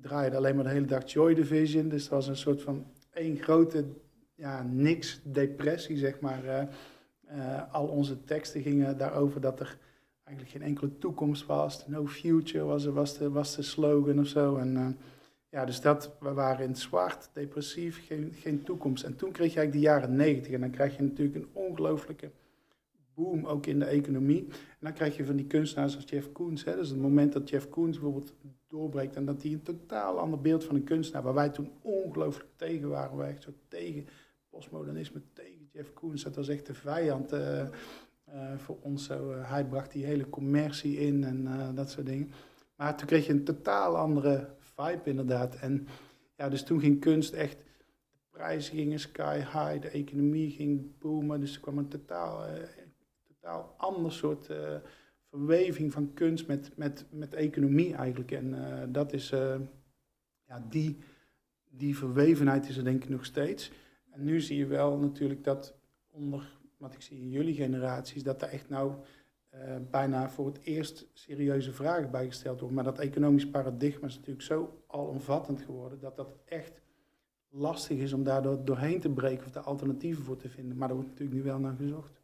draaide 0.00 0.36
alleen 0.36 0.54
maar 0.54 0.64
de 0.64 0.70
hele 0.70 0.86
dag 0.86 1.12
Joy 1.12 1.34
Division. 1.34 1.88
Dus 1.88 2.02
het 2.02 2.10
was 2.10 2.28
een 2.28 2.36
soort 2.36 2.62
van 2.62 2.86
één 3.12 3.36
grote 3.36 3.84
ja, 4.34 4.62
niks 4.62 5.20
depressie, 5.24 5.96
zeg 5.96 6.20
maar. 6.20 6.68
Eh, 7.30 7.72
al 7.72 7.86
onze 7.86 8.24
teksten 8.24 8.62
gingen 8.62 8.98
daarover 8.98 9.40
dat 9.40 9.60
er 9.60 9.78
eigenlijk 10.24 10.56
geen 10.56 10.68
enkele 10.68 10.98
toekomst 10.98 11.46
was. 11.46 11.86
No 11.86 12.06
future 12.06 12.64
was, 12.64 12.84
was, 12.84 13.18
de, 13.18 13.30
was 13.30 13.56
de 13.56 13.62
slogan 13.62 14.18
of 14.18 14.26
zo. 14.26 14.56
En, 14.56 14.76
eh, 14.76 14.88
ja, 15.50 15.64
dus 15.64 15.80
dat, 15.80 16.16
we 16.20 16.32
waren 16.32 16.64
in 16.64 16.70
het 16.70 16.78
zwart, 16.78 17.30
depressief, 17.32 18.06
geen, 18.06 18.32
geen 18.34 18.62
toekomst. 18.62 19.04
En 19.04 19.16
toen 19.16 19.32
kreeg 19.32 19.52
je 19.52 19.58
eigenlijk 19.58 19.86
de 19.86 19.92
jaren 19.92 20.16
negentig. 20.16 20.52
En 20.52 20.60
dan 20.60 20.70
krijg 20.70 20.96
je 20.96 21.02
natuurlijk 21.02 21.36
een 21.36 21.48
ongelooflijke 21.52 22.30
boom 23.14 23.46
ook 23.46 23.66
in 23.66 23.78
de 23.78 23.84
economie. 23.84 24.46
En 24.48 24.78
dan 24.80 24.92
krijg 24.92 25.16
je 25.16 25.24
van 25.24 25.36
die 25.36 25.46
kunstenaars 25.46 25.96
als 25.96 26.04
Jeff 26.08 26.32
Koons. 26.32 26.64
Hè. 26.64 26.76
Dus 26.76 26.88
het 26.88 27.00
moment 27.00 27.32
dat 27.32 27.48
Jeff 27.48 27.68
Koons 27.68 27.98
bijvoorbeeld 27.98 28.34
doorbreekt 28.68 29.16
en 29.16 29.24
dat 29.24 29.42
hij 29.42 29.52
een 29.52 29.62
totaal 29.62 30.18
ander 30.18 30.40
beeld 30.40 30.64
van 30.64 30.74
een 30.74 30.84
kunstenaar, 30.84 31.22
waar 31.22 31.34
wij 31.34 31.48
toen 31.48 31.70
ongelooflijk 31.82 32.50
tegen 32.56 32.88
waren, 32.88 33.16
wij 33.16 33.30
echt 33.30 33.42
zo 33.42 33.50
tegen 33.68 34.06
postmodernisme, 34.48 35.22
tegen 35.32 35.59
Jeff 35.72 35.92
Koons, 35.92 36.22
dat 36.22 36.36
was 36.36 36.48
echt 36.48 36.66
de 36.66 36.74
vijand 36.74 37.32
uh, 37.32 37.68
uh, 38.28 38.56
voor 38.56 38.78
ons. 38.80 39.04
Zo. 39.04 39.32
Uh, 39.32 39.50
hij 39.50 39.64
bracht 39.64 39.92
die 39.92 40.04
hele 40.04 40.28
commercie 40.28 40.98
in 40.98 41.24
en 41.24 41.74
dat 41.74 41.90
soort 41.90 42.06
dingen. 42.06 42.30
Maar 42.76 42.96
toen 42.96 43.06
kreeg 43.06 43.26
je 43.26 43.32
een 43.32 43.44
totaal 43.44 43.96
andere 43.96 44.48
vibe 44.58 45.10
inderdaad. 45.10 45.56
En 45.56 45.86
ja, 46.36 46.48
dus 46.48 46.64
toen 46.64 46.80
ging 46.80 47.00
kunst 47.00 47.32
echt, 47.32 47.56
de 47.56 48.18
prijzen 48.30 48.76
gingen 48.76 49.00
sky 49.00 49.36
high, 49.38 49.80
de 49.80 49.88
economie 49.88 50.50
ging 50.50 50.98
boomen, 50.98 51.40
dus 51.40 51.54
er 51.54 51.60
kwam 51.60 51.78
een 51.78 51.88
totaal, 51.88 52.44
totaal 53.26 53.74
ander 53.76 54.12
soort 54.12 54.50
verweving 55.30 55.92
van 55.92 56.12
kunst 56.14 56.46
met, 56.46 56.76
met, 56.76 57.06
met 57.10 57.34
economie 57.34 57.94
eigenlijk. 57.94 58.30
En 58.30 58.56
dat 58.92 59.12
is, 59.12 59.28
ja, 60.46 60.66
die, 60.68 60.98
die 61.68 61.96
verwevenheid 61.96 62.68
is 62.68 62.76
er 62.76 62.84
denk 62.84 63.02
ik 63.02 63.08
nog 63.08 63.24
steeds. 63.24 63.70
En 64.10 64.24
nu 64.24 64.40
zie 64.40 64.58
je 64.58 64.66
wel 64.66 64.98
natuurlijk 64.98 65.44
dat 65.44 65.74
onder, 66.10 66.58
wat 66.76 66.94
ik 66.94 67.02
zie 67.02 67.20
in 67.20 67.30
jullie 67.30 67.54
generaties, 67.54 68.22
dat 68.22 68.42
er 68.42 68.48
echt 68.48 68.68
nou 68.68 68.94
uh, 69.54 69.76
bijna 69.90 70.30
voor 70.30 70.46
het 70.46 70.60
eerst 70.62 71.06
serieuze 71.12 71.72
vragen 71.72 72.10
bijgesteld 72.10 72.58
worden. 72.60 72.74
Maar 72.74 72.84
dat 72.84 72.98
economisch 72.98 73.50
paradigma 73.50 74.06
is 74.06 74.14
natuurlijk 74.14 74.46
zo 74.46 74.82
alomvattend 74.86 75.60
geworden, 75.60 76.00
dat 76.00 76.16
dat 76.16 76.36
echt 76.44 76.80
lastig 77.48 77.98
is 77.98 78.12
om 78.12 78.22
daar 78.22 78.64
doorheen 78.64 79.00
te 79.00 79.10
breken 79.10 79.46
of 79.46 79.50
de 79.52 79.60
alternatieven 79.60 80.24
voor 80.24 80.36
te 80.36 80.48
vinden. 80.48 80.76
Maar 80.76 80.88
daar 80.88 80.96
wordt 80.96 81.10
natuurlijk 81.10 81.38
nu 81.38 81.44
wel 81.44 81.58
naar 81.58 81.76
gezocht. 81.76 82.20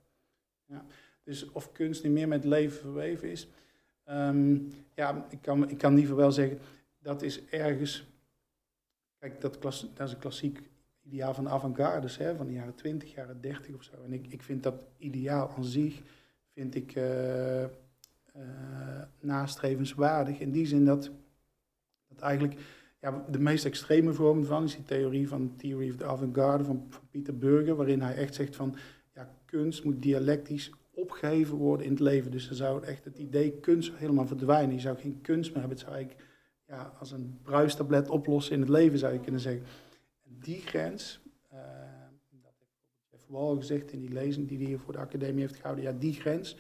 Ja. 0.67 0.85
Dus 1.23 1.51
of 1.53 1.73
kunst 1.73 2.03
niet 2.03 2.13
meer 2.13 2.29
met 2.29 2.45
leven 2.45 2.79
verweven 2.79 3.31
is. 3.31 3.49
Um, 4.11 4.73
ja, 4.95 5.27
ik 5.31 5.41
kan, 5.41 5.71
ik 5.71 5.79
kan 5.79 5.99
geval 5.99 6.17
wel 6.17 6.33
zeggen, 6.33 6.59
dat 6.99 7.23
is 7.23 7.45
ergens. 7.45 8.07
Kijk, 9.19 9.41
dat, 9.41 9.59
klas, 9.59 9.91
dat 9.95 10.07
is 10.07 10.13
een 10.13 10.19
klassiek 10.19 10.71
ideaal 11.07 11.35
van 11.35 11.45
de 11.45 11.51
avant-garde, 11.51 12.37
van 12.37 12.47
de 12.47 12.53
jaren 12.53 12.75
20, 12.75 13.15
jaren 13.15 13.41
30 13.41 13.75
of 13.75 13.83
zo. 13.83 13.93
En 14.05 14.13
ik, 14.13 14.27
ik 14.27 14.43
vind 14.43 14.63
dat 14.63 14.87
ideaal 14.99 15.51
aan 15.57 15.65
zich, 15.65 16.03
vind 16.53 16.75
ik 16.75 16.95
uh, 16.95 17.65
nastrevenswaardig. 19.21 20.39
In 20.39 20.51
die 20.51 20.67
zin 20.67 20.85
dat, 20.85 21.11
dat 22.09 22.21
eigenlijk 22.21 22.61
ja, 23.01 23.25
de 23.31 23.39
meest 23.39 23.65
extreme 23.65 24.13
vorm 24.13 24.45
van 24.45 24.65
is 24.65 24.75
die 24.75 24.85
theorie 24.85 25.29
van 25.29 25.57
Theory 25.57 25.89
of 25.89 25.97
the 25.97 26.05
Avant-Garde 26.05 26.65
van, 26.65 26.87
van 26.89 27.03
Pieter 27.11 27.39
Burger, 27.39 27.75
waarin 27.75 28.01
hij 28.01 28.15
echt 28.15 28.35
zegt 28.35 28.57
van 28.57 28.77
ja, 29.15 29.35
kunst 29.45 29.85
moet 29.85 30.03
dialectisch 30.03 30.73
opgeheven 30.91 31.57
worden 31.57 31.87
in 31.87 31.93
het 31.93 32.01
leven. 32.01 32.31
Dus 32.31 32.47
dan 32.47 32.57
zou 32.57 32.85
echt 32.85 33.05
het 33.05 33.19
idee 33.19 33.53
kunst 33.53 33.93
helemaal 33.95 34.27
verdwijnen. 34.27 34.75
Je 34.75 34.81
zou 34.81 34.99
geen 34.99 35.21
kunst 35.21 35.51
meer 35.51 35.59
hebben. 35.59 35.79
Het 35.79 35.87
zou 35.87 35.95
eigenlijk 35.95 36.25
ja, 36.67 36.93
als 36.99 37.13
een 37.13 37.39
bruistablet 37.43 38.09
oplossen 38.09 38.55
in 38.55 38.61
het 38.61 38.69
leven, 38.69 38.99
zou 38.99 39.13
je 39.13 39.21
kunnen 39.21 39.41
zeggen. 39.41 39.63
Die 40.41 40.61
grens, 40.61 41.21
uh, 41.53 41.59
dat 42.31 42.53
heeft 42.59 42.77
Jeff 43.11 43.27
Wall 43.27 43.57
gezegd 43.57 43.93
in 43.93 44.01
die 44.01 44.13
lezing 44.13 44.49
die 44.49 44.59
hij 44.59 44.67
hier 44.67 44.79
voor 44.79 44.93
de 44.93 44.99
academie 44.99 45.41
heeft 45.41 45.57
gehouden. 45.57 45.85
Ja, 45.85 45.93
die 45.93 46.13
grens, 46.13 46.57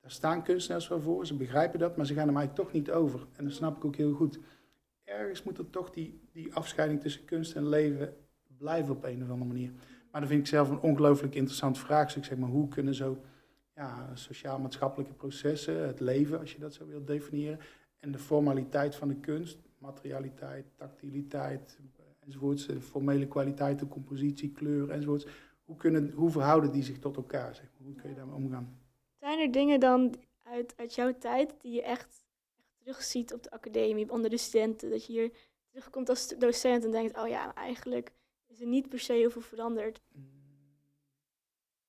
daar 0.00 0.10
staan 0.10 0.42
kunstenaars 0.42 0.88
wel 0.88 1.00
voor. 1.00 1.26
Ze 1.26 1.36
begrijpen 1.36 1.78
dat, 1.78 1.96
maar 1.96 2.06
ze 2.06 2.14
gaan 2.14 2.26
hem 2.26 2.36
eigenlijk 2.36 2.68
toch 2.68 2.78
niet 2.78 2.90
over. 2.90 3.26
En 3.36 3.44
dat 3.44 3.52
snap 3.52 3.76
ik 3.76 3.84
ook 3.84 3.96
heel 3.96 4.12
goed. 4.12 4.38
Ergens 5.04 5.42
moet 5.42 5.58
er 5.58 5.70
toch 5.70 5.90
die, 5.90 6.20
die 6.32 6.54
afscheiding 6.54 7.00
tussen 7.00 7.24
kunst 7.24 7.54
en 7.54 7.68
leven 7.68 8.14
blijven 8.58 8.94
op 8.94 9.04
een 9.04 9.22
of 9.22 9.30
andere 9.30 9.52
manier. 9.52 9.72
Maar 10.10 10.20
dat 10.20 10.30
vind 10.30 10.40
ik 10.40 10.46
zelf 10.46 10.70
een 10.70 10.80
ongelooflijk 10.80 11.34
interessant 11.34 11.78
vraagstuk. 11.78 12.24
Zeg 12.24 12.38
maar, 12.38 12.48
hoe 12.48 12.68
kunnen 12.68 12.94
zo 12.94 13.18
ja, 13.74 14.10
sociaal-maatschappelijke 14.14 15.14
processen, 15.14 15.86
het 15.86 16.00
leven, 16.00 16.38
als 16.38 16.52
je 16.52 16.58
dat 16.58 16.74
zo 16.74 16.86
wilt 16.86 17.06
definiëren, 17.06 17.58
en 17.98 18.12
de 18.12 18.18
formaliteit 18.18 18.94
van 18.94 19.08
de 19.08 19.16
kunst, 19.16 19.58
materialiteit, 19.78 20.66
tactiliteit, 20.76 21.78
enzovoorts, 22.26 22.66
de 22.66 22.80
formele 22.80 23.28
kwaliteiten, 23.28 23.88
compositie, 23.88 24.52
kleur, 24.52 24.90
enzovoorts. 24.90 25.26
Hoe, 25.64 25.76
kunnen, 25.76 26.10
hoe 26.10 26.30
verhouden 26.30 26.72
die 26.72 26.82
zich 26.82 26.98
tot 26.98 27.16
elkaar? 27.16 27.54
Zeg 27.54 27.70
maar? 27.72 27.86
Hoe 27.86 27.94
kun 27.94 28.08
je 28.08 28.16
daarmee 28.16 28.34
omgaan? 28.34 28.78
Zijn 29.18 29.38
er 29.38 29.52
dingen 29.52 29.80
dan 29.80 30.14
uit, 30.42 30.74
uit 30.76 30.94
jouw 30.94 31.18
tijd 31.18 31.54
die 31.60 31.72
je 31.72 31.82
echt, 31.82 32.24
echt 32.56 32.74
terugziet 32.78 33.32
op 33.32 33.42
de 33.42 33.50
academie, 33.50 34.10
onder 34.10 34.30
de 34.30 34.36
studenten, 34.36 34.90
dat 34.90 35.06
je 35.06 35.12
hier 35.12 35.30
terugkomt 35.68 36.08
als 36.08 36.34
docent 36.38 36.84
en 36.84 36.90
denkt, 36.90 37.18
oh 37.18 37.28
ja, 37.28 37.54
eigenlijk 37.54 38.12
is 38.46 38.60
er 38.60 38.66
niet 38.66 38.88
per 38.88 38.98
se 38.98 39.12
heel 39.12 39.30
veel 39.30 39.42
veranderd? 39.42 40.02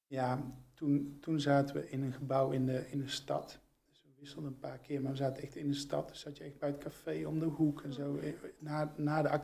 Ja, 0.08 0.56
toen, 0.74 1.18
toen 1.22 1.40
zaten 1.40 1.76
we 1.76 1.90
in 1.90 2.04
een 2.04 2.14
gebouw 2.14 2.52
in 2.52 2.66
de, 2.66 2.90
in 2.90 3.00
de 3.00 3.08
stad. 3.08 3.60
Dus 3.86 4.04
we 4.04 4.10
wisselden 4.20 4.52
een 4.52 4.60
paar 4.60 4.80
keer, 4.80 5.02
maar 5.02 5.12
we 5.12 5.18
zaten 5.18 5.44
echt 5.44 5.56
in 5.56 5.68
de 5.68 5.74
stad. 5.74 6.08
Dus 6.08 6.20
zat 6.20 6.38
je 6.38 6.44
echt 6.44 6.60
bij 6.60 6.70
het 6.70 6.78
café 6.78 7.26
om 7.26 7.40
de 7.40 7.46
hoek 7.46 7.82
en 7.82 7.94
zo. 7.94 8.18
Eh, 8.18 8.34
na, 8.60 8.94
na 8.98 9.22
de, 9.22 9.40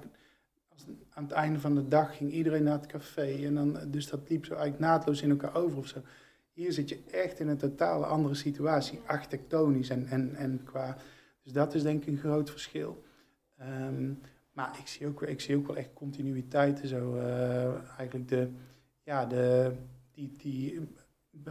aan 1.10 1.24
het 1.24 1.32
einde 1.32 1.60
van 1.60 1.76
de 1.76 1.88
dag 1.88 2.18
ging 2.18 2.32
iedereen 2.32 2.64
naar 2.64 2.78
het 2.78 2.86
café. 2.86 3.46
En 3.46 3.54
dan, 3.56 3.78
dus 3.88 4.10
dat 4.10 4.30
liep 4.30 4.46
zo 4.46 4.54
eigenlijk 4.54 4.84
naadloos 4.84 5.22
in 5.22 5.30
elkaar 5.30 5.56
over 5.56 5.78
of 5.78 5.88
zo. 5.88 6.02
Hier 6.54 6.72
zit 6.72 6.90
je 6.90 7.04
echt 7.12 7.40
in 7.40 7.48
een 7.48 7.58
totale 7.58 8.06
andere 8.06 8.36
situatie, 8.36 9.00
architectonisch 9.06 9.90
en, 9.90 10.08
en, 10.08 10.36
en 10.36 10.62
qua... 10.64 10.98
Dus 11.44 11.54
dat 11.54 11.74
is 11.74 11.84
denk 11.84 12.02
ik 12.02 12.08
een 12.08 12.18
groot 12.18 12.50
verschil. 12.50 13.04
Um, 13.62 14.20
maar 14.52 14.78
ik 14.80 14.88
zie, 14.88 15.08
ook, 15.08 15.24
ik 15.24 15.42
zie 15.42 15.56
ook 15.56 15.68
wel 15.68 15.76
echt 15.76 15.94
continuïteiten 15.94 16.88
zo. 16.88 17.16
Uh, 17.16 17.98
eigenlijk 17.98 18.28
de, 18.28 18.50
ja, 19.04 19.26
de, 19.26 19.72
die, 20.12 20.32
die 20.38 20.80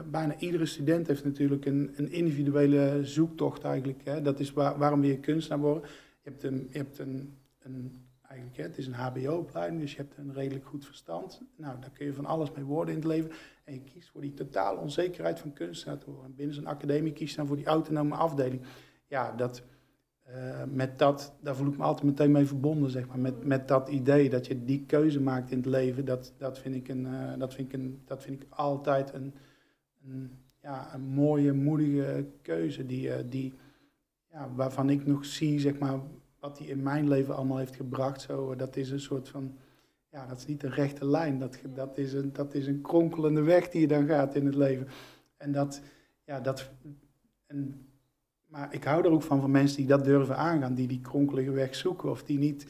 bijna 0.05 0.39
iedere 0.39 0.67
student 0.67 1.07
heeft 1.07 1.25
natuurlijk 1.25 1.65
een, 1.65 1.93
een 1.97 2.11
individuele 2.11 3.01
zoektocht 3.03 3.65
eigenlijk. 3.65 4.05
Hè. 4.05 4.23
Dat 4.23 4.41
is 4.41 4.53
waar, 4.53 4.79
waarom 4.79 5.05
je 5.05 5.19
kunstenaar 5.19 5.59
worden. 5.59 5.83
Je 6.23 6.31
hebt 6.31 6.43
een, 6.43 6.69
je 6.71 6.79
hebt 6.79 6.99
een, 6.99 7.39
een 7.59 8.07
eigenlijk, 8.33 8.57
het 8.57 8.79
is 8.79 8.87
een 8.87 8.95
hbo-opleiding, 8.95 9.81
dus 9.81 9.91
je 9.91 9.97
hebt 9.97 10.17
een 10.17 10.33
redelijk 10.33 10.67
goed 10.67 10.87
verstand. 10.87 11.43
Nou, 11.57 11.81
daar 11.81 11.91
kun 11.91 12.07
je 12.07 12.13
van 12.13 12.27
alles 12.27 12.53
mee 12.53 12.65
worden 12.65 12.95
in 12.95 13.01
het 13.01 13.09
leven. 13.09 13.31
En 13.65 13.75
je 13.75 13.83
kiest 13.83 14.11
voor 14.11 14.21
die 14.21 14.35
totale 14.35 14.79
onzekerheid 14.79 15.41
van 15.41 15.53
kunstenaar 15.53 15.99
te. 15.99 16.11
Binnen 16.37 16.55
zo'n 16.55 16.67
academie 16.67 17.13
kies 17.13 17.31
je 17.31 17.37
dan 17.37 17.47
voor 17.47 17.57
die 17.57 17.67
autonome 17.67 18.15
afdeling. 18.15 18.63
Ja, 19.07 19.33
dat, 19.33 19.63
uh, 20.29 20.63
met 20.69 20.99
dat, 20.99 21.35
daar 21.41 21.57
voel 21.57 21.69
ik 21.69 21.77
me 21.77 21.85
altijd 21.85 22.07
meteen 22.07 22.31
mee 22.31 22.47
verbonden, 22.47 22.91
zeg 22.91 23.07
maar. 23.07 23.19
Met, 23.19 23.45
met 23.45 23.69
dat 23.69 23.89
idee 23.89 24.31
dat 24.31 24.47
je 24.47 24.65
die 24.65 24.85
keuze 24.87 25.21
maakt 25.21 25.51
in 25.51 25.57
het 25.57 25.67
leven, 25.67 26.05
dat, 26.05 26.33
dat, 26.39 26.59
vind, 26.59 26.75
ik 26.75 26.89
een, 26.89 27.07
uh, 27.07 27.33
dat, 27.39 27.55
vind, 27.55 27.73
ik 27.73 27.81
een, 27.81 28.03
dat 28.05 28.23
vind 28.23 28.43
ik 28.43 28.47
altijd 28.51 29.13
een 29.13 29.35
een, 30.05 30.31
ja, 30.61 30.95
een 30.95 31.03
mooie, 31.03 31.53
moedige 31.53 32.27
keuze 32.43 32.87
die, 32.87 33.09
uh, 33.09 33.15
die, 33.29 33.55
ja, 34.31 34.51
waarvan 34.55 34.91
ik 34.91 35.07
nog 35.07 35.25
zie, 35.25 35.61
zeg 35.61 35.79
maar, 35.79 36.01
wat 36.43 36.59
hij 36.59 36.67
in 36.67 36.83
mijn 36.83 37.09
leven 37.09 37.37
allemaal 37.37 37.59
heeft 37.59 37.77
gebracht. 37.77 38.21
Zo, 38.21 38.55
dat 38.57 38.77
is 38.77 38.91
een 38.91 39.01
soort 39.01 39.29
van, 39.29 39.57
ja, 40.09 40.27
dat 40.27 40.39
is 40.39 40.47
niet 40.47 40.63
een 40.63 40.71
rechte 40.71 41.07
lijn. 41.07 41.39
Dat, 41.39 41.59
dat, 41.75 41.99
is 41.99 42.13
een, 42.13 42.33
dat 42.33 42.55
is 42.55 42.67
een 42.67 42.81
kronkelende 42.81 43.43
weg 43.43 43.69
die 43.69 43.81
je 43.81 43.87
dan 43.87 44.07
gaat 44.07 44.35
in 44.35 44.47
het 44.47 44.55
leven. 44.55 44.87
En 45.37 45.53
dat, 45.53 45.81
ja, 46.25 46.41
dat, 46.41 46.71
en, 47.47 47.87
maar 48.47 48.75
ik 48.75 48.85
hou 48.85 49.05
er 49.05 49.11
ook 49.11 49.23
van, 49.23 49.41
van 49.41 49.51
mensen 49.51 49.77
die 49.77 49.87
dat 49.87 50.05
durven 50.05 50.37
aangaan, 50.37 50.75
die 50.75 50.89
die 50.89 51.01
kronkelige 51.01 51.51
weg 51.51 51.75
zoeken 51.75 52.11
of 52.11 52.23
die 52.23 52.39
niet 52.39 52.67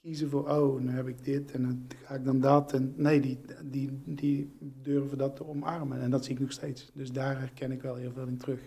kiezen 0.00 0.30
voor, 0.30 0.48
oh, 0.48 0.80
nu 0.80 0.90
heb 0.90 1.06
ik 1.06 1.24
dit 1.24 1.52
en 1.52 1.62
dan 1.62 1.86
ga 2.04 2.14
ik 2.14 2.24
dan 2.24 2.40
dat. 2.40 2.72
En 2.72 2.94
nee, 2.96 3.20
die, 3.20 3.38
die, 3.64 4.02
die 4.04 4.56
durven 4.60 5.18
dat 5.18 5.36
te 5.36 5.46
omarmen. 5.46 6.00
En 6.00 6.10
dat 6.10 6.24
zie 6.24 6.34
ik 6.34 6.40
nog 6.40 6.52
steeds. 6.52 6.90
Dus 6.94 7.12
daar 7.12 7.38
herken 7.38 7.72
ik 7.72 7.82
wel 7.82 7.94
heel 7.94 8.12
veel 8.12 8.26
in 8.26 8.38
terug. 8.38 8.60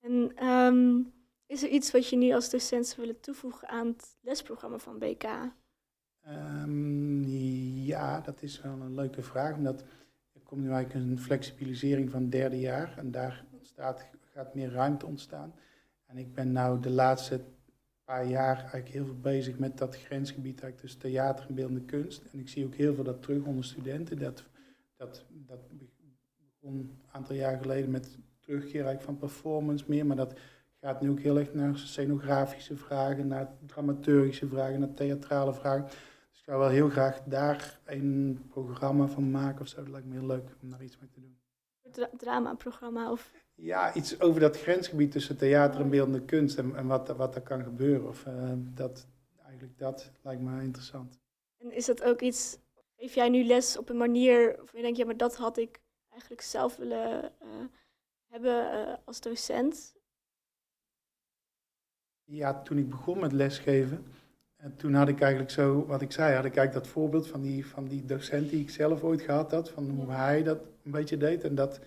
En 0.00 0.44
um, 0.46 1.12
is 1.48 1.62
er 1.62 1.68
iets 1.68 1.90
wat 1.90 2.08
je 2.08 2.16
nu 2.16 2.32
als 2.32 2.50
docent 2.50 2.86
zou 2.86 3.00
willen 3.00 3.20
toevoegen 3.20 3.68
aan 3.68 3.86
het 3.86 4.16
lesprogramma 4.20 4.78
van 4.78 4.98
BK? 4.98 5.24
Ehm, 6.20 7.22
ja, 7.84 8.20
dat 8.20 8.42
is 8.42 8.60
wel 8.60 8.72
een 8.72 8.94
leuke 8.94 9.22
vraag. 9.22 9.56
Omdat 9.56 9.80
er 10.32 10.40
komt 10.44 10.62
nu 10.62 10.70
eigenlijk 10.70 11.10
een 11.10 11.18
flexibilisering 11.18 12.10
van 12.10 12.22
het 12.22 12.32
derde 12.32 12.58
jaar. 12.58 12.98
En 12.98 13.10
daar 13.10 13.44
gaat 14.32 14.54
meer 14.54 14.70
ruimte 14.70 15.06
ontstaan. 15.06 15.54
En 16.06 16.16
ik 16.16 16.34
ben 16.34 16.52
nou 16.52 16.80
de 16.80 16.90
laatste 16.90 17.44
paar 18.04 18.26
jaar 18.26 18.56
eigenlijk 18.56 18.88
heel 18.88 19.04
veel 19.04 19.20
bezig 19.20 19.58
met 19.58 19.78
dat 19.78 19.96
grensgebied 19.96 20.60
eigenlijk 20.60 20.80
tussen 20.80 21.00
theater 21.00 21.46
en 21.48 21.54
beeldende 21.54 21.84
kunst. 21.84 22.22
En 22.32 22.38
ik 22.38 22.48
zie 22.48 22.64
ook 22.64 22.74
heel 22.74 22.94
veel 22.94 23.04
dat 23.04 23.22
terug 23.22 23.44
onder 23.44 23.64
studenten. 23.64 24.18
Dat, 24.18 24.44
dat, 24.96 25.24
dat 25.30 25.60
begon 25.68 26.78
een 26.78 26.98
aantal 27.12 27.34
jaar 27.34 27.58
geleden 27.58 27.90
met 27.90 28.18
terugkeer 28.40 28.84
eigenlijk 28.84 29.02
van 29.02 29.18
performance 29.18 29.84
meer, 29.88 30.06
maar 30.06 30.16
dat 30.16 30.38
gaat 30.80 31.00
nu 31.00 31.10
ook 31.10 31.20
heel 31.20 31.38
erg 31.38 31.54
naar 31.54 31.76
scenografische 31.76 32.76
vragen, 32.76 33.26
naar 33.26 33.52
dramaturgische 33.66 34.48
vragen, 34.48 34.80
naar 34.80 34.94
theatrale 34.94 35.54
vragen. 35.54 35.84
Dus 36.30 36.42
zou 36.44 36.58
wel 36.58 36.68
heel 36.68 36.88
graag 36.88 37.22
daar 37.24 37.78
een 37.84 38.46
programma 38.48 39.06
van 39.06 39.30
maken 39.30 39.60
of 39.60 39.68
zo. 39.68 39.76
Dat 39.76 39.88
lijkt 39.88 40.06
me 40.06 40.14
heel 40.18 40.26
leuk 40.26 40.48
om 40.62 40.70
daar 40.70 40.82
iets 40.82 40.98
mee 40.98 41.10
te 41.10 41.20
doen. 41.20 41.38
Een 41.82 41.92
dra 41.92 42.08
dramaprogramma 42.16 43.10
of... 43.10 43.30
Ja, 43.54 43.94
iets 43.94 44.20
over 44.20 44.40
dat 44.40 44.60
grensgebied 44.60 45.12
tussen 45.12 45.36
theater 45.36 45.80
en 45.80 45.90
beeldende 45.90 46.24
kunst 46.24 46.58
en, 46.58 46.76
en 46.76 46.86
wat, 46.86 47.08
wat 47.08 47.34
er 47.34 47.40
kan 47.40 47.62
gebeuren. 47.62 48.08
Of, 48.08 48.26
uh, 48.26 48.52
dat, 48.56 49.06
eigenlijk 49.44 49.78
dat 49.78 50.10
lijkt 50.22 50.42
me 50.42 50.62
interessant. 50.62 51.18
En 51.58 51.72
is 51.72 51.86
dat 51.86 52.02
ook 52.02 52.20
iets, 52.20 52.58
geef 52.96 53.14
jij 53.14 53.28
nu 53.28 53.44
les 53.44 53.78
op 53.78 53.88
een 53.88 53.96
manier, 53.96 54.62
of 54.62 54.72
je 54.72 54.82
denkt, 54.82 54.98
ja, 54.98 55.04
maar 55.04 55.16
dat 55.16 55.36
had 55.36 55.56
ik 55.56 55.80
eigenlijk 56.08 56.42
zelf 56.42 56.76
willen 56.76 57.32
uh, 57.42 57.48
hebben 58.28 58.74
uh, 58.74 58.94
als 59.04 59.20
docent? 59.20 59.96
Ja, 62.30 62.62
toen 62.62 62.78
ik 62.78 62.88
begon 62.88 63.18
met 63.20 63.32
lesgeven, 63.32 64.04
en 64.56 64.76
toen 64.76 64.94
had 64.94 65.08
ik 65.08 65.20
eigenlijk 65.20 65.50
zo, 65.50 65.86
wat 65.86 66.02
ik 66.02 66.12
zei, 66.12 66.34
had 66.34 66.44
ik 66.44 66.56
eigenlijk 66.56 66.84
dat 66.84 66.92
voorbeeld 66.92 67.26
van 67.26 67.42
die, 67.42 67.66
van 67.66 67.84
die 67.84 68.04
docent 68.04 68.50
die 68.50 68.60
ik 68.60 68.70
zelf 68.70 69.02
ooit 69.02 69.20
gehad 69.20 69.50
had, 69.50 69.70
van 69.70 69.90
hoe 69.90 70.10
hij 70.10 70.42
dat 70.42 70.58
een 70.84 70.90
beetje 70.90 71.16
deed. 71.16 71.44
En 71.44 71.54
dat 71.54 71.80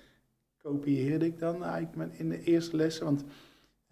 kopieerde 0.57 1.25
ik 1.25 1.39
dan 1.39 1.63
eigenlijk 1.63 2.13
in 2.13 2.29
de 2.29 2.43
eerste 2.43 2.75
lessen. 2.75 3.05
Want 3.05 3.23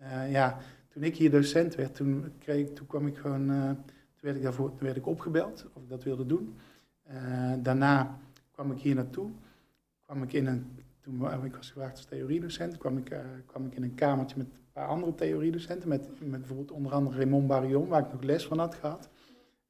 uh, 0.01 0.31
ja, 0.31 0.57
toen 0.87 1.03
ik 1.03 1.15
hier 1.15 1.31
docent 1.31 1.75
werd, 1.75 1.95
toen, 1.95 2.31
kreeg, 2.39 2.73
toen 2.73 2.87
kwam 2.87 3.07
ik 3.07 3.17
gewoon, 3.17 3.51
uh, 3.51 3.69
toen 3.69 4.21
werd 4.21 4.35
ik 4.35 4.43
daarvoor 4.43 4.69
toen 4.69 4.85
werd 4.85 4.97
ik 4.97 5.07
opgebeld 5.07 5.65
of 5.73 5.83
ik 5.83 5.89
dat 5.89 6.03
wilde 6.03 6.25
doen. 6.25 6.55
Uh, 7.11 7.53
daarna 7.59 8.19
kwam 8.51 8.71
ik 8.71 8.79
hier 8.79 8.95
naartoe, 8.95 9.31
kwam 10.01 10.23
ik 10.23 10.33
in 10.33 10.45
een, 10.45 10.65
toen 10.99 11.43
ik 11.43 11.55
was 11.55 11.67
gevraagd 11.67 11.97
als 11.97 12.05
theoriedocent, 12.05 12.77
kwam 12.77 12.97
ik, 12.97 13.15
kwam 13.45 13.65
ik 13.65 13.75
in 13.75 13.83
een 13.83 13.95
kamertje 13.95 14.37
met 14.37 14.47
paar 14.79 14.87
andere 14.87 15.15
theoriedocenten, 15.15 15.89
met, 15.89 16.07
met 16.19 16.39
bijvoorbeeld 16.39 16.71
onder 16.71 16.91
andere 16.91 17.17
Raymond 17.17 17.47
Barion, 17.47 17.87
waar 17.87 18.01
ik 18.01 18.11
nog 18.11 18.23
les 18.23 18.45
van 18.45 18.59
had 18.59 18.75
gehad, 18.75 19.09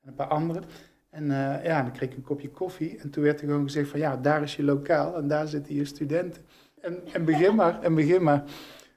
en 0.02 0.10
een 0.10 0.15
paar 0.15 0.28
anderen. 0.28 0.63
En 1.10 1.24
uh, 1.24 1.63
ja, 1.63 1.82
dan 1.82 1.91
kreeg 1.91 2.10
ik 2.10 2.15
een 2.15 2.22
kopje 2.22 2.50
koffie 2.50 2.98
en 2.98 3.10
toen 3.10 3.24
werd 3.24 3.41
er 3.41 3.48
gewoon 3.48 3.63
gezegd 3.63 3.89
van 3.89 4.00
ja, 4.00 4.17
daar 4.17 4.41
is 4.41 4.56
je 4.56 4.63
lokaal 4.63 5.15
en 5.15 5.28
daar 5.28 5.48
zitten 5.48 5.76
je 5.76 5.86
studenten. 5.86 6.43
En, 6.82 7.00
en 7.13 7.26
begin 7.26 7.56
maar, 7.56 7.82
en 7.82 7.95
begin 7.95 8.24
maar. 8.24 8.43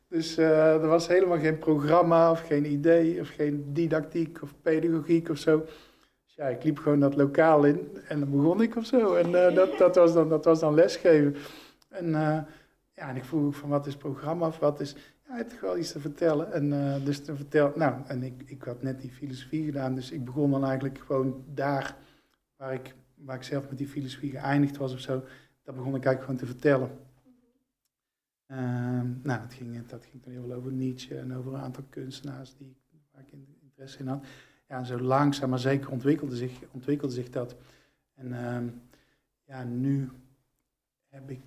Dus 0.09 0.39
uh, 0.39 0.73
er 0.73 0.87
was 0.87 1.09
helemaal 1.09 1.39
geen 1.39 1.59
programma 1.59 2.31
of 2.31 2.41
geen 2.41 2.73
idee 2.73 3.21
of 3.21 3.29
geen 3.29 3.73
didactiek 3.73 4.43
of 4.43 4.55
pedagogiek 4.63 5.29
of 5.29 5.39
zo. 5.39 5.65
Dus 6.25 6.35
ja, 6.35 6.47
ik 6.47 6.65
liep 6.65 6.79
gewoon 6.79 7.01
dat 7.01 7.17
lokaal 7.17 7.65
in 7.65 7.99
en 8.09 8.21
dan 8.21 8.31
begon 8.31 8.63
ik 8.63 8.77
of 8.77 8.87
zo. 8.87 9.15
En 9.15 9.31
uh, 9.31 9.55
dat, 9.55 9.79
dat, 9.79 9.97
was 9.97 10.13
dan, 10.13 10.29
dat 10.29 10.45
was 10.45 10.61
dan 10.61 10.75
lesgeven. 10.75 11.37
En, 11.89 12.11
ja, 12.95 13.09
en 13.09 13.17
ik 13.17 13.25
vroeg 13.25 13.57
van 13.57 13.69
wat 13.69 13.87
is 13.87 13.97
programma 13.97 14.47
of 14.47 14.59
wat 14.59 14.81
is... 14.81 14.97
Hij 15.33 15.43
heeft 15.43 15.61
wel 15.61 15.79
iets 15.79 15.93
te 15.93 16.01
vertellen. 16.01 16.53
En 16.53 17.05
dus 17.05 17.25
te 17.25 17.37
vertellen... 17.37 17.79
Nou, 17.79 18.07
en 18.07 18.23
ik, 18.23 18.43
ik 18.47 18.63
had 18.63 18.83
net 18.83 19.01
die 19.01 19.11
filosofie 19.11 19.65
gedaan, 19.65 19.95
dus 19.95 20.11
ik 20.11 20.25
begon 20.25 20.51
dan 20.51 20.65
eigenlijk 20.65 20.99
gewoon 20.99 21.45
daar 21.55 21.97
waar 22.57 22.73
ik, 22.73 22.95
waar 23.15 23.37
ik 23.37 23.43
zelf 23.43 23.69
met 23.69 23.79
die 23.79 23.89
filosofie 23.89 24.31
geëindigd 24.31 24.77
was 24.77 24.93
of 24.93 25.01
zo. 25.01 25.25
Daar 25.63 25.75
begon 25.75 25.95
ik 25.95 26.05
eigenlijk 26.05 26.23
gewoon 26.23 26.37
te 26.37 26.47
vertellen. 26.47 26.91
Uh, 28.47 28.59
nou, 29.23 29.41
dat 29.41 29.55
ging, 29.55 29.87
dat 29.87 30.05
ging 30.05 30.23
toen 30.23 30.33
heel 30.33 30.43
veel 30.43 30.53
over 30.53 30.73
Nietzsche 30.73 31.19
en 31.19 31.37
over 31.37 31.55
een 31.55 31.61
aantal 31.61 31.85
kunstenaars 31.89 32.55
die, 32.57 32.77
waar 33.13 33.23
ik 33.23 33.33
interesse 33.61 33.99
in 33.99 34.07
had. 34.07 34.25
Ja, 34.69 34.79
en 34.79 34.87
zo 34.87 35.01
langzaam 35.01 35.51
maar 35.51 35.59
zeker 35.59 35.91
ontwikkelde 35.91 36.37
zich, 36.37 36.61
ontwikkelde 36.71 37.15
zich 37.15 37.31
dat. 37.31 37.57
En 38.15 38.27
uh, 38.27 38.59
ja, 39.45 39.65
nu 39.65 40.11
heb 41.09 41.31
ik 41.31 41.41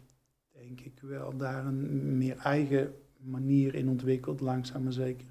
denk 0.51 0.79
ik 0.79 0.99
wel 1.01 1.37
daar 1.37 1.65
een 1.65 2.17
meer 2.17 2.37
eigen 2.37 2.93
manier 3.25 3.75
in 3.75 3.89
ontwikkeld, 3.89 4.39
langzaam 4.39 4.83
maar 4.83 4.93
zeker. 4.93 5.27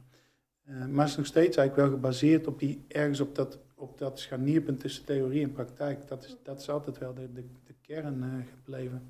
Uh, 0.68 0.86
maar 0.86 1.00
het 1.00 1.10
is 1.10 1.16
nog 1.16 1.26
steeds 1.26 1.56
eigenlijk 1.56 1.88
wel 1.88 1.98
gebaseerd 1.98 2.46
op 2.46 2.58
die, 2.58 2.84
ergens 2.88 3.20
op 3.20 3.34
dat, 3.34 3.58
op 3.74 3.98
dat 3.98 4.20
scharnierpunt 4.20 4.80
tussen 4.80 5.04
theorie 5.04 5.42
en 5.42 5.52
praktijk. 5.52 6.08
Dat 6.08 6.24
is, 6.24 6.36
dat 6.42 6.60
is 6.60 6.68
altijd 6.70 6.98
wel 6.98 7.14
de, 7.14 7.32
de, 7.32 7.44
de 7.64 7.74
kern 7.80 8.22
uh, 8.22 8.28
gebleven. 8.54 9.02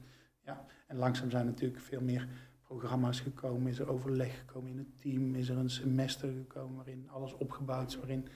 Ja, 0.44 0.66
en 0.86 0.96
langzaam 0.96 1.30
zijn 1.30 1.46
natuurlijk 1.46 1.80
veel 1.80 2.00
meer 2.00 2.28
programma's 2.62 3.20
gekomen, 3.20 3.70
is 3.70 3.78
er 3.78 3.90
overleg 3.90 4.38
gekomen 4.38 4.70
in 4.70 4.78
het 4.78 5.00
team, 5.00 5.34
is 5.34 5.48
er 5.48 5.56
een 5.56 5.70
semester 5.70 6.28
gekomen 6.28 6.76
waarin 6.76 7.08
alles 7.10 7.36
opgebouwd 7.36 7.88
is, 7.88 7.96
waarin 7.96 8.26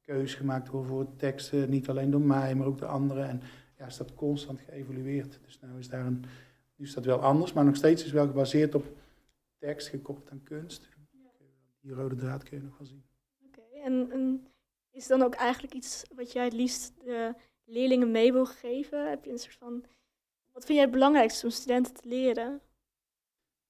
keuzes 0.00 0.34
gemaakt 0.34 0.68
worden 0.68 0.90
voor 0.90 1.16
teksten, 1.16 1.70
niet 1.70 1.88
alleen 1.88 2.10
door 2.10 2.20
mij, 2.20 2.54
maar 2.54 2.66
ook 2.66 2.78
door 2.78 2.88
anderen. 2.88 3.28
En 3.28 3.40
ja, 3.78 3.86
is 3.86 3.96
dat 3.96 4.14
constant 4.14 4.60
geëvolueerd. 4.60 5.38
Dus 5.44 5.60
nou 5.60 5.78
is 5.78 5.88
daar 5.88 6.06
een, 6.06 6.24
nu 6.76 6.84
is 6.84 6.94
dat 6.94 7.04
wel 7.04 7.20
anders, 7.20 7.52
maar 7.52 7.64
nog 7.64 7.76
steeds 7.76 8.04
is 8.04 8.12
wel 8.12 8.26
gebaseerd 8.26 8.74
op 8.74 8.84
tekst 9.64 9.88
gekoppeld 9.88 10.30
aan 10.30 10.42
kunst. 10.42 10.88
Die 11.80 11.92
rode 11.92 12.14
draad 12.14 12.42
kun 12.42 12.58
je 12.58 12.64
nog 12.64 12.78
wel 12.78 12.86
zien. 12.86 13.04
Oké, 13.46 13.58
okay, 13.60 13.82
en, 13.82 14.10
en 14.10 14.46
is 14.90 15.06
dan 15.06 15.22
ook 15.22 15.34
eigenlijk 15.34 15.74
iets 15.74 16.04
wat 16.14 16.32
jij 16.32 16.44
het 16.44 16.52
liefst 16.52 16.92
de 17.04 17.34
leerlingen 17.64 18.10
mee 18.10 18.32
wil 18.32 18.46
geven? 18.46 19.08
Heb 19.08 19.24
je 19.24 19.30
een 19.30 19.38
soort 19.38 19.56
van, 19.56 19.84
wat 20.52 20.64
vind 20.64 20.78
jij 20.78 20.86
het 20.86 20.90
belangrijkste 20.90 21.46
om 21.46 21.52
studenten 21.52 21.94
te 21.94 22.08
leren? 22.08 22.60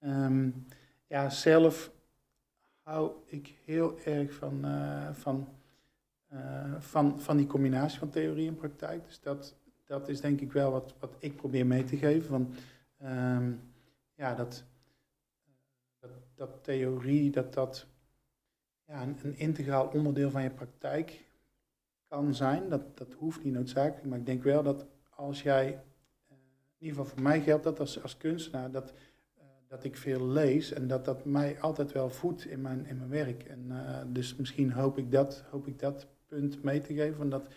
Um, 0.00 0.66
ja, 1.06 1.30
zelf 1.30 1.92
hou 2.82 3.12
ik 3.24 3.54
heel 3.64 3.98
erg 3.98 4.32
van, 4.32 4.64
uh, 4.64 5.12
van, 5.12 5.48
uh, 6.32 6.80
van, 6.80 7.20
van 7.20 7.36
die 7.36 7.46
combinatie 7.46 7.98
van 7.98 8.10
theorie 8.10 8.48
en 8.48 8.56
praktijk. 8.56 9.04
Dus 9.04 9.20
dat, 9.20 9.56
dat 9.84 10.08
is 10.08 10.20
denk 10.20 10.40
ik 10.40 10.52
wel 10.52 10.70
wat, 10.70 10.94
wat 10.98 11.16
ik 11.18 11.36
probeer 11.36 11.66
mee 11.66 11.84
te 11.84 11.96
geven. 11.96 12.28
Van, 12.28 12.54
um, 13.10 13.60
ja, 14.14 14.34
dat, 14.34 14.64
dat, 16.34 16.64
theorie, 16.64 17.30
dat 17.30 17.54
dat 17.54 17.86
ja, 18.86 19.02
een, 19.02 19.38
integraal 19.38 19.86
onderdeel 19.86 20.30
van 20.30 20.42
je 20.42 20.50
praktijk 20.50 21.24
kan 22.08 22.34
zijn. 22.34 22.68
Dat, 22.68 22.96
dat 22.96 23.12
hoeft 23.12 23.44
niet 23.44 23.54
noodzakelijk, 23.54 24.06
maar 24.06 24.18
ik 24.18 24.26
denk 24.26 24.42
wel 24.42 24.62
dat 24.62 24.86
als 25.10 25.42
jij, 25.42 25.66
uh, 25.66 26.36
in 26.78 26.86
ieder 26.86 26.96
geval 26.96 27.12
voor 27.14 27.22
mij 27.22 27.40
geldt 27.40 27.64
dat 27.64 27.80
als, 27.80 28.02
als 28.02 28.16
kunstenaar, 28.16 28.70
dat 28.70 28.92
dat 29.74 29.84
ik 29.84 29.96
veel 29.96 30.26
lees 30.26 30.72
en 30.72 30.86
dat 30.86 31.04
dat 31.04 31.24
mij 31.24 31.60
altijd 31.60 31.92
wel 31.92 32.10
voedt 32.10 32.44
in 32.44 32.60
mijn, 32.60 32.86
in 32.86 32.96
mijn 32.96 33.10
werk. 33.10 33.42
En 33.42 33.64
uh, 33.68 33.98
dus 34.06 34.36
misschien 34.36 34.72
hoop 34.72 34.98
ik, 34.98 35.10
dat, 35.10 35.44
hoop 35.50 35.66
ik 35.66 35.78
dat 35.78 36.06
punt 36.26 36.62
mee 36.62 36.80
te 36.80 36.94
geven, 36.94 37.16
van 37.16 37.30
dat, 37.30 37.48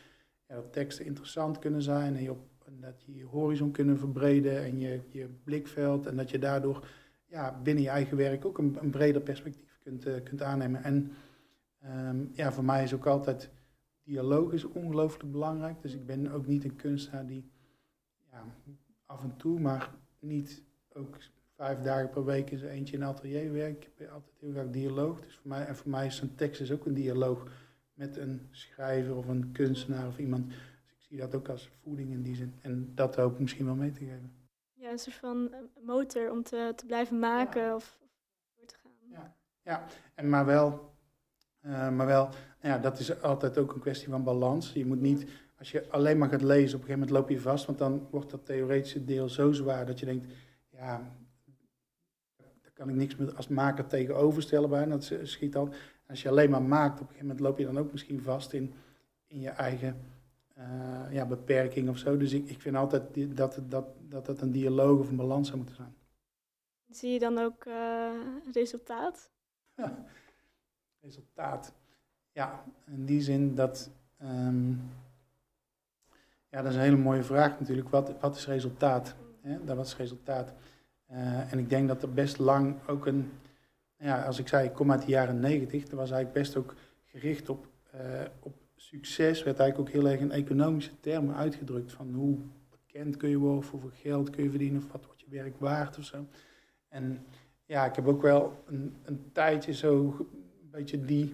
ja, 0.47 0.55
dat 0.55 0.73
teksten 0.73 1.05
interessant 1.05 1.59
kunnen 1.59 1.81
zijn 1.81 2.15
en, 2.15 2.23
je 2.23 2.31
op, 2.31 2.47
dat 2.79 3.03
je 3.05 3.15
je 3.15 3.25
horizon 3.25 3.71
kunnen 3.71 3.97
verbreden 3.97 4.63
en 4.63 4.79
je, 4.79 5.01
je 5.09 5.27
blikveld 5.43 6.05
en 6.05 6.15
dat 6.15 6.29
je 6.29 6.39
daardoor 6.39 6.87
ja, 7.27 7.61
binnen 7.63 7.83
je 7.83 7.89
eigen 7.89 8.17
werk 8.17 8.45
ook 8.45 8.57
een, 8.57 8.77
een 8.81 8.89
breder 8.89 9.21
perspectief 9.21 9.79
kunt, 9.83 10.05
uh, 10.05 10.23
kunt 10.23 10.41
aannemen. 10.41 10.83
En 10.83 11.11
um, 11.85 12.29
ja, 12.33 12.51
voor 12.51 12.63
mij 12.63 12.83
is 12.83 12.93
ook 12.93 13.05
altijd 13.05 13.49
dialoog 14.03 14.51
is 14.51 14.63
ongelooflijk 14.63 15.31
belangrijk. 15.31 15.81
Dus 15.81 15.93
ik 15.93 16.05
ben 16.05 16.31
ook 16.31 16.47
niet 16.47 16.63
een 16.63 16.75
kunstenaar 16.75 17.25
die 17.25 17.51
ja, 18.31 18.43
af 19.05 19.23
en 19.23 19.35
toe, 19.37 19.59
maar 19.59 19.89
niet 20.19 20.63
ook 20.93 21.17
vijf 21.55 21.79
dagen 21.79 22.09
per 22.09 22.25
week 22.25 22.51
er 22.51 22.69
eentje 22.69 22.95
in 22.95 23.03
atelier 23.03 23.51
werk. 23.51 23.83
Ik 23.83 23.97
heb 23.97 24.09
altijd 24.09 24.35
heel 24.39 24.51
graag 24.51 24.69
dialoog. 24.69 25.21
Dus 25.21 25.35
voor 25.35 25.49
mij, 25.49 25.65
en 25.65 25.75
voor 25.75 25.91
mij 25.91 26.05
is 26.05 26.21
een 26.21 26.35
tekst 26.35 26.61
is 26.61 26.71
ook 26.71 26.85
een 26.85 26.93
dialoog 26.93 27.47
met 27.93 28.17
een 28.17 28.47
schrijver 28.51 29.15
of 29.15 29.27
een 29.27 29.51
kunstenaar 29.51 30.07
of 30.07 30.17
iemand. 30.17 30.47
Dus 30.47 30.91
ik 30.91 31.01
zie 31.01 31.17
dat 31.17 31.35
ook 31.35 31.49
als 31.49 31.69
voeding 31.81 32.11
in 32.11 32.21
die 32.21 32.35
zin. 32.35 32.53
En 32.61 32.91
dat 32.95 33.15
hoop 33.15 33.33
ik 33.33 33.39
misschien 33.39 33.65
wel 33.65 33.75
mee 33.75 33.91
te 33.91 33.99
geven. 33.99 34.31
Ja, 34.87 34.93
een 34.93 34.99
soort 34.99 35.15
van 35.15 35.53
motor 35.81 36.31
om 36.31 36.43
te, 36.43 36.73
te 36.75 36.85
blijven 36.85 37.19
maken 37.19 37.61
ja. 37.61 37.75
of 37.75 37.97
door 38.55 38.65
te 38.65 38.75
gaan. 38.81 38.91
Ja, 39.09 39.35
ja. 39.61 39.85
En 40.15 40.29
maar 40.29 40.45
wel, 40.45 40.93
uh, 41.61 41.89
maar 41.89 42.05
wel 42.05 42.29
ja, 42.61 42.77
dat 42.77 42.99
is 42.99 43.21
altijd 43.21 43.57
ook 43.57 43.73
een 43.73 43.79
kwestie 43.79 44.09
van 44.09 44.23
balans. 44.23 44.73
Je 44.73 44.85
moet 44.85 44.99
niet, 44.99 45.29
als 45.57 45.71
je 45.71 45.89
alleen 45.89 46.17
maar 46.17 46.29
gaat 46.29 46.41
lezen, 46.41 46.75
op 46.75 46.81
een 46.81 46.87
gegeven 46.87 46.99
moment 46.99 47.09
loop 47.09 47.29
je 47.29 47.41
vast. 47.41 47.65
Want 47.65 47.77
dan 47.77 48.07
wordt 48.11 48.31
dat 48.31 48.45
theoretische 48.45 49.03
deel 49.03 49.29
zo 49.29 49.51
zwaar 49.51 49.85
dat 49.85 49.99
je 49.99 50.05
denkt, 50.05 50.33
ja, 50.69 51.17
kan 52.73 52.89
ik 52.89 52.95
niks 52.95 53.15
meer 53.15 53.35
als 53.35 53.47
maker 53.47 53.85
tegenoverstellen 53.87 54.69
bij. 54.69 54.85
Dat 54.85 55.13
schiet 55.23 55.53
dan. 55.53 55.73
Als 56.07 56.21
je 56.21 56.29
alleen 56.29 56.49
maar 56.49 56.63
maakt, 56.63 56.93
op 56.93 56.99
een 56.99 57.05
gegeven 57.07 57.27
moment 57.27 57.45
loop 57.45 57.57
je 57.57 57.65
dan 57.65 57.77
ook 57.77 57.91
misschien 57.91 58.21
vast 58.21 58.53
in, 58.53 58.73
in 59.27 59.39
je 59.39 59.49
eigen 59.49 60.16
uh, 60.57 61.11
ja, 61.11 61.25
beperking 61.25 61.89
of 61.89 61.97
zo. 61.97 62.17
Dus 62.17 62.33
ik, 62.33 62.49
ik 62.49 62.61
vind 62.61 62.75
altijd 62.75 63.37
dat, 63.37 63.59
dat, 63.67 63.85
dat 64.09 64.27
het 64.27 64.41
een 64.41 64.51
dialoog 64.51 64.99
of 64.99 65.09
een 65.09 65.15
balans 65.15 65.47
zou 65.47 65.57
moeten 65.57 65.75
zijn. 65.75 65.95
Zie 66.89 67.11
je 67.11 67.19
dan 67.19 67.37
ook 67.37 67.65
uh, 67.65 68.11
resultaat? 68.53 69.29
Ja, 69.75 70.05
resultaat. 71.01 71.73
Ja, 72.31 72.63
in 72.85 73.05
die 73.05 73.21
zin 73.21 73.55
dat. 73.55 73.89
Um, 74.21 74.81
ja, 76.49 76.61
dat 76.61 76.71
is 76.71 76.77
een 76.77 76.83
hele 76.83 76.97
mooie 76.97 77.23
vraag 77.23 77.59
natuurlijk. 77.59 77.89
Wat, 77.89 78.19
wat 78.19 78.35
is 78.35 78.47
resultaat? 78.47 79.15
Hè? 79.41 79.63
Dat 79.63 79.77
was 79.77 79.97
resultaat. 79.97 80.53
Uh, 81.11 81.51
en 81.51 81.59
ik 81.59 81.69
denk 81.69 81.87
dat 81.87 82.01
er 82.01 82.13
best 82.13 82.37
lang 82.37 82.75
ook 82.87 83.05
een, 83.05 83.31
ja, 83.97 84.25
als 84.25 84.39
ik 84.39 84.47
zei, 84.47 84.67
ik 84.67 84.73
kom 84.73 84.91
uit 84.91 85.01
de 85.01 85.11
jaren 85.11 85.39
negentig, 85.39 85.81
dat 85.83 85.99
was 85.99 86.11
eigenlijk 86.11 86.33
best 86.33 86.55
ook 86.55 86.73
gericht 87.05 87.49
op, 87.49 87.67
uh, 87.95 88.01
op 88.39 88.53
succes, 88.87 89.43
werd 89.43 89.59
eigenlijk 89.59 89.89
ook 89.89 89.95
heel 89.95 90.11
erg 90.11 90.19
in 90.19 90.31
economische 90.31 90.99
termen 90.99 91.35
uitgedrukt. 91.35 91.91
Van 91.91 92.13
hoe 92.13 92.37
bekend 92.69 93.17
kun 93.17 93.29
je 93.29 93.37
worden, 93.37 93.57
of 93.57 93.71
hoeveel 93.71 93.91
geld 93.93 94.29
kun 94.29 94.43
je 94.43 94.49
verdienen, 94.49 94.81
of 94.81 94.91
wat 94.91 95.05
wordt 95.05 95.21
je 95.21 95.29
werk 95.29 95.59
waard 95.59 95.97
of 95.97 96.03
zo. 96.03 96.25
En 96.87 97.25
ja, 97.65 97.85
ik 97.85 97.95
heb 97.95 98.07
ook 98.07 98.21
wel 98.21 98.63
een, 98.67 98.95
een 99.03 99.29
tijdje 99.31 99.73
zo 99.73 100.15
een 100.61 100.69
beetje 100.71 101.05
die, 101.05 101.33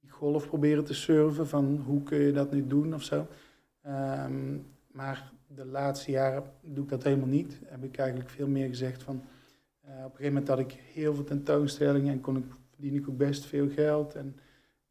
die 0.00 0.10
golf 0.10 0.46
proberen 0.46 0.84
te 0.84 0.94
surfen 0.94 1.48
van 1.48 1.82
hoe 1.86 2.02
kun 2.02 2.18
je 2.18 2.32
dat 2.32 2.52
nu 2.52 2.66
doen 2.66 2.94
of 2.94 3.02
zo. 3.02 3.26
Ehm, 3.82 4.58
maar 4.90 5.32
de 5.46 5.64
laatste 5.64 6.10
jaren 6.10 6.44
doe 6.60 6.84
ik 6.84 6.90
dat 6.90 7.02
helemaal 7.02 7.28
niet. 7.28 7.60
Heb 7.64 7.84
ik 7.84 7.96
eigenlijk 7.96 8.30
veel 8.30 8.48
meer 8.48 8.68
gezegd 8.68 9.02
van... 9.02 9.22
eh, 9.80 9.90
op 9.90 10.04
een 10.04 10.10
gegeven 10.10 10.32
moment 10.32 10.48
had 10.48 10.58
ik 10.58 10.72
heel 10.72 11.14
veel 11.14 11.24
tentoonstellingen 11.24 12.12
en 12.12 12.20
kon 12.20 12.36
ik, 12.36 12.44
verdien 12.74 12.94
ik 12.94 13.08
ook 13.08 13.16
best 13.16 13.46
veel 13.46 13.68
geld. 13.68 14.14
En, 14.14 14.36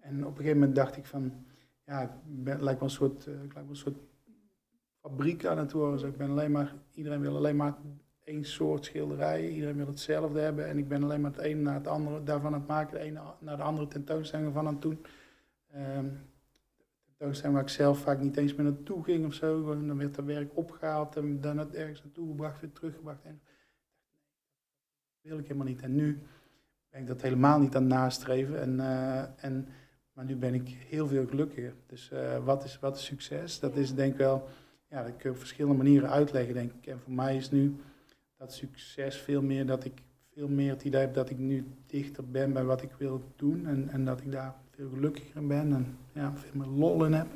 en 0.02 0.26
op 0.26 0.32
een 0.32 0.38
gegeven 0.38 0.60
moment 0.60 0.76
dacht 0.76 0.98
ik 0.98 1.06
van... 1.06 1.34
Ja, 1.86 2.02
ik 2.02 2.10
ben, 2.26 2.64
lijkt 2.64 2.80
wel 2.80 2.90
een 2.90 2.96
soort, 2.96 3.28
eh, 3.28 3.34
ik 3.34 3.40
lijk 3.40 3.54
wel 3.54 3.70
een 3.70 3.76
soort 3.76 3.98
fabriek 5.00 5.46
aan 5.46 5.58
het 5.58 5.72
worden. 5.72 6.00
Dus 6.00 6.10
ik 6.10 6.18
ben 6.18 6.30
alleen 6.30 6.52
maar, 6.52 6.76
iedereen 6.94 7.22
wil 7.22 7.36
alleen 7.36 7.56
maar 7.56 7.78
één 8.24 8.46
soort 8.46 8.86
schilderijen. 8.86 9.52
Iedereen 9.52 9.76
wil 9.76 9.88
hetzelfde 9.88 10.40
hebben. 10.40 10.68
En 10.68 10.78
ik 10.78 10.88
ben 10.88 11.04
alleen 11.04 11.22
maar 11.22 11.32
het 11.32 11.40
ene 11.40 11.62
naar 11.62 11.74
het 11.74 11.88
andere 11.88 12.24
daarvan 12.24 12.54
aan 12.54 12.60
het 12.60 12.68
maken. 12.68 12.98
De 12.98 13.04
ene 13.04 13.22
naar 13.40 13.58
de 13.58 13.64
andere 13.64 13.88
tentoonstelling 13.88 14.54
van 14.54 14.68
aan 14.68 14.74
het 14.74 14.82
doen. 14.82 15.06
Ehm, 15.72 16.06
tentoonstelling 17.06 17.56
waar 17.56 17.64
ik 17.64 17.70
zelf 17.70 18.00
vaak 18.00 18.20
niet 18.20 18.38
eens 18.38 18.56
meer 18.56 18.66
naartoe 18.66 19.04
ging 19.04 19.26
of 19.26 19.34
zo. 19.34 19.64
Dan 19.86 19.98
werd 19.98 20.16
dat 20.16 20.26
werk 20.26 20.58
opgehaald 20.58 21.16
en 21.16 21.42
dan 21.42 21.58
het 21.58 21.76
ergens 21.76 22.04
naartoe 22.04 22.28
gebracht, 22.28 22.62
weer 22.62 22.72
teruggebracht. 22.72 23.24
En 23.24 23.42
dat 25.22 25.32
wil 25.32 25.38
ik 25.38 25.48
helemaal 25.48 25.68
niet. 25.68 25.82
En 25.82 25.96
nu 25.96 26.22
ben 26.90 27.02
ik 27.02 27.08
dat 27.08 27.22
helemaal 27.22 27.60
niet 27.60 27.76
aan 27.76 27.88
nastreven. 27.88 28.62
En, 28.62 28.80
eh, 28.80 29.44
en, 29.44 29.68
maar 30.14 30.26
nu 30.26 30.36
ben 30.36 30.54
ik 30.54 30.68
heel 30.68 31.08
veel 31.08 31.26
gelukkiger. 31.28 31.74
Dus 31.88 32.12
eh, 32.12 32.46
wat, 32.46 32.64
is, 32.64 32.80
wat 32.80 32.98
is 32.98 33.06
succes? 33.06 33.60
Dat 33.60 33.76
is 33.76 33.94
denk 33.94 34.12
ik 34.12 34.18
wel, 34.18 34.48
ja, 34.90 35.04
dat 35.04 35.12
kun 35.12 35.30
je 35.30 35.30
op 35.30 35.38
verschillende 35.38 35.78
manieren 35.78 36.10
uitleggen, 36.10 36.54
denk 36.54 36.72
ik. 36.74 36.88
En 36.88 37.00
voor 37.00 37.14
mij 37.14 37.36
is 37.36 37.52
nu 37.52 37.76
dat 38.38 38.54
succes 38.54 39.18
veel 39.18 39.42
meer 39.42 39.66
dat 39.66 39.86
ik 39.86 40.02
veel 40.34 40.48
meer 40.48 40.70
het 40.70 40.84
idee 40.84 41.02
heb 41.02 41.14
dat 41.14 41.30
ik 41.30 41.38
nu 41.38 41.66
dichter 41.86 42.30
ben 42.30 42.54
bij 42.54 42.64
wat 42.64 42.82
ik 42.82 42.92
wil 42.98 43.22
doen. 43.36 43.68
En, 43.68 43.90
en 43.90 44.06
dat 44.06 44.22
ik 44.22 44.32
daar 44.32 44.56
veel 44.70 44.90
gelukkiger 44.90 45.36
in 45.36 45.48
ben 45.48 45.74
en 45.74 45.98
ja, 46.14 46.34
veel 46.36 46.60
meer 46.60 46.68
lol 46.68 47.06
in 47.06 47.14
heb. 47.14 47.28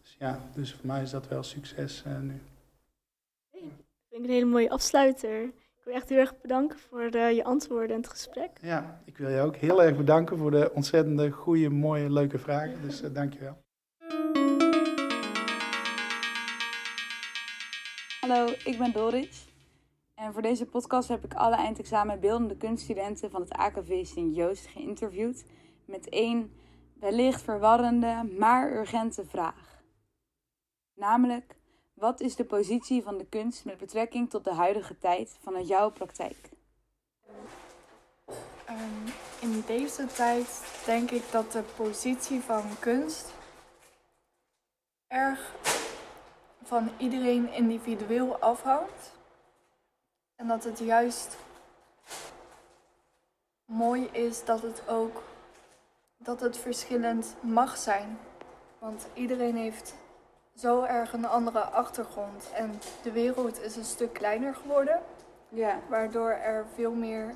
Dus 0.00 0.16
ja, 0.18 0.40
dus 0.54 0.74
voor 0.74 0.86
mij 0.86 1.02
is 1.02 1.10
dat 1.10 1.28
wel 1.28 1.42
succes 1.42 2.02
eh, 2.06 2.20
nu. 2.20 2.40
Dat 3.50 3.60
vind 4.08 4.24
ik 4.24 4.28
een 4.28 4.34
hele 4.34 4.44
mooie 4.44 4.70
afsluiter. 4.70 5.50
Ik 5.90 5.96
wil 5.96 6.04
je 6.06 6.10
echt 6.10 6.18
heel 6.18 6.34
erg 6.34 6.40
bedanken 6.40 6.78
voor 6.78 7.00
eh, 7.00 7.32
je 7.32 7.44
antwoorden 7.44 7.96
en 7.96 8.02
het 8.02 8.10
gesprek. 8.10 8.50
Ja, 8.60 9.00
ik 9.04 9.18
wil 9.18 9.28
je 9.28 9.40
ook 9.40 9.56
heel 9.56 9.82
erg 9.82 9.96
bedanken 9.96 10.38
voor 10.38 10.50
de 10.50 10.70
ontzettende 10.74 11.30
goede, 11.30 11.70
mooie, 11.70 12.10
leuke 12.10 12.38
vragen. 12.38 12.82
Dus 12.82 13.02
uh, 13.02 13.14
dank 13.14 13.32
je 13.32 13.38
wel. 13.40 13.62
Hallo, 18.20 18.52
ik 18.64 18.78
ben 18.78 18.92
Doris. 18.92 19.46
En 20.14 20.32
voor 20.32 20.42
deze 20.42 20.66
podcast 20.66 21.08
heb 21.08 21.24
ik 21.24 21.34
alle 21.34 21.56
eindexamen 21.56 22.20
beeldende 22.20 22.56
kunststudenten 22.56 23.30
van 23.30 23.40
het 23.40 23.52
AKV 23.52 24.06
Sint 24.06 24.36
Joost 24.36 24.66
geïnterviewd 24.66 25.44
met 25.84 26.08
één 26.08 26.52
wellicht 27.00 27.42
verwarrende, 27.42 28.28
maar 28.38 28.72
urgente 28.72 29.24
vraag. 29.24 29.82
Namelijk, 30.94 31.59
wat 32.00 32.20
is 32.20 32.36
de 32.36 32.44
positie 32.44 33.02
van 33.02 33.18
de 33.18 33.26
kunst 33.26 33.64
met 33.64 33.78
betrekking 33.78 34.30
tot 34.30 34.44
de 34.44 34.54
huidige 34.54 34.98
tijd 34.98 35.36
vanuit 35.42 35.68
jouw 35.68 35.90
praktijk? 35.90 36.48
Um, 38.68 39.12
in 39.40 39.62
deze 39.66 40.06
tijd 40.06 40.62
denk 40.84 41.10
ik 41.10 41.22
dat 41.30 41.52
de 41.52 41.62
positie 41.76 42.40
van 42.40 42.62
kunst 42.78 43.32
erg 45.06 45.54
van 46.62 46.90
iedereen 46.98 47.52
individueel 47.52 48.38
afhangt. 48.38 49.12
En 50.36 50.48
dat 50.48 50.64
het 50.64 50.78
juist 50.78 51.36
mooi 53.64 54.08
is 54.12 54.44
dat 54.44 54.62
het 54.62 54.88
ook 54.88 55.22
dat 56.16 56.40
het 56.40 56.56
verschillend 56.56 57.34
mag 57.40 57.76
zijn. 57.76 58.18
Want 58.78 59.06
iedereen 59.14 59.56
heeft 59.56 59.94
zo 60.60 60.82
erg 60.82 61.12
een 61.12 61.26
andere 61.26 61.60
achtergrond. 61.60 62.50
En 62.54 62.80
de 63.02 63.12
wereld 63.12 63.62
is 63.62 63.76
een 63.76 63.84
stuk 63.84 64.12
kleiner 64.12 64.54
geworden. 64.54 65.00
Ja. 65.48 65.78
Waardoor 65.88 66.30
er 66.30 66.64
veel 66.74 66.92
meer 66.92 67.34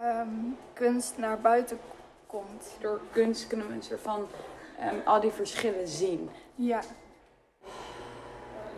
um, 0.00 0.56
kunst 0.72 1.18
naar 1.18 1.40
buiten 1.40 1.78
komt. 2.26 2.76
Door 2.80 3.00
kunst 3.12 3.46
kunnen 3.46 3.68
we 3.68 3.74
een 3.74 3.82
soort 3.82 4.00
van 4.00 4.26
um, 4.80 5.00
al 5.04 5.20
die 5.20 5.30
verschillen 5.30 5.88
zien. 5.88 6.30
Ja. 6.54 6.80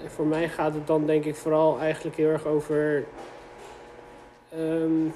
Voor 0.06 0.26
mij 0.26 0.48
gaat 0.48 0.74
het 0.74 0.86
dan 0.86 1.06
denk 1.06 1.24
ik 1.24 1.36
vooral 1.36 1.78
eigenlijk 1.78 2.16
heel 2.16 2.28
erg 2.28 2.46
over 2.46 3.04
um, 4.56 5.14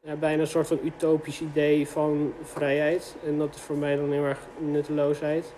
ja, 0.00 0.14
bijna 0.14 0.40
een 0.40 0.46
soort 0.46 0.66
van 0.66 0.78
utopisch 0.82 1.40
idee 1.40 1.88
van 1.88 2.34
vrijheid. 2.42 3.14
En 3.24 3.38
dat 3.38 3.54
is 3.54 3.60
voor 3.60 3.76
mij 3.76 3.96
dan 3.96 4.12
heel 4.12 4.24
erg 4.24 4.40
nutteloosheid. 4.58 5.52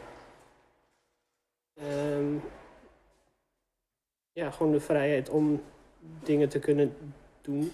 Um, 2.14 2.42
ja, 4.32 4.50
gewoon 4.50 4.72
de 4.72 4.80
vrijheid 4.80 5.30
om 5.30 5.62
dingen 6.22 6.48
te 6.48 6.58
kunnen 6.58 6.96
doen. 7.40 7.72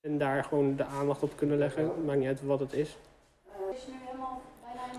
En 0.00 0.18
daar 0.18 0.44
gewoon 0.44 0.76
de 0.76 0.84
aandacht 0.84 1.22
op 1.22 1.36
kunnen 1.36 1.58
leggen. 1.58 2.04
Maakt 2.04 2.18
niet 2.18 2.28
uit 2.28 2.42
wat 2.42 2.60
het 2.60 2.72
is. 2.72 2.96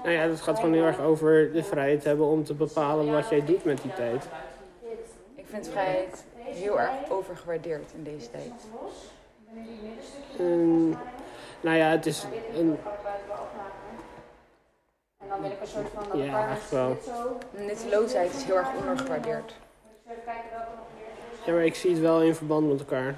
Nou 0.03 0.11
ja, 0.11 0.21
het 0.21 0.41
gaat 0.41 0.59
gewoon 0.59 0.73
heel 0.73 0.85
erg 0.85 0.99
over 0.99 1.51
de 1.51 1.63
vrijheid 1.63 2.03
hebben 2.03 2.25
om 2.25 2.43
te 2.43 2.53
bepalen 2.53 3.11
wat 3.11 3.29
jij 3.29 3.45
doet 3.45 3.63
met 3.63 3.81
die 3.81 3.93
tijd. 3.93 4.27
Ik 5.35 5.45
vind 5.47 5.67
vrijheid 5.67 6.25
heel 6.35 6.79
erg 6.79 7.09
overgewaardeerd 7.09 7.91
in 7.93 8.03
deze 8.03 8.29
tijd. 8.29 8.51
Um, 10.39 10.89
nou 11.61 11.77
ja, 11.77 11.89
het 11.89 12.05
is 12.05 12.25
een. 12.55 12.77
Ja, 16.13 16.49
echt 16.49 16.71
wel. 16.71 16.97
Nutteloosheid 17.51 18.33
is 18.33 18.43
heel 18.43 18.55
erg 18.55 18.75
ondergewaardeerd. 18.75 19.55
Ja, 21.45 21.53
maar 21.53 21.65
ik 21.65 21.75
zie 21.75 21.91
het 21.91 21.99
wel 21.99 22.21
in 22.21 22.35
verband 22.35 22.67
met 22.67 22.79
elkaar. 22.79 23.15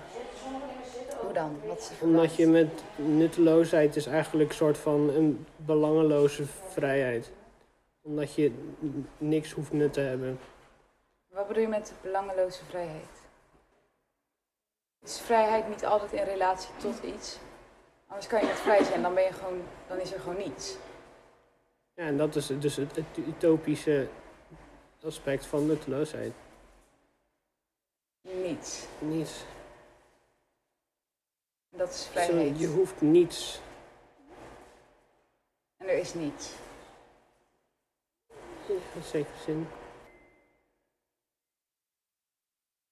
Hoe 1.21 1.33
dan? 1.33 1.59
Wat 1.67 1.77
is 1.77 1.89
Omdat 1.99 2.35
je 2.35 2.47
met 2.47 2.83
nutteloosheid 2.95 3.95
is 3.95 4.05
eigenlijk 4.05 4.49
een 4.49 4.55
soort 4.55 4.77
van 4.77 5.09
een 5.09 5.45
belangeloze 5.55 6.43
vrijheid. 6.69 7.31
Omdat 8.01 8.33
je 8.35 8.51
niks 9.17 9.51
hoeft 9.51 9.71
nut 9.71 9.93
te 9.93 9.99
hebben. 9.99 10.39
Wat 11.27 11.47
bedoel 11.47 11.61
je 11.61 11.67
met 11.67 11.93
belangeloze 12.01 12.65
vrijheid? 12.65 13.19
Is 15.03 15.19
vrijheid 15.19 15.69
niet 15.69 15.85
altijd 15.85 16.11
in 16.11 16.23
relatie 16.23 16.69
tot 16.77 17.03
iets? 17.03 17.37
Anders 18.07 18.27
kan 18.27 18.39
je 18.39 18.45
niet 18.45 18.55
vrij 18.55 18.83
zijn, 18.83 19.01
dan, 19.01 19.13
ben 19.13 19.23
je 19.23 19.33
gewoon, 19.33 19.61
dan 19.87 19.99
is 19.99 20.13
er 20.13 20.19
gewoon 20.19 20.37
niets. 20.37 20.77
Ja, 21.99 22.05
en 22.05 22.17
dat 22.17 22.35
is 22.35 22.47
dus 22.47 22.75
het, 22.75 22.95
het 22.95 23.17
utopische 23.27 24.07
aspect 25.03 25.45
van 25.45 25.65
nutteloosheid. 25.65 26.33
Niets. 28.21 28.85
Niets. 28.99 29.43
Dat 31.69 31.89
is 31.89 32.07
vrijheid. 32.11 32.55
Zo, 32.57 32.61
je 32.61 32.67
hoeft 32.67 33.01
niets. 33.01 33.61
En 35.77 35.87
er 35.87 35.97
is 35.97 36.13
niets. 36.13 36.51
In 38.67 39.03
zekere 39.03 39.37
zin. 39.45 39.67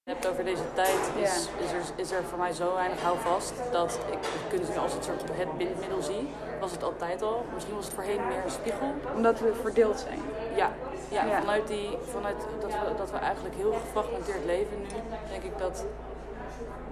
Je 0.08 0.14
hebt 0.14 0.28
over 0.28 0.44
deze 0.44 0.64
tijd, 0.74 1.12
is, 1.16 1.50
is, 1.64 1.72
er, 1.72 1.82
is 1.96 2.12
er 2.12 2.24
voor 2.24 2.38
mij 2.38 2.54
zo 2.54 2.74
weinig 2.74 3.02
houvast 3.02 3.54
dat 3.72 4.00
ik 4.12 4.18
kunst 4.50 4.78
als 4.78 4.94
het 4.94 5.04
soort 5.04 5.22
het 5.32 5.58
bindmiddel 5.58 6.02
zie. 6.02 6.28
Was 6.60 6.72
het 6.72 6.84
altijd 6.84 7.22
al. 7.22 7.46
Misschien 7.54 7.76
was 7.76 7.86
het 7.86 7.94
voorheen 7.94 8.28
meer 8.28 8.44
een 8.44 8.52
spiegel. 8.52 8.94
Omdat 9.16 9.40
we 9.40 9.54
verdeeld 9.62 10.00
zijn. 10.00 10.20
Ja, 10.56 10.72
ja, 11.10 11.26
ja. 11.26 11.40
vanuit, 11.40 11.68
die, 11.68 11.98
vanuit 12.12 12.36
dat, 12.60 12.72
we, 12.72 12.96
dat 12.98 13.12
we 13.12 13.18
eigenlijk 13.18 13.56
heel 13.56 13.74
gefragmenteerd 13.74 14.46
leven 14.46 14.80
nu, 14.80 14.88
denk 15.30 15.44
ik 15.44 15.58
dat, 15.58 15.86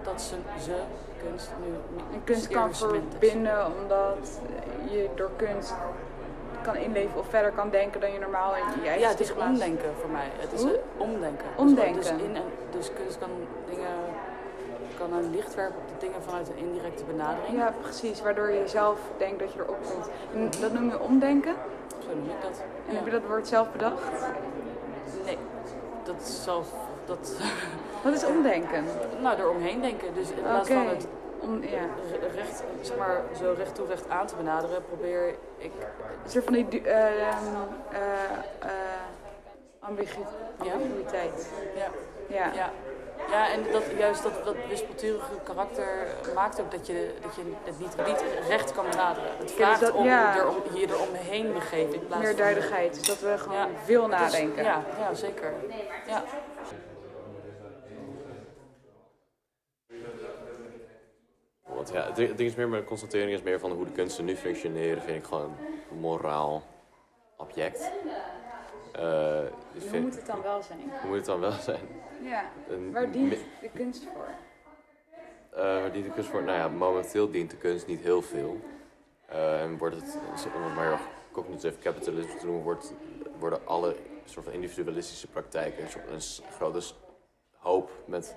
dat 0.04 0.22
ze, 0.22 0.36
ze 0.64 0.76
kunst 1.24 1.50
nu. 1.66 1.74
En 2.14 2.24
kunst 2.24 2.48
kan 2.48 2.76
verbinden 2.76 3.66
omdat 3.82 4.40
je 4.90 5.10
door 5.16 5.32
kunst 5.36 5.74
kan 6.66 6.76
inleven 6.76 7.20
of 7.20 7.30
verder 7.30 7.52
kan 7.52 7.70
denken 7.70 8.00
dan 8.02 8.12
je 8.12 8.20
normaal 8.20 8.56
in 8.56 8.64
je 8.82 8.88
eigen 8.88 9.00
Ja, 9.00 9.10
het 9.10 9.20
is 9.20 9.34
omdenken 9.34 9.92
voor 10.02 10.10
mij. 10.10 10.30
Het 10.38 10.52
is 10.52 10.62
Hoe? 10.62 10.80
omdenken. 10.98 11.46
Omdenken. 11.56 12.02
Dus, 12.02 12.10
in, 12.10 12.36
dus 12.72 12.94
kunst 12.94 13.18
kan 13.18 13.30
dingen 13.70 13.96
kan 14.98 15.14
een 15.14 15.30
licht 15.30 15.56
werpen 15.56 15.78
op 15.78 15.88
de 15.88 16.06
dingen 16.06 16.24
vanuit 16.24 16.50
een 16.50 16.58
indirecte 16.58 17.04
benadering. 17.04 17.58
Ja, 17.58 17.74
precies. 17.82 18.22
Waardoor 18.22 18.52
je 18.52 18.68
zelf 18.68 19.00
denkt 19.18 19.40
dat 19.40 19.54
je 19.54 19.60
erop 19.60 19.78
komt. 19.92 20.10
En 20.34 20.62
dat 20.62 20.74
noem 20.74 20.90
je 20.90 21.00
omdenken? 21.00 21.56
Zo 22.00 22.16
noem 22.16 22.30
ik 22.30 22.42
dat. 22.42 22.62
En 22.88 22.92
ja. 22.92 22.96
heb 22.96 23.06
je 23.06 23.12
dat 23.12 23.26
woord 23.28 23.48
zelf 23.48 23.72
bedacht? 23.72 24.12
Nee, 25.26 25.38
dat 26.04 26.16
is 26.22 26.44
zelf... 26.44 26.68
Dat 27.06 27.34
Wat 28.04 28.14
is 28.14 28.26
omdenken? 28.26 28.84
nou, 29.22 29.40
eromheen 29.40 29.82
denken. 29.82 30.14
Dus 30.14 30.30
in 30.30 30.42
plaats 30.42 30.70
van 30.70 30.88
het 30.88 31.08
Om, 31.46 31.64
ja. 31.64 31.80
recht, 32.36 32.64
zeg 32.82 32.98
maar, 32.98 33.22
zo 33.40 33.54
recht 33.58 33.76
toe 33.76 33.88
recht 33.88 34.10
aan 34.10 34.28
te 34.28 34.36
benaderen, 34.36 34.86
probeer 34.86 35.36
ik... 35.58 35.72
Is 36.26 36.36
er 36.36 36.44
van 36.44 36.54
die 36.54 36.82
eh, 36.82 37.06
eh, 37.06 37.28
eh, 37.90 38.00
Ja? 40.64 40.72
ambiguïteit? 40.74 41.50
Ja, 41.76 41.88
Ja. 42.28 42.52
ja. 42.54 42.70
Ja, 43.32 43.52
en 43.52 43.64
dat, 43.72 43.84
juist 43.98 44.24
dat, 44.24 44.46
dat 44.46 44.56
wispelturige 44.70 45.34
karakter 45.44 45.88
maakt 46.36 46.62
ook 46.62 46.72
dat 46.72 46.88
je, 46.88 47.14
dat 47.22 47.36
je 47.36 47.42
het 47.64 47.80
niet, 47.80 47.96
niet 48.08 48.24
recht 48.48 48.74
kan 48.74 48.86
benaderen. 48.90 49.30
Het 49.38 49.52
vraagt 49.52 49.80
dus 49.80 49.90
dat- 49.90 49.98
om 49.98 50.06
ja. 50.06 50.38
er 50.38 50.48
om, 50.48 50.56
je 50.74 50.88
er 50.88 51.00
omheen 51.00 51.54
begeven 51.54 51.94
in 51.94 52.08
plaats 52.08 52.24
Meer 52.24 52.36
duidelijkheid. 52.36 52.94
Dus 52.94 53.08
dat 53.08 53.20
we 53.20 53.38
gewoon 53.38 53.58
Ja. 53.58 53.68
veel 53.84 54.08
nadenken. 54.08 54.64
ja, 54.64 54.82
ja, 55.00 55.14
zeker. 55.14 55.54
Ja. 56.08 56.24
Want 61.92 61.98
ja, 62.18 62.24
het 62.24 62.38
ding 62.38 62.50
is 62.50 62.56
meer, 62.56 62.70
mijn 62.70 62.84
constatering 62.84 63.32
is 63.32 63.42
meer 63.42 63.60
van 63.60 63.72
hoe 63.72 63.86
de 63.86 63.92
kunsten 63.92 64.26
nu 64.26 64.36
functioneren, 64.36 65.02
vind 65.04 65.18
ik 65.18 65.24
gewoon 65.26 65.56
een 65.92 65.98
moraal 66.00 66.64
object. 67.38 67.92
Eh, 68.92 69.02
dus 69.74 69.82
Hoe 69.82 69.90
vind- 69.90 70.04
moet 70.04 70.16
het 70.16 70.26
dan 70.26 70.42
wel 70.42 70.64
zijn? 70.64 70.80
hoe 70.80 71.08
moet 71.08 71.16
het 71.18 71.26
dan 71.26 71.40
wel 71.40 71.52
zijn? 71.52 71.82
Ja. 72.22 72.44
Een 72.70 72.92
Waar 72.92 73.12
dient 73.12 73.32
de 73.62 73.70
kunst 73.74 74.04
voor? 74.14 74.28
Eh, 75.50 75.64
waar 75.64 75.92
dient 75.92 76.06
de 76.06 76.12
kunst 76.12 76.30
voor? 76.30 76.44
Nou 76.44 76.58
ja, 76.58 76.68
momenteel 76.68 77.32
dient 77.32 77.50
de 77.52 77.58
kunst 77.58 77.88
niet 77.88 78.00
heel 78.00 78.22
veel. 78.22 78.60
Eh, 79.26 79.62
en 79.62 79.78
wordt 79.78 79.96
het, 79.96 80.18
om 80.56 80.64
het 80.64 80.76
maar 80.76 81.00
cognitieve 81.32 81.80
capitalisme 81.80 82.36
te 82.36 82.46
noemen, 82.46 82.64
wordt, 82.64 82.94
worden 83.40 83.60
alle 83.68 83.96
soort 84.26 84.46
van 84.46 84.54
individualistische 84.54 85.28
praktijken 85.28 85.84
een, 85.84 85.90
soort, 85.90 86.10
een 86.10 86.46
grote 86.54 86.82
hoop 87.58 87.92
met 88.06 88.36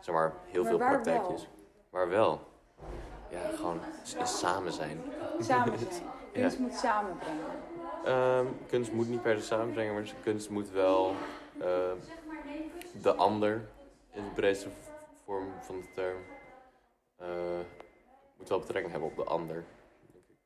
zeg 0.00 0.14
maar, 0.14 0.32
heel 0.46 0.62
Maar 0.62 0.70
veel 0.70 0.78
praktijkjes. 0.78 1.42
wel? 1.42 1.50
Maar 1.90 2.08
wel. 2.08 2.40
Ja, 3.34 3.56
gewoon 3.56 3.80
samen 4.24 4.72
zijn. 4.72 5.02
Samen 5.40 5.78
zijn. 5.78 5.90
Kunst 6.32 6.58
moet 6.58 6.74
samenbrengen. 6.74 7.44
Ehm, 8.04 8.46
kunst 8.68 8.92
moet 8.92 9.08
niet 9.08 9.22
per 9.22 9.38
se 9.38 9.44
samenbrengen, 9.44 9.94
maar 9.94 10.14
kunst 10.22 10.50
moet 10.50 10.70
wel 10.70 11.14
eh, 11.60 11.92
de 13.02 13.14
ander 13.14 13.68
in 14.12 14.24
de 14.24 14.30
breedste 14.30 14.68
vorm 15.24 15.48
van 15.60 15.76
de 15.80 15.86
term. 15.94 16.16
eh, 17.16 17.60
moet 18.38 18.48
wel 18.48 18.58
betrekking 18.58 18.90
hebben 18.92 19.10
op 19.10 19.16
de 19.16 19.24
ander. 19.24 19.64
denk 20.12 20.24
ik. 20.28 20.36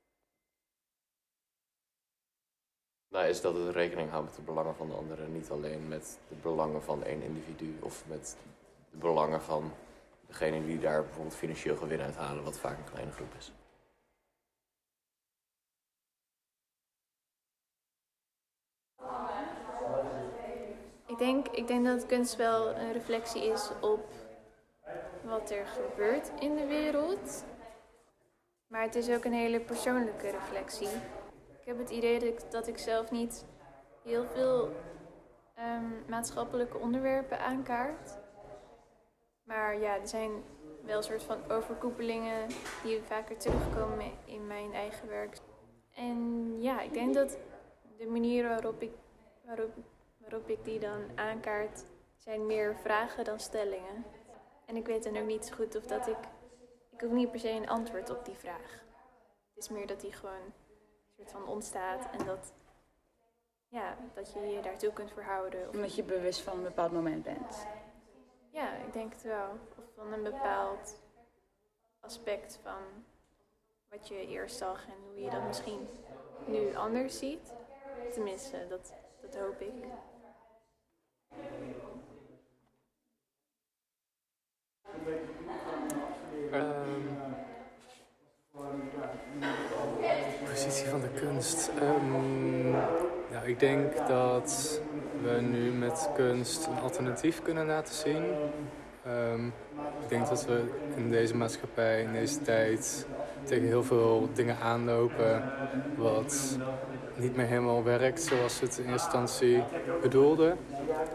Nou, 3.09 3.27
is 3.27 3.41
dat 3.41 3.55
het 3.55 3.75
rekening 3.75 4.11
houdt 4.11 4.27
met 4.27 4.37
de 4.37 4.43
belangen 4.43 4.75
van 4.75 4.89
de 4.89 4.95
ander 4.95 5.23
en 5.23 5.33
niet 5.33 5.51
alleen 5.51 5.89
met 5.89 6.19
de 6.29 6.35
belangen 6.43 6.83
van 6.83 7.05
één 7.05 7.23
individu 7.23 7.77
of 7.81 8.05
met 8.07 8.37
de 8.91 8.97
belangen 8.97 9.43
van 9.43 9.73
degene 10.29 10.67
die 10.67 10.79
daar 10.79 11.03
bijvoorbeeld 11.03 11.37
financieel 11.37 11.77
gewin 11.77 12.01
uit 12.01 12.17
halen, 12.17 12.45
wat 12.45 12.59
vaak 12.59 12.79
een 12.79 12.93
kleine 12.93 13.13
groep 13.13 13.35
is. 13.39 13.53
Ik 21.07 21.19
denk, 21.19 21.49
ik 21.49 21.67
denk 21.67 21.85
dat 21.85 22.07
kunst 22.07 22.37
wel 22.37 22.77
een 22.77 22.93
reflectie 22.93 23.47
is 23.47 23.71
op 23.81 24.13
wat 25.25 25.51
er 25.51 25.67
gebeurt 25.67 26.31
in 26.41 26.57
de 26.57 26.67
wereld. 26.67 27.45
Maar 28.67 28.83
het 28.83 28.95
is 28.95 29.11
ook 29.11 29.25
een 29.25 29.33
hele 29.33 29.61
persoonlijke 29.61 30.31
reflectie. 30.31 30.89
Ik 31.61 31.65
heb 31.65 31.79
het 31.79 31.91
idee 31.91 32.19
dat 32.19 32.29
ik, 32.29 32.51
dat 32.51 32.69
ik 32.69 32.79
zelf 32.79 33.11
niet 33.11 33.45
heel 34.05 34.25
veel 34.27 34.71
ehm, 35.55 35.85
maatschappelijke 36.09 36.79
onderwerpen 36.79 37.41
aankaart. 37.41 38.19
Maar 39.49 39.79
ja, 39.79 39.99
er 40.01 40.09
zijn 40.09 40.31
wel 40.83 40.97
een 40.97 41.03
soort 41.03 41.23
van 41.23 41.51
overkoepelingen 41.51 42.47
die 42.83 43.03
vaker 43.03 43.37
terugkomen 43.37 44.11
in 44.25 44.47
mijn 44.47 44.73
eigen 44.73 45.09
werk. 45.09 45.39
En 45.95 46.55
ja, 46.63 46.81
ik 46.81 46.93
denk 46.93 47.15
dat 47.15 47.39
de 47.97 48.07
manier 48.07 48.49
waarop 48.49 48.83
ik, 48.83 48.93
waarop, 49.45 49.71
waarop 50.19 50.49
ik 50.49 50.65
die 50.65 50.79
dan 50.79 51.01
aankaart, 51.15 51.85
zijn 52.17 52.47
meer 52.47 52.77
vragen 52.77 53.25
dan 53.25 53.41
stellingen. 53.41 54.05
En 54.67 54.77
ik 54.77 54.87
weet 54.87 55.05
dan 55.05 55.17
ook 55.17 55.27
niet 55.27 55.45
zo 55.45 55.55
goed 55.55 55.77
of 55.77 55.87
dat 55.87 56.07
ik. 56.07 56.19
Ik 56.93 57.01
hoef 57.01 57.13
niet 57.13 57.31
per 57.31 57.41
se 57.41 57.51
een 57.51 57.69
antwoord 57.69 58.11
op 58.11 58.25
die 58.25 58.35
vraag. 58.35 58.85
Het 59.55 59.65
is 59.65 59.69
meer 59.69 59.87
dat 59.87 60.01
die 60.01 60.13
gewoon 60.13 60.33
een 60.33 60.53
soort 61.17 61.31
van 61.31 61.47
ontstaat 61.47 62.09
en 62.19 62.27
dat. 62.27 62.53
Ja, 63.69 63.97
dat 64.15 64.33
je 64.33 64.41
je 64.41 64.61
daartoe 64.61 64.93
kunt 64.93 65.13
verhouden. 65.13 65.71
Omdat 65.71 65.95
je 65.95 66.03
bewust 66.03 66.41
van 66.41 66.57
een 66.57 66.63
bepaald 66.63 66.93
moment 66.93 67.23
bent. 67.23 67.67
Ja, 68.59 68.73
ik 68.87 68.93
denk 68.93 69.13
het 69.13 69.23
wel. 69.23 69.59
Of 69.79 69.85
van 69.95 70.13
een 70.13 70.23
bepaald 70.23 71.01
aspect 72.01 72.59
van 72.63 72.83
wat 73.89 74.09
je 74.09 74.27
eerst 74.27 74.57
zag 74.57 74.87
en 74.87 74.95
hoe 75.07 75.21
je 75.21 75.31
dat 75.31 75.47
misschien 75.47 75.89
nu 76.47 76.75
anders 76.75 77.19
ziet. 77.19 77.53
Tenminste, 78.13 78.67
dat, 78.69 78.95
dat 79.21 79.37
hoop 79.37 79.61
ik. 79.61 79.85
positie 90.51 90.87
van 90.87 91.01
de 91.01 91.11
kunst. 91.21 91.71
Ehm, 91.81 92.71
nou, 93.31 93.47
ik 93.47 93.61
denk 93.61 94.07
dat 94.09 94.81
we 95.23 95.41
nu 95.41 95.71
met 95.71 96.11
kunst 96.15 96.67
een 96.67 96.83
alternatief 96.83 97.43
kunnen 97.43 97.67
laten 97.67 97.95
zien. 97.95 98.23
Ehm, 99.05 99.47
ik 100.03 100.09
denk 100.09 100.29
dat 100.29 100.47
we 100.47 100.65
in 100.97 101.11
deze 101.11 101.37
maatschappij, 101.37 102.03
in 102.03 102.13
deze 102.13 102.43
tijd, 102.43 103.07
tegen 103.45 103.67
heel 103.67 103.83
veel 103.83 104.29
dingen 104.35 104.57
aanlopen 104.59 105.53
wat 105.97 106.59
niet 107.15 107.37
meer 107.37 107.47
helemaal 107.47 107.85
werkt 107.85 108.23
zoals 108.23 108.61
het 108.61 108.79
in 108.79 108.91
eerste 108.91 108.93
instantie 108.93 109.63
bedoelde. 110.03 110.55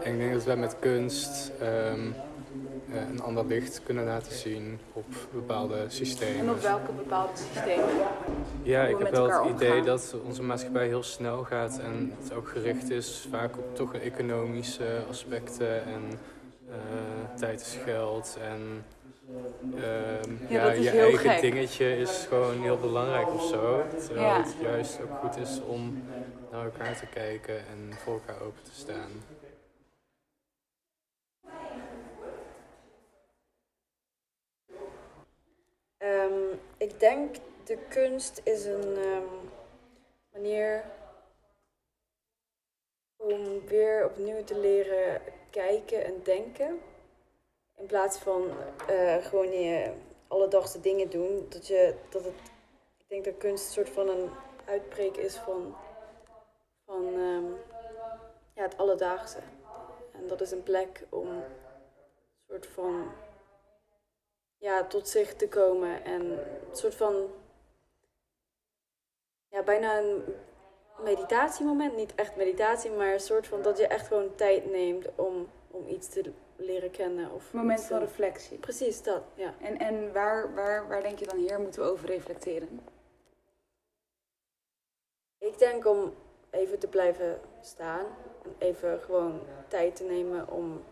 En 0.02 0.12
ik 0.12 0.18
denk 0.18 0.32
dat 0.32 0.44
wij 0.44 0.56
met 0.56 0.76
kunst 0.78 1.52
ehm, 1.60 1.70
eh, 1.70 2.33
een 3.10 3.22
ander 3.22 3.46
licht 3.46 3.80
kunnen 3.82 4.04
laten 4.04 4.32
zien 4.32 4.78
op 4.92 5.04
bepaalde 5.32 5.84
systemen. 5.88 6.40
En 6.40 6.50
op 6.50 6.60
welke 6.60 6.92
bepaalde 6.92 7.32
systemen? 7.52 7.88
Ja, 8.62 8.82
ik 8.86 8.98
heb 8.98 9.10
wel 9.10 9.30
het 9.30 9.54
idee 9.54 9.68
omgaan. 9.70 9.84
dat 9.86 10.14
onze 10.26 10.42
maatschappij 10.42 10.86
heel 10.86 11.02
snel 11.02 11.42
gaat 11.44 11.78
en 11.78 12.12
het 12.22 12.32
ook 12.34 12.48
gericht 12.48 12.90
is 12.90 13.26
vaak 13.30 13.56
op 13.58 13.76
toch 13.76 13.94
economische 13.94 15.02
aspecten 15.08 15.84
en 15.84 16.02
eh, 16.70 16.76
tijd 17.38 17.60
is 17.60 17.78
geld 17.84 18.38
en 18.42 18.84
ehm, 19.74 20.30
Ja, 20.48 20.72
je 20.72 20.90
eigen 20.90 21.30
gek. 21.30 21.40
dingetje 21.40 21.96
is 21.98 22.26
gewoon 22.28 22.60
heel 22.62 22.78
belangrijk 22.78 23.32
of 23.34 23.42
zo. 23.44 23.82
Terwijl 24.06 24.26
Ja. 24.26 24.42
het 24.42 24.54
juist 24.60 24.98
ook 25.02 25.18
goed 25.20 25.36
is 25.42 25.60
om 25.66 26.02
naar 26.52 26.64
elkaar 26.64 26.96
te 26.98 27.06
kijken 27.06 27.54
en 27.56 27.92
voor 28.04 28.12
elkaar 28.14 28.42
open 28.42 28.62
te 28.62 28.70
staan. 28.74 29.10
Ehm, 36.04 36.56
ik 36.76 37.00
denk 37.00 37.36
de 37.64 37.78
kunst 37.88 38.40
is 38.42 38.64
een 38.64 38.96
ehm, 38.96 39.24
manier 40.32 40.84
om 43.16 43.66
weer 43.66 44.04
opnieuw 44.04 44.44
te 44.44 44.58
leren 44.58 45.22
kijken 45.50 46.04
en 46.04 46.22
denken. 46.22 46.80
In 47.76 47.86
plaats 47.86 48.18
van 48.18 48.50
eh, 48.88 49.16
gewoon 49.16 49.50
je 49.50 49.92
alledaagse 50.28 50.80
dingen 50.80 51.10
doen. 51.10 51.46
Dat 51.48 51.66
je, 51.66 51.94
dat 52.08 52.24
het, 52.24 52.34
ik 52.98 53.08
denk 53.08 53.24
dat 53.24 53.36
kunst 53.36 53.66
een 53.66 53.72
soort 53.72 53.90
van 53.90 54.08
een 54.08 54.30
uitbreek 54.64 55.16
is 55.16 55.36
van, 55.36 55.76
van 56.86 57.06
ehm, 57.06 57.52
ja, 58.54 58.62
het 58.62 58.76
alledaagse. 58.76 59.40
En 60.12 60.26
dat 60.26 60.40
is 60.40 60.50
een 60.50 60.62
plek 60.62 61.06
om 61.10 61.28
een 61.28 61.42
soort 62.48 62.66
van 62.66 63.12
ja, 64.64 64.84
tot 64.86 65.08
zich 65.08 65.34
te 65.34 65.48
komen 65.48 66.04
en 66.04 66.22
een 66.30 66.76
soort 66.76 66.94
van 66.94 67.30
ja, 69.48 69.62
bijna 69.62 69.98
een 69.98 70.24
meditatiemoment. 71.02 71.96
Niet 71.96 72.14
echt 72.14 72.36
meditatie, 72.36 72.90
maar 72.90 73.12
een 73.12 73.20
soort 73.20 73.46
van 73.46 73.62
dat 73.62 73.78
je 73.78 73.86
echt 73.86 74.06
gewoon 74.06 74.34
tijd 74.34 74.70
neemt 74.70 75.08
om, 75.14 75.48
om 75.70 75.88
iets 75.88 76.08
te 76.08 76.32
leren 76.56 76.90
kennen. 76.90 77.30
Of 77.30 77.52
Moment 77.52 77.80
van 77.80 77.98
te- 77.98 78.04
reflectie. 78.04 78.58
Precies 78.58 79.02
dat, 79.02 79.22
ja. 79.34 79.54
En, 79.60 79.78
en 79.78 80.12
waar, 80.12 80.54
waar, 80.54 80.88
waar 80.88 81.02
denk 81.02 81.18
je 81.18 81.26
dan 81.26 81.38
hier 81.38 81.60
moeten 81.60 81.82
we 81.82 81.88
over 81.88 82.06
reflecteren? 82.06 82.80
Ik 85.38 85.58
denk 85.58 85.86
om 85.86 86.14
even 86.50 86.78
te 86.78 86.88
blijven 86.88 87.40
staan. 87.60 88.06
En 88.42 88.54
even 88.58 89.00
gewoon 89.00 89.40
tijd 89.68 89.96
te 89.96 90.04
nemen 90.04 90.50
om 90.50 90.84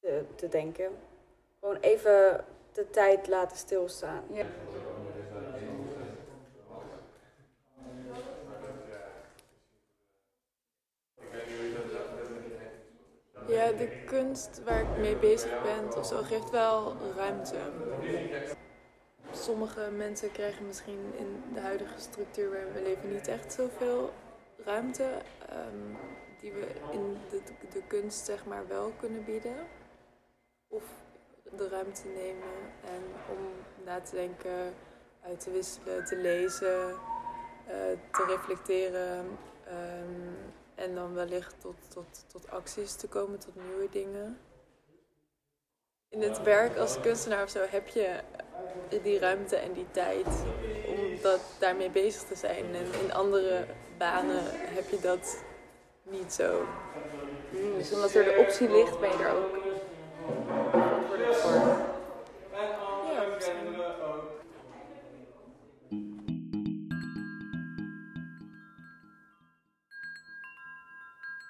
te, 0.00 0.24
te 0.34 0.48
denken. 0.48 1.07
Gewoon 1.60 1.76
even 1.76 2.44
de 2.72 2.90
tijd 2.90 3.28
laten 3.28 3.56
stilstaan. 3.56 4.24
Ja. 4.32 4.46
Ja, 13.46 13.72
de 13.72 13.88
kunst 14.04 14.62
waar 14.64 14.80
ik 14.80 14.96
mee 14.96 15.16
bezig 15.16 15.60
ben 15.60 15.96
of 15.96 16.06
zo 16.06 16.22
geeft 16.22 16.50
wel 16.50 16.96
ruimte. 17.16 17.72
Sommige 19.30 19.90
mensen 19.90 20.32
krijgen 20.32 20.66
misschien 20.66 21.14
in 21.16 21.42
de 21.54 21.60
huidige 21.60 22.00
structuur 22.00 22.50
waarin 22.50 22.72
we 22.72 22.82
leven 22.82 23.08
niet 23.12 23.28
echt 23.28 23.52
zoveel 23.52 24.12
ruimte. 24.56 25.22
ehm, 25.48 25.94
die 26.40 26.52
we 26.52 26.66
in 26.90 27.26
de, 27.28 27.40
de 27.72 27.82
kunst 27.86 28.24
zeg 28.24 28.46
maar 28.46 28.66
wel 28.68 28.92
kunnen 28.98 29.24
bieden. 29.24 29.56
of 30.68 30.84
de 31.56 31.68
ruimte 31.68 32.06
nemen 32.06 32.72
en 32.84 33.02
om 33.30 33.38
na 33.84 34.00
te 34.00 34.14
denken, 34.14 34.74
uit 35.24 35.40
te 35.40 35.50
wisselen, 35.50 36.04
te 36.04 36.16
lezen, 36.16 36.90
eh, 37.66 37.74
te 38.12 38.24
reflecteren 38.28 39.38
ehm, 39.64 40.34
en 40.74 40.94
dan 40.94 41.14
wellicht 41.14 41.60
tot, 41.60 41.76
tot, 41.88 42.24
tot 42.26 42.50
acties 42.50 42.94
te 42.94 43.08
komen, 43.08 43.38
tot 43.38 43.54
nieuwe 43.54 43.88
dingen. 43.90 44.38
In 46.08 46.22
het 46.22 46.42
werk 46.42 46.76
als 46.76 47.00
kunstenaar 47.00 47.42
of 47.42 47.50
zo 47.50 47.64
heb 47.68 47.88
je 47.88 48.20
die 49.02 49.18
ruimte 49.18 49.56
en 49.56 49.72
die 49.72 49.90
tijd 49.90 50.26
om 50.86 51.20
dat 51.22 51.40
daarmee 51.58 51.90
bezig 51.90 52.22
te 52.22 52.34
zijn. 52.34 52.74
En 52.74 52.92
in 53.04 53.12
andere 53.12 53.66
banen 53.98 54.42
heb 54.50 54.88
je 54.88 55.00
dat 55.00 55.44
niet 56.02 56.32
zo. 56.32 56.64
Dus 57.50 57.92
omdat 57.92 58.14
er 58.14 58.24
de 58.24 58.36
optie 58.38 58.70
ligt, 58.70 59.00
ben 59.00 59.10
je 59.10 59.24
er 59.24 59.32
ook 59.32 59.58
voor. 61.34 61.86
Ja, 63.12 63.26
misschien. 63.34 63.76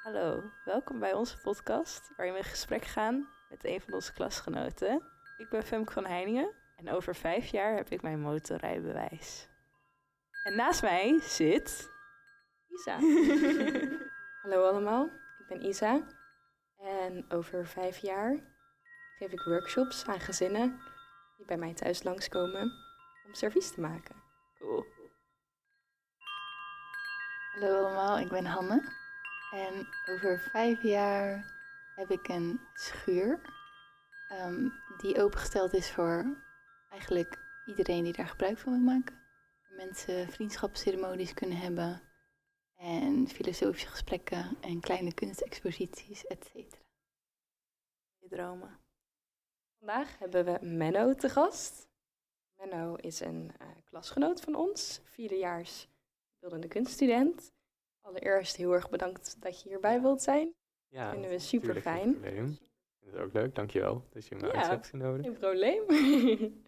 Hallo, 0.03 0.43
welkom 0.65 0.99
bij 0.99 1.13
onze 1.13 1.39
podcast 1.39 2.11
waarin 2.17 2.35
we 2.35 2.41
in 2.41 2.45
gesprek 2.45 2.85
gaan 2.85 3.29
met 3.49 3.65
een 3.65 3.81
van 3.81 3.95
onze 3.95 4.13
klasgenoten. 4.13 5.03
Ik 5.37 5.49
ben 5.49 5.63
Femke 5.63 5.93
van 5.93 6.07
Heiningen 6.07 6.53
en 6.77 6.91
over 6.91 7.15
vijf 7.15 7.47
jaar 7.47 7.77
heb 7.77 7.89
ik 7.89 8.03
mijn 8.03 8.21
motorrijbewijs. 8.21 9.49
En 10.43 10.57
naast 10.57 10.83
mij 10.83 11.21
zit 11.21 11.91
Isa. 12.69 12.99
Hallo 14.43 14.69
allemaal, 14.69 15.05
ik 15.39 15.47
ben 15.49 15.65
Isa 15.65 16.07
en 16.79 17.25
over 17.29 17.67
vijf 17.67 17.99
jaar 17.99 18.57
geef 19.19 19.33
ik 19.33 19.43
workshops 19.43 20.07
aan 20.07 20.21
gezinnen 20.21 20.81
die 21.37 21.47
bij 21.47 21.57
mij 21.57 21.75
thuis 21.75 22.03
langskomen 22.03 22.73
om 23.27 23.35
servies 23.35 23.71
te 23.71 23.81
maken. 23.81 24.23
Cool. 24.59 24.87
Hallo 27.53 27.85
allemaal, 27.85 28.19
ik 28.19 28.29
ben 28.29 28.45
Hanne. 28.45 28.93
En 29.51 29.89
over 30.07 30.39
vijf 30.39 30.83
jaar 30.83 31.55
heb 31.95 32.11
ik 32.11 32.29
een 32.29 32.61
schuur 32.75 33.41
ehm, 34.29 34.69
die 34.99 35.23
opengesteld 35.23 35.73
is 35.75 35.91
voor 35.91 36.37
eigenlijk 36.91 37.39
iedereen 37.67 38.05
die 38.05 38.13
daar 38.13 38.29
gebruik 38.29 38.59
van 38.59 38.73
wil 38.73 38.95
maken. 38.95 39.17
Mensen 39.77 40.29
vriendschapsceremonies 40.29 41.35
kunnen 41.35 41.59
hebben 41.59 42.03
en 42.77 43.29
filosofische 43.29 43.89
gesprekken 43.89 44.57
en 44.61 44.81
kleine 44.81 45.15
kunstexposities, 45.15 46.27
et 46.27 46.51
cetera. 46.53 46.83
Je 48.19 48.29
dromen. 48.29 48.87
Vandaag 49.79 50.19
hebben 50.19 50.45
we 50.45 50.59
Menno 50.67 51.15
te 51.15 51.29
gast. 51.29 51.89
Menno 52.57 52.95
is 52.95 53.21
een 53.21 53.51
eh, 53.59 53.67
klasgenoot 53.85 54.41
van 54.41 54.55
ons, 54.55 55.01
vierdejaars 55.05 55.89
beeldende 56.39 56.69
kunststudent. 56.69 57.53
Allereerst 58.01 58.57
heel 58.57 58.73
erg 58.73 58.91
bedankt 58.91 59.37
dat 59.43 59.63
je 59.63 59.69
hierbij 59.69 60.01
wilt 60.01 60.23
zijn. 60.23 60.55
Ja, 60.89 61.03
dat 61.05 61.13
vinden 61.13 61.31
we 61.31 61.39
super 61.39 61.81
fijn. 61.81 62.21
vind 62.21 62.59
het 63.05 63.17
ook 63.17 63.33
leuk, 63.33 63.55
dankjewel 63.55 64.05
dat 64.11 64.27
je 64.27 64.35
me 64.35 64.43
uit 64.43 64.53
Ja, 64.65 64.69
hebt 64.69 64.87
genodigd. 64.87 65.25
geen 65.25 65.39
probleem. 65.39 65.83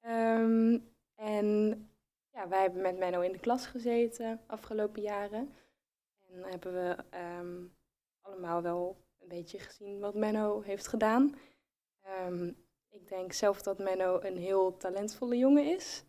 Ehm, 0.00 0.78
en 1.14 1.88
ja, 2.32 2.48
wij 2.48 2.60
hebben 2.60 2.82
met 2.82 2.98
Menno 2.98 3.20
in 3.20 3.32
de 3.32 3.38
klas 3.38 3.66
gezeten 3.66 4.40
afgelopen 4.46 5.02
jaren. 5.02 5.52
En 6.28 6.42
hebben 6.42 6.72
we 6.72 6.96
ehm, 7.10 7.64
allemaal 8.20 8.62
wel 8.62 8.96
een 9.18 9.28
beetje 9.28 9.58
gezien 9.58 10.00
wat 10.00 10.14
Menno 10.14 10.60
heeft 10.60 10.86
gedaan. 10.88 11.34
Ehm, 12.08 12.46
ik 12.90 13.08
denk 13.08 13.32
zelf 13.32 13.62
dat 13.62 13.78
Menno 13.78 14.20
een 14.20 14.36
heel 14.36 14.76
talentvolle 14.76 15.36
jongen 15.36 15.64
is. 15.64 16.04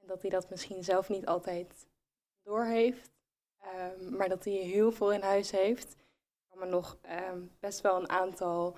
En 0.00 0.06
dat 0.06 0.20
hij 0.20 0.30
dat 0.30 0.50
misschien 0.50 0.84
zelf 0.84 1.08
niet 1.08 1.26
altijd 1.26 1.86
doorheeft. 2.42 3.10
Ehm, 3.60 4.16
maar 4.16 4.28
dat 4.28 4.44
hij 4.44 4.52
heel 4.52 4.92
veel 4.92 5.12
in 5.12 5.20
huis 5.20 5.50
heeft. 5.50 5.92
Ik 5.92 6.48
kan 6.48 6.58
me 6.58 6.66
nog 6.66 6.98
ehm, 7.02 7.40
best 7.60 7.80
wel 7.80 7.96
een 7.96 8.08
aantal 8.08 8.76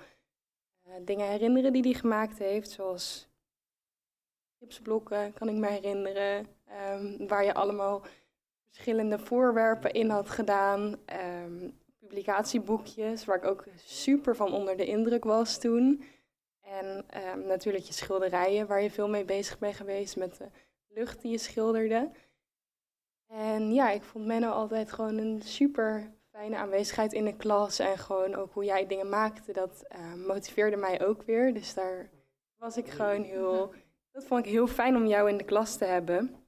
eh, 0.83 0.93
dingen 1.01 1.27
herinneren 1.27 1.73
die 1.73 1.81
hij 1.81 1.93
gemaakt 1.93 2.37
heeft. 2.37 2.69
Zoals 2.69 3.27
gipsblokken, 4.59 5.33
kan 5.33 5.49
ik 5.49 5.55
me 5.55 5.67
herinneren. 5.67 6.47
waar 7.27 7.43
je 7.43 7.53
allemaal 7.53 8.01
verschillende 8.65 9.19
voorwerpen 9.19 9.93
in 9.93 10.09
had 10.09 10.29
gedaan. 10.29 10.99
publicatieboekjes, 11.99 13.25
waar 13.25 13.37
ik 13.37 13.45
ook 13.45 13.65
super 13.75 14.35
van 14.35 14.53
onder 14.53 14.77
de 14.77 14.85
indruk 14.85 15.23
was 15.23 15.57
toen. 15.57 16.03
En 16.79 17.03
ehm, 17.09 17.45
natuurlijk 17.45 17.83
je 17.83 17.93
schilderijen, 17.93 18.67
waar 18.67 18.81
je 18.81 18.91
veel 18.91 19.09
mee 19.09 19.25
bezig 19.25 19.59
bent 19.59 19.75
geweest 19.75 20.15
met 20.15 20.37
de 20.37 20.49
lucht 20.87 21.21
die 21.21 21.31
je 21.31 21.37
schilderde. 21.37 22.11
En 23.27 23.73
ja, 23.73 23.89
ik 23.89 24.03
vond 24.03 24.25
Menno 24.25 24.49
altijd 24.49 24.91
gewoon 24.91 25.17
een 25.17 25.41
super 25.41 26.11
fijne 26.31 26.55
aanwezigheid 26.55 27.13
in 27.13 27.25
de 27.25 27.35
klas. 27.35 27.79
En 27.79 27.97
gewoon 27.97 28.35
ook 28.35 28.53
hoe 28.53 28.63
jij 28.63 28.87
dingen 28.87 29.09
maakte, 29.09 29.53
dat 29.53 29.83
eh, 29.87 30.13
motiveerde 30.13 30.77
mij 30.77 31.05
ook 31.05 31.23
weer. 31.23 31.53
Dus 31.53 31.73
daar 31.73 32.09
was 32.57 32.77
ik 32.77 32.89
gewoon 32.89 33.21
heel... 33.21 33.73
Dat 34.11 34.25
vond 34.25 34.45
ik 34.45 34.51
heel 34.51 34.67
fijn 34.67 34.95
om 34.95 35.05
jou 35.05 35.29
in 35.29 35.37
de 35.37 35.43
klas 35.43 35.77
te 35.77 35.85
hebben. 35.85 36.45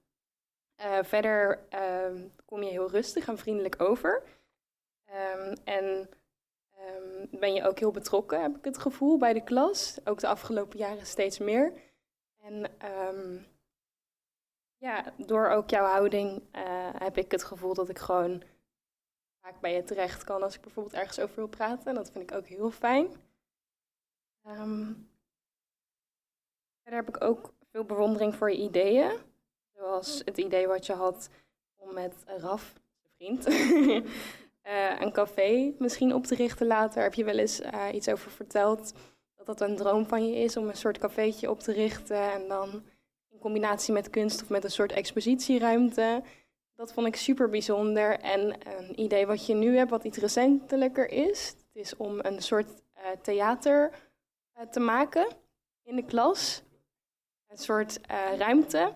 Eh, 0.75 1.03
verder 1.03 1.65
ehm, 1.69 2.27
kom 2.45 2.63
je 2.63 2.69
heel 2.69 2.89
rustig 2.89 3.27
en 3.27 3.37
vriendelijk 3.37 3.81
over. 3.81 4.23
Ehm, 5.05 5.55
en 5.63 6.09
ehm, 6.85 7.39
ben 7.39 7.53
je 7.53 7.63
ook 7.63 7.79
heel 7.79 7.91
betrokken, 7.91 8.41
heb 8.41 8.57
ik 8.57 8.63
het 8.65 8.77
gevoel, 8.77 9.17
bij 9.17 9.33
de 9.33 9.43
klas. 9.43 9.97
Ook 10.03 10.19
de 10.19 10.27
afgelopen 10.27 10.77
jaren 10.77 11.05
steeds 11.05 11.37
meer. 11.37 11.73
En 12.37 12.79
ehm, 12.79 13.37
ja, 14.77 15.13
door 15.17 15.49
ook 15.49 15.69
jouw 15.69 15.85
houding 15.85 16.43
eh, 16.51 16.89
heb 16.97 17.17
ik 17.17 17.31
het 17.31 17.43
gevoel 17.43 17.73
dat 17.73 17.89
ik 17.89 17.99
gewoon 17.99 18.43
vaak 19.41 19.59
bij 19.59 19.73
je 19.73 19.83
terecht 19.83 20.23
kan 20.23 20.43
als 20.43 20.55
ik 20.55 20.61
bijvoorbeeld 20.61 20.95
ergens 20.95 21.19
over 21.19 21.35
wil 21.35 21.47
praten. 21.47 21.85
En 21.85 21.95
dat 21.95 22.11
vind 22.11 22.31
ik 22.31 22.37
ook 22.37 22.47
heel 22.47 22.71
fijn. 22.71 23.07
Ehm, 24.43 24.93
verder 26.81 26.99
heb 26.99 27.09
ik 27.09 27.23
ook 27.23 27.53
veel 27.71 27.83
bewondering 27.83 28.35
voor 28.35 28.51
je 28.51 28.57
ideeën. 28.57 29.11
Zoals 29.75 30.21
het 30.25 30.37
idee 30.37 30.67
wat 30.67 30.85
je 30.85 30.93
had 30.93 31.29
om 31.75 31.93
met 31.93 32.23
Raf, 32.25 32.73
je 33.01 33.09
vriend, 33.15 33.45
eh, 34.65 34.99
een 34.99 35.11
café 35.11 35.73
misschien 35.79 36.13
op 36.13 36.25
te 36.25 36.35
richten 36.35 36.67
later. 36.67 37.03
Heb 37.03 37.13
je 37.13 37.23
wel 37.23 37.37
eens 37.37 37.61
eh, 37.61 37.85
iets 37.93 38.09
over 38.09 38.31
verteld 38.31 38.93
dat 39.35 39.45
dat 39.45 39.61
een 39.61 39.75
droom 39.75 40.07
van 40.07 40.27
je 40.27 40.35
is 40.35 40.57
om 40.57 40.67
een 40.67 40.75
soort 40.75 40.97
cafeetje 40.97 41.49
op 41.49 41.59
te 41.59 41.71
richten 41.71 42.31
en 42.31 42.47
dan 42.47 42.83
in 43.29 43.39
combinatie 43.39 43.93
met 43.93 44.09
kunst 44.09 44.41
of 44.41 44.49
met 44.49 44.63
een 44.63 44.71
soort 44.71 44.91
expositieruimte. 44.91 46.23
Dat 46.75 46.93
vond 46.93 47.07
ik 47.07 47.15
super 47.15 47.49
bijzonder. 47.49 48.19
En 48.19 48.67
een 48.77 48.99
idee 48.99 49.25
wat 49.25 49.45
je 49.45 49.53
nu 49.53 49.77
hebt, 49.77 49.89
wat 49.89 50.03
iets 50.03 50.17
recentelijker 50.17 51.09
is, 51.09 51.47
het 51.47 51.75
is 51.75 51.97
om 51.97 52.19
een 52.21 52.41
soort 52.41 52.69
eh, 52.93 53.03
theater 53.21 53.91
te 54.71 54.79
maken 54.79 55.27
in 55.83 55.95
de 55.95 56.05
klas. 56.05 56.63
Een 57.47 57.57
soort 57.57 57.99
ruimte, 58.37 58.93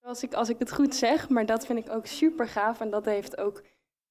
als 0.00 0.22
ik, 0.22 0.34
als 0.34 0.48
ik 0.48 0.58
het 0.58 0.72
goed 0.72 0.94
zeg. 0.94 1.28
Maar 1.28 1.46
dat 1.46 1.66
vind 1.66 1.78
ik 1.78 1.92
ook 1.92 2.06
super 2.06 2.48
gaaf. 2.48 2.80
En 2.80 2.90
dat 2.90 3.04
heeft 3.04 3.38
ook, 3.38 3.62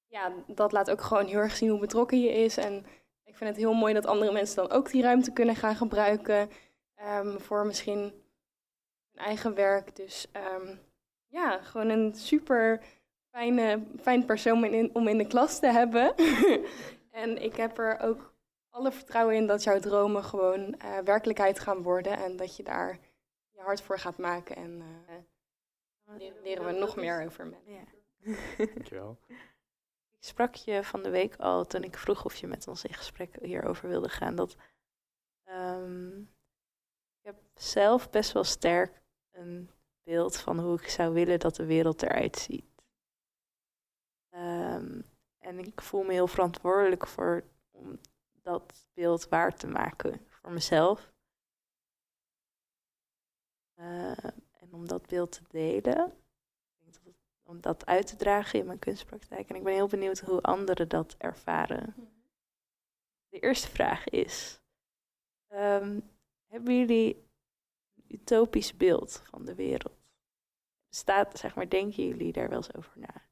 ja, 0.08 0.34
dat 0.48 0.72
laat 0.72 0.90
ook 0.92 1.02
gewoon 1.02 1.26
heel 1.26 1.40
erg 1.40 1.56
zien 1.56 1.70
hoe 1.70 1.80
betrokken 1.80 2.20
je 2.22 2.30
is. 2.30 2.58
En 2.58 2.86
ik 3.24 3.36
vind 3.38 3.50
het 3.50 3.60
heel 3.60 3.74
mooi 3.74 3.94
dat 3.94 4.06
andere 4.06 4.32
mensen 4.32 4.56
dan 4.56 4.72
ook 4.78 4.90
die 4.92 5.02
ruimte 5.02 5.32
kunnen 5.34 5.56
gaan 5.56 5.76
gebruiken. 5.76 6.50
ehm, 6.96 7.38
voor 7.38 7.66
misschien 7.66 8.00
hun 9.12 9.26
eigen 9.26 9.54
werk. 9.56 9.96
Dus 9.96 10.28
ehm, 10.32 10.76
ja, 11.28 11.58
gewoon 11.62 11.90
een 11.90 12.14
super 12.16 12.84
fijne, 13.32 13.84
fijn 14.02 14.26
persoon 14.26 14.54
om 14.58 14.64
in, 14.64 14.90
om 14.96 15.08
in 15.08 15.18
de 15.18 15.28
klas 15.28 15.60
te 15.60 15.68
hebben. 15.68 16.16
en 17.12 17.44
ik 17.44 17.56
heb 17.56 17.78
er 17.78 18.00
ook 18.00 18.34
alle 18.70 18.92
vertrouwen 18.92 19.36
in 19.36 19.48
dat 19.48 19.64
jouw 19.64 19.80
dromen 19.80 20.24
gewoon 20.24 20.74
eh, 20.78 20.98
werkelijkheid 20.98 21.60
gaan 21.60 21.82
worden. 21.84 22.18
En 22.18 22.36
dat 22.36 22.56
je 22.56 22.64
daar 22.64 23.00
je 23.52 23.62
hart 23.62 23.82
voor 23.82 24.00
gaat 24.00 24.18
maken. 24.18 24.56
En 24.56 24.82
eh, 24.82 25.16
le- 26.18 26.34
leren 26.44 26.66
we 26.66 26.72
nog 26.72 26.96
meer 26.96 27.26
over 27.26 27.48
mensen. 27.48 27.72
Dankjewel. 28.58 29.18
Sprak 30.28 30.56
je 30.56 30.84
van 30.84 31.04
de 31.04 31.10
week 31.10 31.36
al 31.36 31.66
toen 31.66 31.84
ik 31.84 31.98
vroeg 31.98 32.26
of 32.26 32.36
je 32.36 32.48
met 32.48 32.68
ons 32.68 32.84
in 32.84 32.94
gesprek 32.94 33.38
hierover 33.42 33.90
wilde 33.90 34.10
gaan. 34.10 34.36
Dat 34.36 34.56
ehm, 35.44 36.20
ik 36.20 37.22
heb 37.22 37.36
zelf 37.54 38.10
best 38.10 38.32
wel 38.32 38.44
sterk 38.44 39.02
een 39.32 39.70
beeld 40.04 40.38
van 40.38 40.60
hoe 40.60 40.82
ik 40.82 40.90
zou 40.90 41.14
willen 41.14 41.40
dat 41.40 41.56
de 41.56 41.66
wereld 41.66 42.02
eruit 42.02 42.36
ziet. 42.38 42.66
Ehm, 44.30 45.02
en 45.38 45.60
ik 45.60 45.82
voel 45.82 46.04
me 46.04 46.12
heel 46.12 46.28
verantwoordelijk 46.28 47.08
voor 47.08 47.44
om 47.72 48.00
dat 48.32 48.88
beeld 48.94 49.28
waar 49.28 49.56
te 49.56 49.68
maken 49.68 50.26
voor 50.30 50.52
mezelf. 50.52 51.14
Eh, 53.74 54.26
en 54.52 54.74
om 54.74 54.88
dat 54.88 55.08
beeld 55.08 55.32
te 55.32 55.44
delen. 55.48 56.08
Ik 56.08 56.80
denk 56.80 56.94
dat 56.94 57.04
het- 57.04 57.16
om 57.48 57.62
dat 57.62 57.86
uit 57.86 58.08
te 58.08 58.16
dragen 58.16 58.60
in 58.60 58.66
mijn 58.66 58.80
kunstpraktijk. 58.80 59.50
En 59.50 59.56
ik 59.56 59.64
ben 59.64 59.74
heel 59.74 59.88
benieuwd 59.88 60.20
hoe 60.20 60.42
anderen 60.42 60.90
dat 60.90 61.16
ervaren. 61.18 61.96
De 63.30 63.40
eerste 63.40 63.68
vraag 63.68 64.08
is: 64.08 64.62
Ehm, 65.48 66.00
hebben 66.48 66.78
jullie 66.78 67.26
een 67.96 68.06
utopisch 68.08 68.78
beeld 68.78 69.22
van 69.24 69.46
de 69.46 69.56
wereld? 69.56 69.98
Bestaat, 70.90 71.40
zeg 71.40 71.56
maar, 71.56 71.70
denken 71.70 72.08
jullie 72.08 72.32
daar 72.32 72.50
wel 72.50 72.58
eens 72.58 72.74
over 72.76 72.92
na? 72.96 73.26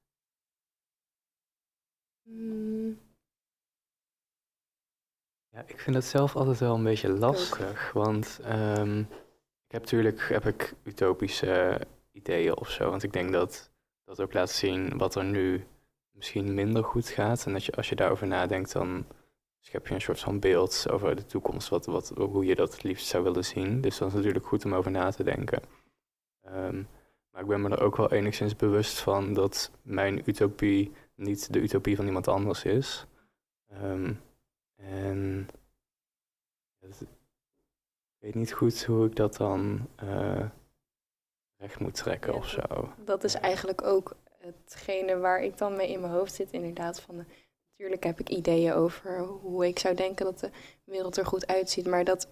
Mm. 2.23 2.99
Ja, 5.49 5.63
ik 5.67 5.79
vind 5.79 5.95
dat 5.95 6.05
zelf 6.05 6.35
altijd 6.35 6.59
wel 6.59 6.75
een 6.75 6.83
beetje 6.83 7.09
lastig. 7.09 7.91
Want 7.91 8.39
ehm, 8.43 8.99
ik 8.99 9.71
heb 9.71 9.81
natuurlijk 9.81 10.21
heb 10.21 10.45
ik 10.45 10.75
utopische 10.83 11.81
ideeën 12.11 12.57
of 12.57 12.69
zo. 12.69 12.89
Want 12.89 13.03
ik 13.03 13.13
denk 13.13 13.31
dat 13.31 13.74
dat 14.05 14.21
ook 14.21 14.33
laat 14.33 14.49
zien 14.49 14.97
wat 14.97 15.15
er 15.15 15.23
nu 15.23 15.67
misschien 16.11 16.53
minder 16.53 16.83
goed 16.83 17.09
gaat. 17.09 17.45
En 17.45 17.53
dat 17.53 17.65
je, 17.65 17.71
als 17.71 17.89
je 17.89 17.95
daarover 17.95 18.27
nadenkt, 18.27 18.71
dan 18.71 19.05
schep 19.59 19.87
je 19.87 19.93
een 19.93 20.01
soort 20.01 20.19
van 20.19 20.39
beeld 20.39 20.85
over 20.89 21.15
de 21.15 21.25
toekomst, 21.25 21.69
wat, 21.69 21.85
wat, 21.85 22.11
hoe 22.15 22.45
je 22.45 22.55
dat 22.55 22.71
het 22.71 22.83
liefst 22.83 23.07
zou 23.07 23.23
willen 23.23 23.45
zien. 23.45 23.81
Dus 23.81 23.97
dat 23.97 24.07
is 24.07 24.13
natuurlijk 24.13 24.45
goed 24.45 24.65
om 24.65 24.73
over 24.73 24.91
na 24.91 25.11
te 25.11 25.23
denken. 25.23 25.61
Ehm, 26.41 26.83
maar 27.31 27.41
ik 27.41 27.47
ben 27.47 27.61
me 27.61 27.69
er 27.69 27.81
ook 27.81 27.97
wel 27.97 28.11
enigszins 28.11 28.55
bewust 28.55 28.99
van 28.99 29.33
dat 29.33 29.71
mijn 29.81 30.21
utopie 30.29 30.91
niet 31.15 31.53
de 31.53 31.61
utopie 31.61 31.95
van 31.95 32.05
iemand 32.05 32.27
anders 32.27 32.63
is. 32.63 33.05
Ehm, 33.67 34.13
en 34.75 35.47
ik 36.79 37.07
weet 38.19 38.35
niet 38.35 38.53
goed 38.53 38.83
hoe 38.83 39.05
ik 39.05 39.15
dat 39.15 39.35
dan 39.35 39.87
uh, 40.03 40.45
moet 41.79 41.95
trekken 41.95 42.33
of 42.33 42.47
zo. 42.47 42.93
Dat 42.97 43.23
is 43.23 43.33
eigenlijk 43.33 43.83
ook 43.83 44.15
hetgene 44.37 45.17
waar 45.17 45.43
ik 45.43 45.57
dan 45.57 45.75
mee 45.75 45.89
in 45.89 45.99
mijn 45.99 46.13
hoofd 46.13 46.33
zit, 46.33 46.51
inderdaad. 46.51 47.01
Van 47.01 47.25
natuurlijk 47.71 48.03
heb 48.03 48.19
ik 48.19 48.29
ideeën 48.29 48.73
over 48.73 49.19
hoe 49.19 49.67
ik 49.67 49.79
zou 49.79 49.95
denken 49.95 50.25
dat 50.25 50.39
de 50.39 50.49
wereld 50.83 51.17
er 51.17 51.25
goed 51.25 51.47
uitziet. 51.47 51.87
Maar 51.87 52.03
dat 52.03 52.27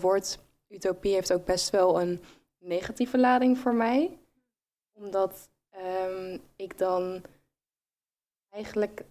woord 0.00 0.38
utopie 0.68 1.14
heeft 1.14 1.32
ook 1.32 1.44
best 1.44 1.70
wel 1.70 2.00
een 2.00 2.22
negatieve 2.58 3.18
lading 3.18 3.58
voor 3.58 3.74
mij. 3.74 4.18
Omdat 4.92 5.48
um, 6.08 6.40
ik 6.56 6.78
dan 6.78 7.22
eigenlijk. 8.50 9.04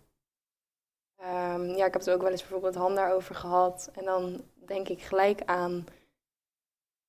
Um, 1.20 1.66
ja, 1.66 1.86
ik 1.86 1.94
heb 1.94 2.02
het 2.02 2.10
ook 2.10 2.22
wel 2.22 2.32
eens 2.32 2.42
bijvoorbeeld 2.42 2.76
Han 2.76 2.96
daarover 2.96 3.36
gehad. 3.36 3.90
En 3.94 4.06
dan 4.06 4.44
denk 4.66 4.90
ik 4.90 5.02
gelijk 5.02 5.42
aan 5.46 5.86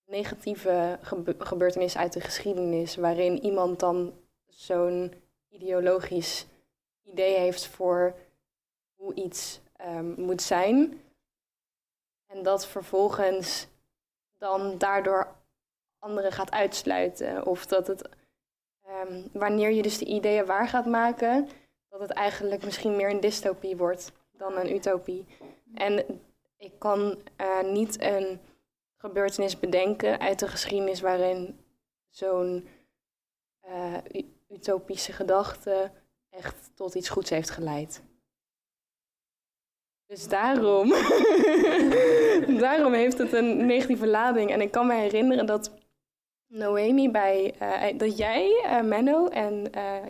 negatieve 0.07 0.99
gebeurtenissen 1.39 2.01
uit 2.01 2.13
de 2.13 2.21
geschiedenis. 2.21 2.97
Waarin 2.97 3.45
iemand 3.45 3.81
dan 3.81 4.13
zo'n 4.47 5.13
ideologisch 5.49 6.47
idee 7.03 7.39
heeft 7.39 7.67
voor 7.67 8.15
hoe 8.95 9.15
iets 9.15 9.61
um, 9.87 10.15
moet 10.17 10.43
zijn. 10.43 11.01
En 12.27 12.43
dat 12.43 12.67
vervolgens 12.67 13.67
dan 14.39 14.79
daardoor 14.79 15.35
anderen 15.99 16.33
gaat 16.33 16.51
uitsluiten. 16.51 17.47
Of 17.47 17.67
dat 17.67 17.87
het, 17.87 18.09
um, 18.89 19.29
wanneer 19.33 19.71
je 19.71 19.83
dus 19.83 19.99
de 19.99 20.05
ideeën 20.05 20.47
waar 20.47 20.69
gaat 20.69 20.87
maken, 20.87 21.49
dat 21.89 22.01
het 22.01 22.11
eigenlijk 22.11 22.65
misschien 22.65 22.97
meer 22.97 23.11
een 23.11 23.21
dystopie 23.21 23.77
wordt 23.77 24.13
dan 24.33 24.57
een 24.57 24.75
utopie. 24.75 25.27
En 25.75 26.21
ik 26.57 26.73
kan 26.79 27.19
uh, 27.41 27.63
niet 27.63 28.01
een 28.01 28.41
gebeurtenis 28.97 29.59
bedenken 29.59 30.21
uit 30.21 30.39
de 30.39 30.49
geschiedenis 30.49 31.01
waarin 31.01 31.61
zo'n 32.09 32.69
uh, 33.69 33.97
utopische 34.49 35.13
gedachte 35.13 35.91
echt 36.31 36.71
tot 36.75 36.95
iets 36.95 37.09
goeds 37.09 37.31
heeft 37.31 37.51
geleid. 37.51 38.03
Dus 40.07 40.29
daarom, 40.29 40.89
daarom 42.65 42.93
heeft 42.93 43.19
het 43.19 43.33
een 43.33 43.67
negatieve 43.67 44.07
lading. 44.07 44.51
En 44.51 44.61
ik 44.61 44.71
kan 44.71 44.87
me 44.87 44.95
herinneren 44.95 45.47
dat 45.47 45.73
Noemi 46.47 47.11
bij, 47.11 47.55
uh, 47.63 47.99
dat 47.99 48.17
jij, 48.17 48.63
uh, 48.65 48.83
Menno 48.83 49.29
en 49.29 49.63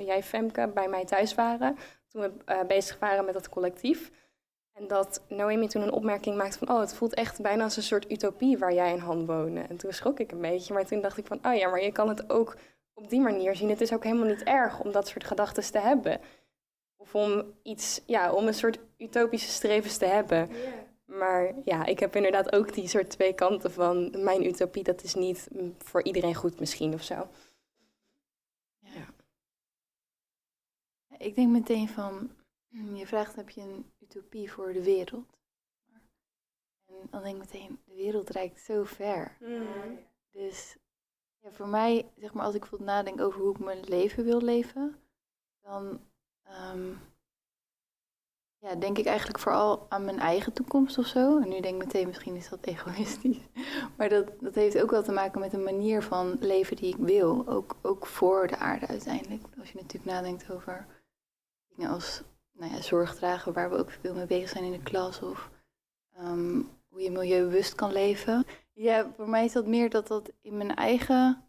jij 0.04 0.22
Femke 0.22 0.68
bij 0.74 0.88
mij 0.88 1.04
thuis 1.04 1.34
waren. 1.34 1.76
Toen 2.08 2.22
we 2.22 2.64
bezig 2.66 2.98
waren 2.98 3.24
met 3.24 3.34
dat 3.34 3.48
collectief. 3.48 4.10
En 4.76 4.86
dat 4.86 5.22
Noemi 5.28 5.68
toen 5.68 5.82
een 5.82 5.92
opmerking 5.92 6.36
maakte 6.36 6.58
van... 6.58 6.68
oh, 6.68 6.80
het 6.80 6.94
voelt 6.94 7.14
echt 7.14 7.40
bijna 7.40 7.64
als 7.64 7.76
een 7.76 7.82
soort 7.82 8.10
utopie 8.10 8.58
waar 8.58 8.74
jij 8.74 8.92
en 8.92 8.98
Han 8.98 9.26
wonen. 9.26 9.68
En 9.68 9.76
toen 9.76 9.92
schrok 9.92 10.20
ik 10.20 10.32
een 10.32 10.40
beetje. 10.40 10.74
Maar 10.74 10.86
toen 10.86 11.00
dacht 11.00 11.18
ik 11.18 11.26
van, 11.26 11.38
oh 11.42 11.54
ja, 11.54 11.68
maar 11.68 11.82
je 11.82 11.92
kan 11.92 12.08
het 12.08 12.30
ook 12.30 12.56
op 12.94 13.10
die 13.10 13.20
manier 13.20 13.56
zien. 13.56 13.68
Het 13.68 13.80
is 13.80 13.92
ook 13.92 14.04
helemaal 14.04 14.26
niet 14.26 14.42
erg 14.42 14.80
om 14.80 14.92
dat 14.92 15.08
soort 15.08 15.24
gedachten 15.24 15.72
te 15.72 15.78
hebben. 15.78 16.20
Of 16.96 17.14
om 17.14 17.44
iets, 17.62 18.02
ja, 18.06 18.32
om 18.32 18.46
een 18.46 18.54
soort 18.54 18.78
utopische 18.98 19.50
strevens 19.50 19.96
te 19.96 20.06
hebben. 20.06 20.50
Maar 21.04 21.54
ja, 21.64 21.84
ik 21.84 21.98
heb 21.98 22.16
inderdaad 22.16 22.52
ook 22.52 22.74
die 22.74 22.88
soort 22.88 23.10
twee 23.10 23.34
kanten 23.34 23.72
van 23.72 24.24
mijn 24.24 24.46
utopie. 24.46 24.82
Dat 24.82 25.02
is 25.02 25.14
niet 25.14 25.48
voor 25.78 26.02
iedereen 26.02 26.34
goed 26.34 26.60
misschien 26.60 26.94
of 26.94 27.02
zo. 27.02 27.28
Ja. 28.78 29.06
Ik 31.18 31.34
denk 31.34 31.50
meteen 31.50 31.88
van, 31.88 32.30
je 32.94 33.06
vraagt 33.06 33.36
heb 33.36 33.50
je 33.50 33.60
een 33.60 33.84
utopie 34.08 34.52
voor 34.52 34.72
de 34.72 34.82
wereld? 34.82 35.38
En 36.86 37.06
dan 37.10 37.22
denk 37.22 37.34
ik 37.34 37.42
meteen, 37.42 37.80
de 37.84 37.94
wereld 37.94 38.30
reikt 38.30 38.60
zo 38.60 38.84
ver. 38.84 39.36
Mm. 39.40 39.98
Dus 40.30 40.76
ja, 41.38 41.50
voor 41.52 41.68
mij, 41.68 42.12
zeg 42.16 42.32
maar, 42.32 42.44
als 42.44 42.54
ik 42.54 42.60
bijvoorbeeld 42.60 42.90
nadenk 42.90 43.20
over 43.20 43.40
hoe 43.40 43.52
ik 43.52 43.58
mijn 43.58 43.84
leven 43.84 44.24
wil 44.24 44.40
leven, 44.40 45.00
dan 45.60 46.00
um, 46.48 47.00
ja, 48.58 48.74
denk 48.74 48.98
ik 48.98 49.06
eigenlijk 49.06 49.38
vooral 49.38 49.86
aan 49.88 50.04
mijn 50.04 50.18
eigen 50.18 50.52
toekomst 50.52 50.98
of 50.98 51.06
zo. 51.06 51.38
En 51.40 51.48
nu 51.48 51.60
denk 51.60 51.74
ik 51.74 51.84
meteen, 51.86 52.06
misschien 52.06 52.36
is 52.36 52.48
dat 52.48 52.66
egoïstisch. 52.66 53.38
Maar 53.96 54.08
dat, 54.08 54.40
dat 54.40 54.54
heeft 54.54 54.82
ook 54.82 54.90
wel 54.90 55.02
te 55.02 55.12
maken 55.12 55.40
met 55.40 55.52
een 55.52 55.62
manier 55.62 56.02
van 56.02 56.36
leven 56.40 56.76
die 56.76 56.94
ik 56.94 57.00
wil. 57.00 57.48
Ook, 57.48 57.76
ook 57.82 58.06
voor 58.06 58.46
de 58.46 58.56
aarde 58.56 58.86
uiteindelijk. 58.86 59.42
Als 59.58 59.70
je 59.70 59.76
natuurlijk 59.76 60.12
nadenkt 60.12 60.50
over 60.50 60.86
dingen 61.68 61.90
als 61.90 62.22
nou 62.58 62.72
ja, 62.72 62.80
zorg 62.82 63.14
dragen, 63.14 63.52
waar 63.52 63.70
we 63.70 63.76
ook 63.76 63.90
veel 63.90 64.14
mee 64.14 64.26
bezig 64.26 64.48
zijn 64.48 64.64
in 64.64 64.72
de 64.72 64.82
klas. 64.82 65.22
Of 65.22 65.50
um, 66.18 66.70
hoe 66.88 67.00
je 67.00 67.10
milieubewust 67.10 67.74
kan 67.74 67.92
leven. 67.92 68.46
Ja, 68.72 69.12
voor 69.16 69.28
mij 69.28 69.44
is 69.44 69.52
dat 69.52 69.66
meer 69.66 69.90
dat 69.90 70.06
dat 70.06 70.32
in 70.40 70.56
mijn 70.56 70.74
eigen 70.74 71.44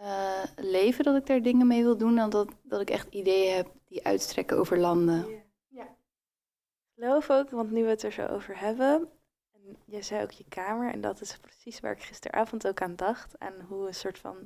uh, 0.00 0.42
leven, 0.56 1.04
dat 1.04 1.16
ik 1.16 1.26
daar 1.26 1.42
dingen 1.42 1.66
mee 1.66 1.82
wil 1.82 1.96
doen, 1.96 2.16
dan 2.16 2.30
dat, 2.30 2.48
dat 2.62 2.80
ik 2.80 2.90
echt 2.90 3.14
ideeën 3.14 3.56
heb 3.56 3.72
die 3.84 4.04
uitstrekken 4.04 4.58
over 4.58 4.78
landen. 4.78 5.26
Ja. 5.68 5.82
Ik 5.82 6.94
geloof 6.94 7.30
ook, 7.30 7.50
want 7.50 7.70
nu 7.70 7.82
we 7.82 7.88
het 7.88 8.02
er 8.02 8.12
zo 8.12 8.26
over 8.26 8.58
hebben, 8.58 9.08
en 9.52 9.76
jij 9.84 10.02
zei 10.02 10.22
ook 10.22 10.30
je 10.30 10.44
kamer, 10.48 10.92
en 10.92 11.00
dat 11.00 11.20
is 11.20 11.36
precies 11.36 11.80
waar 11.80 11.92
ik 11.92 12.02
gisteravond 12.02 12.66
ook 12.66 12.82
aan 12.82 12.96
dacht, 12.96 13.38
aan 13.38 13.60
hoe 13.68 13.86
een 13.86 13.94
soort 13.94 14.18
van 14.18 14.36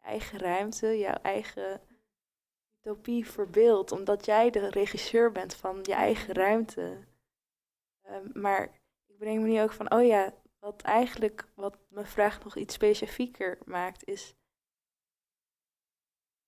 eigen 0.00 0.38
ruimte, 0.38 0.98
jouw 0.98 1.18
eigen 1.22 1.80
utopie 2.84 3.26
verbeeldt, 3.26 3.92
omdat 3.92 4.24
jij 4.24 4.50
de 4.50 4.68
regisseur 4.68 5.32
bent 5.32 5.54
van 5.54 5.78
je 5.82 5.94
eigen 5.94 6.34
ruimte. 6.34 7.04
Um, 8.10 8.30
maar 8.34 8.80
ik 9.06 9.18
breng 9.18 9.42
me 9.42 9.48
nu 9.48 9.60
ook 9.60 9.72
van, 9.72 9.92
oh 9.92 10.06
ja, 10.06 10.34
wat 10.58 10.82
eigenlijk, 10.82 11.48
wat 11.54 11.78
mijn 11.88 12.06
vraag 12.06 12.44
nog 12.44 12.56
iets 12.56 12.74
specifieker 12.74 13.58
maakt, 13.64 14.04
is 14.04 14.34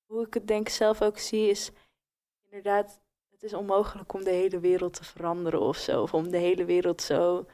hoe 0.06 0.26
ik 0.26 0.34
het 0.34 0.46
denk 0.46 0.68
zelf 0.68 1.02
ook 1.02 1.18
zie, 1.18 1.50
is 1.50 1.70
inderdaad, 2.44 3.00
het 3.30 3.42
is 3.42 3.54
onmogelijk 3.54 4.12
om 4.12 4.24
de 4.24 4.30
hele 4.30 4.60
wereld 4.60 4.94
te 4.94 5.04
veranderen 5.04 5.60
of 5.60 5.76
zo. 5.76 6.02
Of 6.02 6.14
om 6.14 6.30
de 6.30 6.38
hele 6.38 6.64
wereld 6.64 7.02
zo 7.02 7.46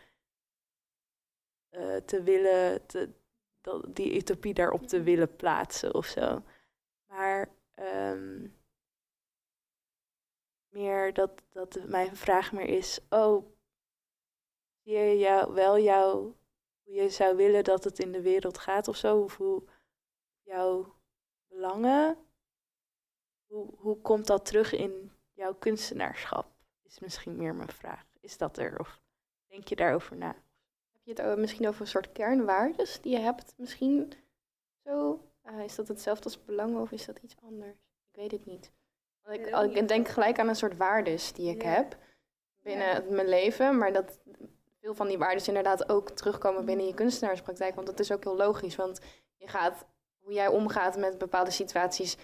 uh, 1.70 1.96
te 1.96 2.22
willen, 2.22 2.86
te, 2.86 3.10
die 3.88 4.16
utopie 4.16 4.54
daarop 4.54 4.86
te 4.86 5.02
willen 5.02 5.36
plaatsen 5.36 5.94
of 5.94 6.06
zo. 6.06 6.42
Maar 7.06 7.48
um, 7.74 8.60
meer 10.72 11.12
dat, 11.12 11.42
dat 11.52 11.78
mijn 11.86 12.16
vraag 12.16 12.52
meer 12.52 12.68
is, 12.68 13.00
oh, 13.10 13.46
zie 14.82 14.92
je 14.92 15.18
jou, 15.18 15.54
wel 15.54 15.78
jou, 15.78 16.34
hoe 16.82 16.94
je 16.94 17.08
zou 17.08 17.36
willen 17.36 17.64
dat 17.64 17.84
het 17.84 17.98
in 17.98 18.12
de 18.12 18.22
wereld 18.22 18.58
gaat 18.58 18.88
of 18.88 18.96
zo? 18.96 19.20
Of 19.20 19.36
hoe 19.36 19.62
jouw 20.42 20.94
belangen 21.48 22.18
hoe, 23.52 23.68
hoe 23.76 24.00
komt 24.00 24.26
dat 24.26 24.46
terug 24.46 24.72
in 24.72 25.12
jouw 25.32 25.54
kunstenaarschap? 25.54 26.46
Is 26.82 26.98
misschien 26.98 27.36
meer 27.36 27.54
mijn 27.54 27.72
vraag. 27.72 28.04
Is 28.20 28.38
dat 28.38 28.56
er? 28.56 28.78
Of 28.78 29.00
denk 29.46 29.68
je 29.68 29.76
daarover 29.76 30.16
na? 30.16 30.34
Heb 30.92 31.16
je 31.16 31.22
het 31.22 31.38
misschien 31.38 31.68
over 31.68 31.80
een 31.80 31.86
soort 31.86 32.12
kernwaardes 32.12 33.00
die 33.00 33.12
je 33.12 33.18
hebt? 33.18 33.54
Misschien 33.56 34.12
zo? 34.84 35.22
Uh, 35.44 35.64
is 35.64 35.74
dat 35.74 35.88
hetzelfde 35.88 36.24
als 36.24 36.44
belangen 36.44 36.80
of 36.80 36.92
is 36.92 37.04
dat 37.04 37.18
iets 37.18 37.36
anders? 37.42 37.76
Ik 38.10 38.16
weet 38.16 38.30
het 38.30 38.44
niet. 38.44 38.72
Ik, 39.30 39.76
ik 39.76 39.88
denk 39.88 40.08
gelijk 40.08 40.38
aan 40.38 40.48
een 40.48 40.56
soort 40.56 40.76
waardes 40.76 41.32
die 41.32 41.50
ik 41.50 41.62
heb 41.62 41.96
binnen 42.62 43.14
mijn 43.14 43.28
leven, 43.28 43.78
maar 43.78 43.92
dat 43.92 44.18
veel 44.80 44.94
van 44.94 45.08
die 45.08 45.18
waarden 45.18 45.46
inderdaad 45.46 45.88
ook 45.88 46.10
terugkomen 46.10 46.64
binnen 46.64 46.86
je 46.86 46.94
kunstenaarspraktijk. 46.94 47.74
Want 47.74 47.86
dat 47.86 48.00
is 48.00 48.12
ook 48.12 48.24
heel 48.24 48.36
logisch, 48.36 48.76
want 48.76 49.00
je 49.36 49.48
gaat, 49.48 49.86
hoe 50.18 50.32
jij 50.32 50.48
omgaat 50.48 50.96
met 50.96 51.18
bepaalde 51.18 51.50
situaties, 51.50 52.16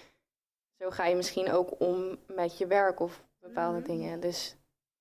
zo 0.78 0.90
ga 0.90 1.04
je 1.04 1.16
misschien 1.16 1.50
ook 1.50 1.80
om 1.80 2.18
met 2.26 2.58
je 2.58 2.66
werk 2.66 3.00
of 3.00 3.24
bepaalde 3.40 3.78
mhm. 3.78 3.88
dingen. 3.88 4.20
Dus 4.20 4.56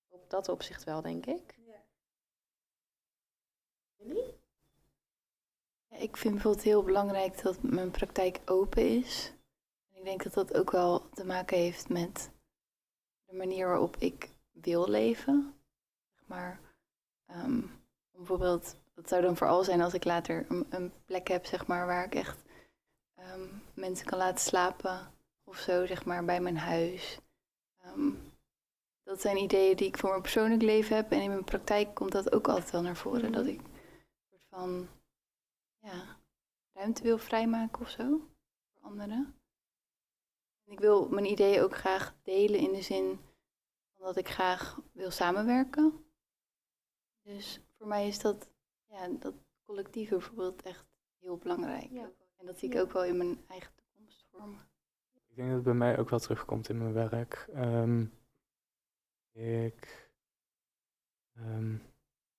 op 0.10 0.30
dat 0.30 0.50
opzicht 0.50 0.84
wel, 0.84 1.02
denk 1.02 1.26
ik. 1.26 1.56
Ja. 1.66 1.82
Jullie? 3.96 4.36
Ik 5.90 6.18
vind 6.18 6.34
bijvoorbeeld 6.34 6.64
heel 6.64 6.84
belangrijk 6.84 7.42
dat 7.42 7.62
mijn 7.62 7.92
praktijk 7.92 8.40
open 8.46 8.88
is. 8.88 9.34
Denk 10.08 10.24
dat 10.24 10.34
dat 10.34 10.54
ook 10.54 10.72
wel 10.72 11.10
te 11.10 11.26
maken 11.26 11.58
heeft 11.58 11.90
met 11.90 12.32
de 13.26 13.36
manier 13.36 13.68
waarop 13.68 13.96
ik 13.98 14.30
wil 14.52 14.90
leven. 14.90 15.54
Zeg 16.16 16.28
maar, 16.28 16.60
ehm, 17.26 17.62
bijvoorbeeld, 18.12 18.76
dat 18.96 19.10
zou 19.10 19.22
dan 19.22 19.38
vooral 19.38 19.64
zijn 19.64 19.82
als 19.82 19.94
ik 19.94 20.04
later 20.04 20.46
een, 20.50 20.66
een 20.70 20.94
plek 21.06 21.28
heb, 21.28 21.46
zeg 21.46 21.68
maar, 21.68 21.86
waar 21.86 22.06
ik 22.06 22.16
echt 22.16 22.38
ehm, 23.16 23.42
mensen 23.74 24.06
kan 24.06 24.18
laten 24.18 24.40
slapen 24.40 25.14
of 25.44 25.58
zo, 25.58 25.86
zeg 25.86 26.06
maar, 26.06 26.26
bij 26.26 26.42
mijn 26.42 26.58
huis. 26.58 27.20
Ehm, 27.82 28.12
dat 29.04 29.22
zijn 29.22 29.38
ideeën 29.38 29.76
die 29.76 29.88
ik 29.88 29.98
voor 29.98 30.10
mijn 30.10 30.22
persoonlijk 30.22 30.62
leven 30.62 30.96
heb. 30.96 31.12
En 31.12 31.22
in 31.22 31.30
mijn 31.30 31.44
praktijk 31.44 31.96
komt 31.96 32.12
dat 32.12 32.32
ook 32.32 32.48
altijd 32.48 32.72
wel 32.72 32.82
naar 32.82 32.98
voren. 32.98 33.32
Dat 33.32 33.46
ik 33.46 33.60
een 33.60 33.68
soort 34.30 34.46
van 34.50 34.88
ja, 35.80 36.18
ruimte 36.74 37.04
wil 37.04 37.18
vrijmaken 37.18 37.82
of 37.82 37.90
zo 37.90 38.22
voor 38.72 38.90
anderen. 38.90 39.36
Ik 40.68 40.80
wil 40.80 41.10
mijn 41.10 41.26
ideeën 41.26 41.62
ook 41.62 41.76
graag 41.76 42.16
delen 42.24 42.60
in 42.60 42.72
de 42.72 42.82
zin 42.82 43.20
van 43.96 44.06
dat 44.06 44.18
ik 44.18 44.28
graag 44.30 44.80
wil 44.92 45.12
samenwerken. 45.12 46.06
Dus 47.22 47.62
voor 47.78 47.88
mij 47.88 48.08
is 48.08 48.20
dat, 48.20 48.50
ja, 48.86 49.08
dat 49.08 49.34
collectieve 49.66 50.16
bijvoorbeeld 50.16 50.62
echt 50.62 50.86
heel 51.20 51.38
belangrijk. 51.38 51.92
En 52.38 52.46
dat 52.46 52.60
zie 52.60 52.70
ik 52.70 52.80
ook 52.80 52.92
wel 52.92 53.04
in 53.04 53.18
mijn 53.18 53.44
eigen 53.48 53.72
toekomst 53.76 54.26
vormen. 54.32 54.60
Ik 55.30 55.36
denk 55.36 55.48
dat 55.48 55.56
het 55.56 55.66
bij 55.66 55.74
mij 55.74 56.00
ook 56.00 56.10
wel 56.10 56.20
terugkomt 56.20 56.70
in 56.70 56.78
mijn 56.78 56.94
werk. 56.94 57.48
Ehm, 57.54 58.06
ik 59.32 60.12
ehm, 61.34 61.76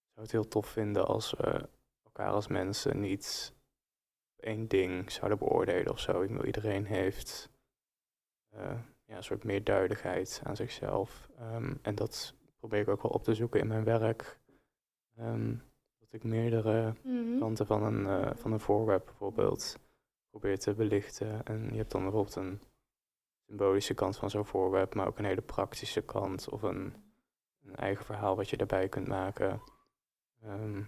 zou 0.08 0.26
het 0.26 0.32
heel 0.32 0.48
tof 0.48 0.68
vinden 0.68 1.06
als 1.06 1.30
we 1.32 1.68
elkaar 2.04 2.30
als 2.30 2.46
mensen 2.46 3.00
niet 3.00 3.54
op 4.36 4.44
één 4.44 4.68
ding 4.68 5.12
zouden 5.12 5.38
beoordelen 5.38 5.92
of 5.92 6.00
zo. 6.00 6.22
Ik 6.22 6.28
bedoel, 6.28 6.44
Iedereen 6.44 6.84
heeft 6.84 7.50
ja, 9.04 9.16
een 9.16 9.22
soort 9.24 9.44
meer 9.44 9.64
duidelijkheid 9.64 10.40
aan 10.44 10.56
zichzelf. 10.56 11.28
Ehm, 11.38 11.74
en 11.82 11.94
dat 11.94 12.34
probeer 12.58 12.80
ik 12.80 12.88
ook 12.88 13.02
wel 13.02 13.12
op 13.12 13.24
te 13.24 13.34
zoeken 13.34 13.60
in 13.60 13.66
mijn 13.66 13.84
werk. 13.84 14.38
Ehm, 15.16 15.54
dat 15.98 16.12
ik 16.12 16.24
meerdere 16.24 16.94
Mhm. 17.02 17.38
kanten 17.38 17.66
van 17.66 17.82
een, 17.82 18.06
eh, 18.06 18.30
van 18.34 18.52
een 18.52 18.60
voorwerp 18.60 19.04
bijvoorbeeld 19.04 19.78
probeer 20.30 20.58
te 20.58 20.74
belichten. 20.74 21.44
En 21.44 21.68
je 21.70 21.76
hebt 21.76 21.90
dan 21.90 22.02
bijvoorbeeld 22.02 22.36
een 22.36 22.60
symbolische 23.46 23.94
kant 23.94 24.16
van 24.16 24.30
zo'n 24.30 24.46
voorwerp, 24.46 24.94
maar 24.94 25.06
ook 25.06 25.18
een 25.18 25.24
hele 25.24 25.40
praktische 25.40 26.02
kant 26.02 26.48
of 26.48 26.62
een, 26.62 26.94
een 27.64 27.76
eigen 27.76 28.04
verhaal 28.04 28.36
wat 28.36 28.50
je 28.50 28.56
daarbij 28.56 28.88
kunt 28.88 29.06
maken. 29.08 29.62
Ehm, 30.42 30.78
ik 30.78 30.84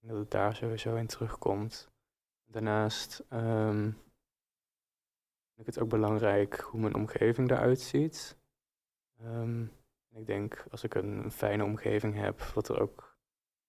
denk 0.00 0.12
dat 0.12 0.18
het 0.18 0.30
daar 0.30 0.54
sowieso 0.56 0.94
in 0.94 1.06
terugkomt. 1.06 1.90
Daarnaast 2.44 3.24
vind 5.56 5.68
ik 5.68 5.74
het 5.74 5.82
ook 5.82 5.90
belangrijk 5.90 6.60
hoe 6.60 6.80
mijn 6.80 6.94
omgeving 6.94 7.50
eruit 7.50 7.80
ziet. 7.80 8.38
Ehm, 9.18 9.62
ik 10.10 10.26
denk 10.26 10.66
als 10.70 10.84
ik 10.84 10.94
een, 10.94 11.24
een 11.24 11.30
fijne 11.30 11.64
omgeving 11.64 12.14
heb, 12.14 12.40
wat 12.40 12.68
er 12.68 12.80
ook, 12.80 13.18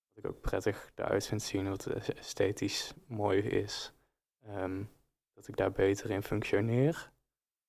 wat 0.07 0.23
ik 0.23 0.29
ook 0.29 0.41
prettig 0.41 0.91
eruit 0.95 1.27
vind 1.27 1.41
zien, 1.41 1.69
wat 1.69 1.85
esthetisch 1.85 2.93
mooi 3.05 3.41
is, 3.41 3.93
ehm, 4.41 4.83
dat 5.33 5.47
ik 5.47 5.57
daar 5.57 5.71
beter 5.71 6.09
in 6.09 6.23
functioneer. 6.23 7.11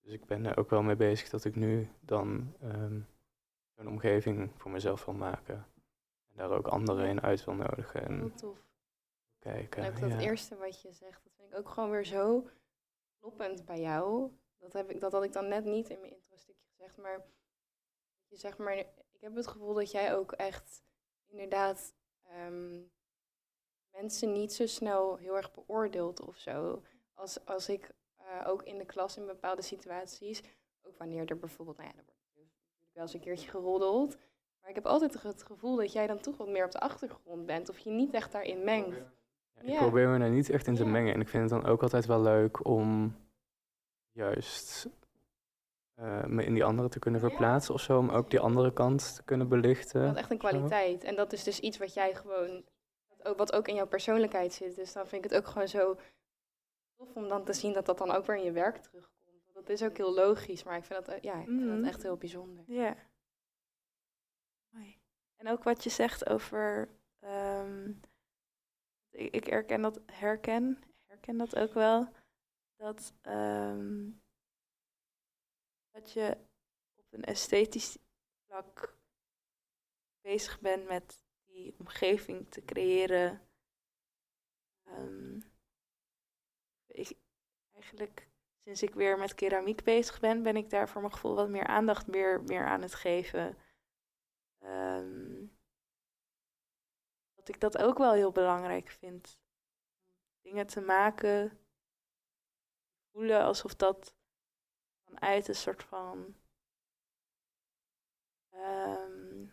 Dus 0.00 0.12
ik 0.12 0.26
ben 0.26 0.46
er 0.46 0.56
ook 0.56 0.70
wel 0.70 0.82
mee 0.82 0.96
bezig 0.96 1.28
dat 1.28 1.44
ik 1.44 1.56
nu 1.56 1.88
dan 2.00 2.54
ehm, 2.60 3.00
zo'n 3.76 3.88
omgeving 3.88 4.50
voor 4.56 4.70
mezelf 4.70 5.04
wil 5.04 5.14
maken. 5.14 5.66
En 6.30 6.36
daar 6.36 6.50
ook 6.50 6.66
anderen 6.66 7.08
in 7.08 7.20
uit 7.20 7.44
wil 7.44 7.54
nodigen. 7.54 8.06
En 8.06 8.18
Heel 8.18 8.34
tof. 8.34 8.58
kijken. 9.38 9.82
En 9.82 9.90
ook 9.90 10.00
dat 10.00 10.10
ja. 10.10 10.18
eerste 10.18 10.56
wat 10.56 10.82
je 10.82 10.92
zegt, 10.92 11.24
dat 11.24 11.32
vind 11.36 11.52
ik 11.52 11.58
ook 11.58 11.68
gewoon 11.68 11.90
weer 11.90 12.04
zo 12.04 12.48
bij 13.64 13.80
jou. 13.80 14.30
Dat, 14.58 14.72
heb 14.72 14.90
ik, 14.90 15.00
dat 15.00 15.12
had 15.12 15.24
ik 15.24 15.32
dan 15.32 15.48
net 15.48 15.64
niet 15.64 15.88
in 15.88 16.00
mijn 16.00 16.12
intro-stukje 16.12 16.66
gezegd, 16.68 16.96
maar 16.96 17.26
je 18.26 18.36
zeg 18.36 18.58
maar, 18.58 18.76
ik 19.12 19.20
heb 19.20 19.34
het 19.34 19.46
gevoel 19.46 19.74
dat 19.74 19.90
jij 19.90 20.16
ook 20.16 20.32
echt 20.32 20.82
inderdaad 21.26 21.94
ehm, 22.22 22.80
mensen 23.90 24.32
niet 24.32 24.52
zo 24.52 24.66
snel 24.66 25.16
heel 25.16 25.36
erg 25.36 25.52
beoordeelt 25.52 26.20
of 26.20 26.36
zo. 26.36 26.82
Als, 27.14 27.44
als 27.46 27.68
ik 27.68 27.90
eh, 28.16 28.48
ook 28.48 28.62
in 28.62 28.78
de 28.78 28.86
klas 28.86 29.16
in 29.16 29.26
bepaalde 29.26 29.62
situaties, 29.62 30.42
ook 30.82 30.98
wanneer 30.98 31.30
er 31.30 31.38
bijvoorbeeld, 31.38 31.76
nou 31.76 31.88
ja, 31.88 31.98
er 31.98 32.04
wordt 32.78 32.92
wel 32.92 33.02
eens 33.02 33.14
een 33.14 33.20
keertje 33.20 33.50
geroddeld. 33.50 34.16
Maar 34.60 34.70
ik 34.70 34.74
heb 34.74 34.86
altijd 34.86 35.22
het 35.22 35.42
gevoel 35.42 35.76
dat 35.76 35.92
jij 35.92 36.06
dan 36.06 36.20
toch 36.20 36.36
wat 36.36 36.48
meer 36.48 36.64
op 36.64 36.70
de 36.70 36.80
achtergrond 36.80 37.46
bent 37.46 37.68
of 37.68 37.78
je 37.78 37.90
niet 37.90 38.14
echt 38.14 38.32
daarin 38.32 38.64
mengt. 38.64 38.98
Ik 39.62 39.76
probeer 39.76 40.08
me 40.08 40.18
daar 40.18 40.30
niet 40.30 40.50
echt 40.50 40.66
in 40.66 40.74
te 40.74 40.84
mengen. 40.84 41.14
En 41.14 41.20
ik 41.20 41.28
vind 41.28 41.50
het 41.50 41.62
dan 41.62 41.70
ook 41.70 41.82
altijd 41.82 42.06
wel 42.06 42.20
leuk 42.20 42.66
om 42.66 43.16
juist 44.12 44.88
eh, 45.94 46.24
me 46.24 46.44
in 46.44 46.54
die 46.54 46.64
andere 46.64 46.88
te 46.88 46.98
kunnen 46.98 47.20
verplaatsen 47.20 47.74
of 47.74 47.80
zo. 47.80 47.98
Om 47.98 48.08
ook 48.10 48.30
die 48.30 48.40
andere 48.40 48.72
kant 48.72 49.14
te 49.14 49.22
kunnen 49.24 49.48
belichten. 49.48 50.02
Dat 50.02 50.14
is 50.14 50.20
echt 50.20 50.30
een 50.30 50.38
kwaliteit. 50.38 51.04
En 51.04 51.16
dat 51.16 51.32
is 51.32 51.44
dus 51.44 51.60
iets 51.60 51.78
wat 51.78 51.94
jij 51.94 52.14
gewoon, 52.14 52.64
wat 53.08 53.26
ook, 53.26 53.38
wat 53.38 53.52
ook 53.52 53.68
in 53.68 53.74
jouw 53.74 53.86
persoonlijkheid 53.86 54.52
zit. 54.52 54.76
Dus 54.76 54.92
dan 54.92 55.06
vind 55.06 55.24
ik 55.24 55.30
het 55.30 55.40
ook 55.40 55.46
gewoon 55.48 55.68
zo 55.68 55.96
tof 56.96 57.14
om 57.14 57.28
dan 57.28 57.44
te 57.44 57.52
zien 57.52 57.72
dat 57.72 57.86
dat 57.86 57.98
dan 57.98 58.10
ook 58.10 58.26
weer 58.26 58.36
in 58.36 58.44
je 58.44 58.52
werk 58.52 58.76
terugkomt. 58.76 59.50
Want 59.52 59.66
dat 59.66 59.80
is 59.80 59.82
ook 59.82 59.96
heel 59.96 60.14
logisch, 60.14 60.64
maar 60.64 60.76
ik 60.76 60.84
vind 60.84 61.04
dat, 61.06 61.14
eh, 61.14 61.22
ja, 61.22 61.34
ik 61.40 61.46
vind 61.46 61.68
dat 61.68 61.84
echt 61.84 62.02
heel 62.02 62.16
bijzonder. 62.16 62.64
Ja. 62.66 62.96
Mooi. 64.70 64.98
En 65.36 65.48
ook 65.48 65.62
wat 65.64 65.84
je 65.84 65.90
zegt 65.90 66.28
over. 66.28 66.88
ehm, 67.20 67.92
ik, 69.18 69.34
ik 69.34 69.46
herken 69.46 69.82
dat, 69.82 70.00
herken, 70.06 70.82
herken 71.06 71.36
dat 71.36 71.56
ook 71.56 71.72
wel. 71.72 72.08
Dat, 72.76 73.14
ehm, 73.22 74.10
dat 75.90 76.12
je 76.12 76.36
op 76.96 77.06
een 77.10 77.24
esthetisch 77.24 77.98
vlak 78.46 78.96
bezig 80.20 80.60
bent 80.60 80.88
met 80.88 81.24
die 81.44 81.74
omgeving 81.78 82.50
te 82.50 82.64
creëren. 82.64 83.48
Ehm, 84.82 85.40
ik, 86.86 87.16
eigenlijk 87.72 88.28
sinds 88.64 88.82
ik 88.82 88.94
weer 88.94 89.18
met 89.18 89.34
keramiek 89.34 89.82
bezig 89.82 90.20
ben, 90.20 90.42
ben 90.42 90.56
ik 90.56 90.70
daar 90.70 90.88
voor 90.88 91.00
mijn 91.00 91.12
gevoel 91.12 91.34
wat 91.34 91.48
meer 91.48 91.66
aandacht 91.66 92.06
meer, 92.06 92.42
meer 92.42 92.66
aan 92.66 92.82
het 92.82 92.94
geven. 92.94 93.56
Ehm, 94.58 95.27
dat 97.48 97.56
ik 97.56 97.72
dat 97.72 97.82
ook 97.82 97.98
wel 97.98 98.12
heel 98.12 98.32
belangrijk 98.32 98.88
vind. 98.88 99.38
Dingen 100.42 100.66
te 100.66 100.80
maken, 100.80 101.58
voelen 103.12 103.42
alsof 103.42 103.74
dat 103.74 104.14
vanuit 105.04 105.48
een 105.48 105.54
soort 105.54 105.82
van. 105.82 106.34
ehm 108.50 109.46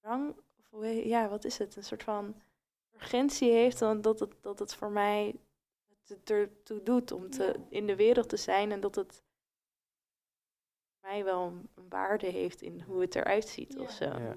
drang, 0.00 0.36
of 0.70 0.84
ja, 1.04 1.28
wat 1.28 1.44
is 1.44 1.58
het? 1.58 1.76
Een 1.76 1.84
soort 1.84 2.02
van 2.02 2.42
urgentie 2.94 3.52
heeft, 3.52 3.78
dan 3.78 4.00
dat 4.00 4.20
het, 4.20 4.34
dat 4.40 4.58
het 4.58 4.74
voor 4.74 4.90
mij 4.90 5.40
het 6.06 6.30
ertoe 6.30 6.82
doet 6.82 7.12
om 7.12 7.30
te, 7.30 7.60
in 7.68 7.86
de 7.86 7.96
wereld 7.96 8.28
te 8.28 8.36
zijn 8.36 8.72
en 8.72 8.80
dat 8.80 8.94
het 8.94 9.22
voor 10.90 11.10
mij 11.10 11.24
wel 11.24 11.46
een, 11.46 11.68
een 11.74 11.88
waarde 11.88 12.26
heeft 12.26 12.62
in 12.62 12.80
hoe 12.80 13.00
het 13.00 13.14
eruit 13.14 13.48
ziet 13.48 13.78
of 13.78 13.90
zo. 13.90 14.04
Ja. 14.04 14.36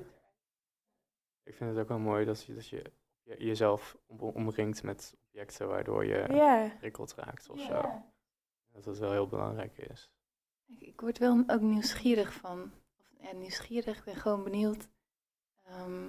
Ik 1.52 1.58
vind 1.58 1.70
het 1.70 1.80
ook 1.80 1.88
wel 1.88 2.00
mooi 2.00 2.26
dat 2.26 2.44
je, 2.44 2.54
dat 2.54 2.68
je 2.68 2.92
je- 3.24 3.44
jezelf 3.46 3.98
om- 4.06 4.20
omringt 4.20 4.84
met 4.84 5.16
objecten 5.28 5.68
waardoor 5.68 6.06
je 6.06 6.26
Ja. 6.34 6.72
prikkeld 6.80 7.14
raakt 7.14 7.50
of 7.50 7.60
zo. 7.62 8.04
Dat 8.72 8.84
dat 8.84 8.98
wel 8.98 9.12
heel 9.12 9.28
belangrijk 9.28 9.78
is. 9.78 10.12
Ik, 10.66 10.80
ik 10.80 11.02
word 11.02 11.18
wel 11.18 11.44
ook 11.48 11.62
nieuwsgierig 11.62 12.34
van. 12.34 12.72
Of, 13.00 13.06
ja, 13.20 13.32
nieuwsgierig, 13.32 13.98
ik 13.98 14.04
ben 14.04 14.16
gewoon 14.16 14.44
benieuwd 14.44 14.88
ehm, 15.64 16.08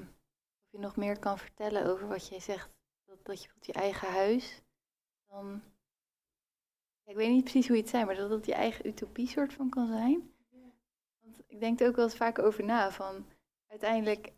of 0.60 0.70
je 0.70 0.78
nog 0.78 0.96
meer 0.96 1.18
kan 1.18 1.38
vertellen 1.38 1.86
over 1.86 2.08
wat 2.08 2.28
jij 2.28 2.40
zegt. 2.40 2.70
Dat, 3.04 3.24
dat 3.24 3.42
je 3.42 3.48
bijvoorbeeld 3.48 3.66
je 3.66 3.72
eigen 3.82 4.08
huis, 4.08 4.62
dan... 5.28 5.62
Ja, 7.04 7.10
ik 7.10 7.16
weet 7.16 7.30
niet 7.30 7.42
precies 7.42 7.66
hoe 7.66 7.76
je 7.76 7.82
het 7.82 7.90
zei, 7.90 8.04
maar 8.04 8.14
dat 8.16 8.30
het 8.30 8.46
je 8.46 8.54
eigen 8.54 8.86
utopie 8.86 9.28
soort 9.28 9.52
van 9.52 9.68
kan 9.70 9.86
zijn. 9.86 10.32
Want 11.20 11.42
ik 11.46 11.60
denk 11.60 11.80
er 11.80 11.88
ook 11.88 11.96
wel 11.96 12.04
eens 12.04 12.16
vaak 12.16 12.38
over 12.38 12.64
na 12.64 12.90
van... 12.90 13.26
Uiteindelijk 13.66 14.32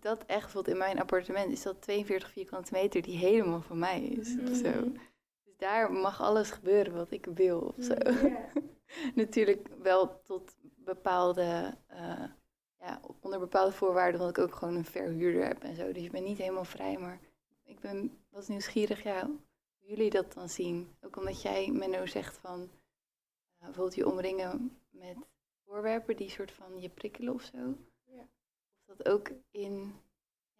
dat 0.00 0.24
echt, 0.26 0.40
bijvoorbeeld 0.40 0.74
in 0.74 0.78
mijn 0.78 1.00
appartement, 1.00 1.52
is 1.52 1.62
dat 1.62 1.82
42 1.82 2.30
vierkante 2.30 2.72
meter 2.72 3.02
die 3.02 3.16
helemaal 3.16 3.60
van 3.60 3.78
mij 3.78 4.02
is. 4.02 4.28
Zo. 4.28 4.70
Mhm. 4.70 4.92
Dus 5.44 5.56
daar 5.56 5.92
mag 5.92 6.20
alles 6.20 6.50
gebeuren 6.50 6.94
wat 6.94 7.10
ik 7.10 7.26
wil 7.34 7.74
of 7.76 7.84
zo. 7.84 7.94
Natuurlijk 9.14 9.68
wel 9.82 10.20
tot 10.22 10.56
bepaalde, 10.76 11.74
eh, 11.86 12.24
ja, 12.78 13.00
onder 13.20 13.38
bepaalde 13.38 13.72
voorwaarden, 13.72 14.20
omdat 14.20 14.38
ik 14.38 14.44
ook 14.44 14.54
gewoon 14.54 14.76
een 14.76 14.84
verhuurder 14.84 15.46
heb 15.46 15.62
en 15.62 15.76
zo. 15.76 15.92
Dus 15.92 16.02
je 16.02 16.10
bent 16.10 16.24
niet 16.24 16.38
helemaal 16.38 16.64
vrij, 16.64 16.98
maar 16.98 17.20
ik 17.64 17.80
ben 17.80 18.18
was 18.30 18.48
nieuwsgierig, 18.48 19.02
ja, 19.02 19.26
hoe 19.78 19.88
jullie 19.88 20.10
dat 20.10 20.32
dan 20.32 20.48
zien. 20.48 20.96
Ook 21.00 21.16
omdat 21.16 21.42
jij, 21.42 21.70
Menno, 21.70 22.06
zegt 22.06 22.38
van, 22.38 22.60
eh, 23.58 23.64
bijvoorbeeld 23.64 23.94
je 23.94 24.08
omringen 24.08 24.78
met 24.90 25.16
voorwerpen 25.64 26.16
die 26.16 26.30
soort 26.30 26.52
van 26.52 26.80
je 26.80 26.88
prikkelen 26.88 27.34
of 27.34 27.42
zo. 27.42 27.76
Dat 28.96 29.08
ook 29.08 29.30
in 29.50 29.94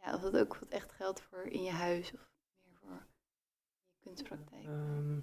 ja, 0.02 0.14
of 0.14 0.20
dat 0.20 0.36
ook 0.36 0.56
wat 0.56 0.68
echt 0.68 0.92
geldt 0.92 1.20
voor 1.20 1.42
in 1.42 1.62
je 1.62 1.70
huis 1.70 2.12
of 2.12 2.30
meer 2.62 2.74
voor 2.80 3.06
je 3.88 3.96
kunstpraktijk. 4.00 4.64
Ehm, 4.64 5.18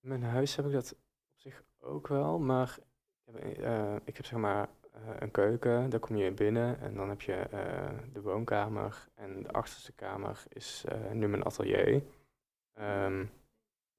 mijn 0.00 0.22
huis 0.22 0.56
heb 0.56 0.66
ik 0.66 0.72
dat 0.72 0.92
op 0.92 1.38
zich 1.38 1.62
ook 1.78 2.08
wel, 2.08 2.38
maar 2.38 2.78
ik 3.24 3.34
heb, 3.34 3.58
eh, 3.58 3.96
ik 4.04 4.16
heb 4.16 4.26
zeg 4.26 4.38
maar 4.38 4.68
eh, 4.92 5.00
een 5.18 5.30
keuken, 5.30 5.90
daar 5.90 6.00
kom 6.00 6.16
je 6.16 6.30
binnen 6.30 6.80
en 6.80 6.94
dan 6.94 7.08
heb 7.08 7.20
je 7.20 7.34
eh, 7.34 7.90
de 8.12 8.20
woonkamer 8.20 9.08
en 9.14 9.42
de 9.42 9.52
achterste 9.52 9.92
kamer 9.92 10.42
is 10.48 10.84
nu 11.12 11.28
mijn 11.28 11.44
atelier. 11.44 12.02
Ehm, 12.72 13.24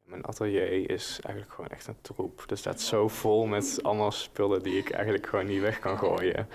mijn 0.04 0.26
atelier 0.26 0.90
is 0.90 1.20
eigenlijk 1.22 1.56
gewoon 1.56 1.70
echt 1.70 1.88
een 1.88 2.02
troep. 2.02 2.44
Er 2.48 2.58
staat 2.58 2.82
zo 2.82 3.08
vol 3.08 3.46
met 3.46 3.80
allemaal 3.84 4.12
spullen 4.12 4.64
die 4.64 4.78
ik 4.78 4.90
eigenlijk 4.90 5.28
gewoon 5.28 5.46
niet 5.46 5.62
weg 5.62 5.80
kan 5.80 5.98
gooien. 5.98 6.48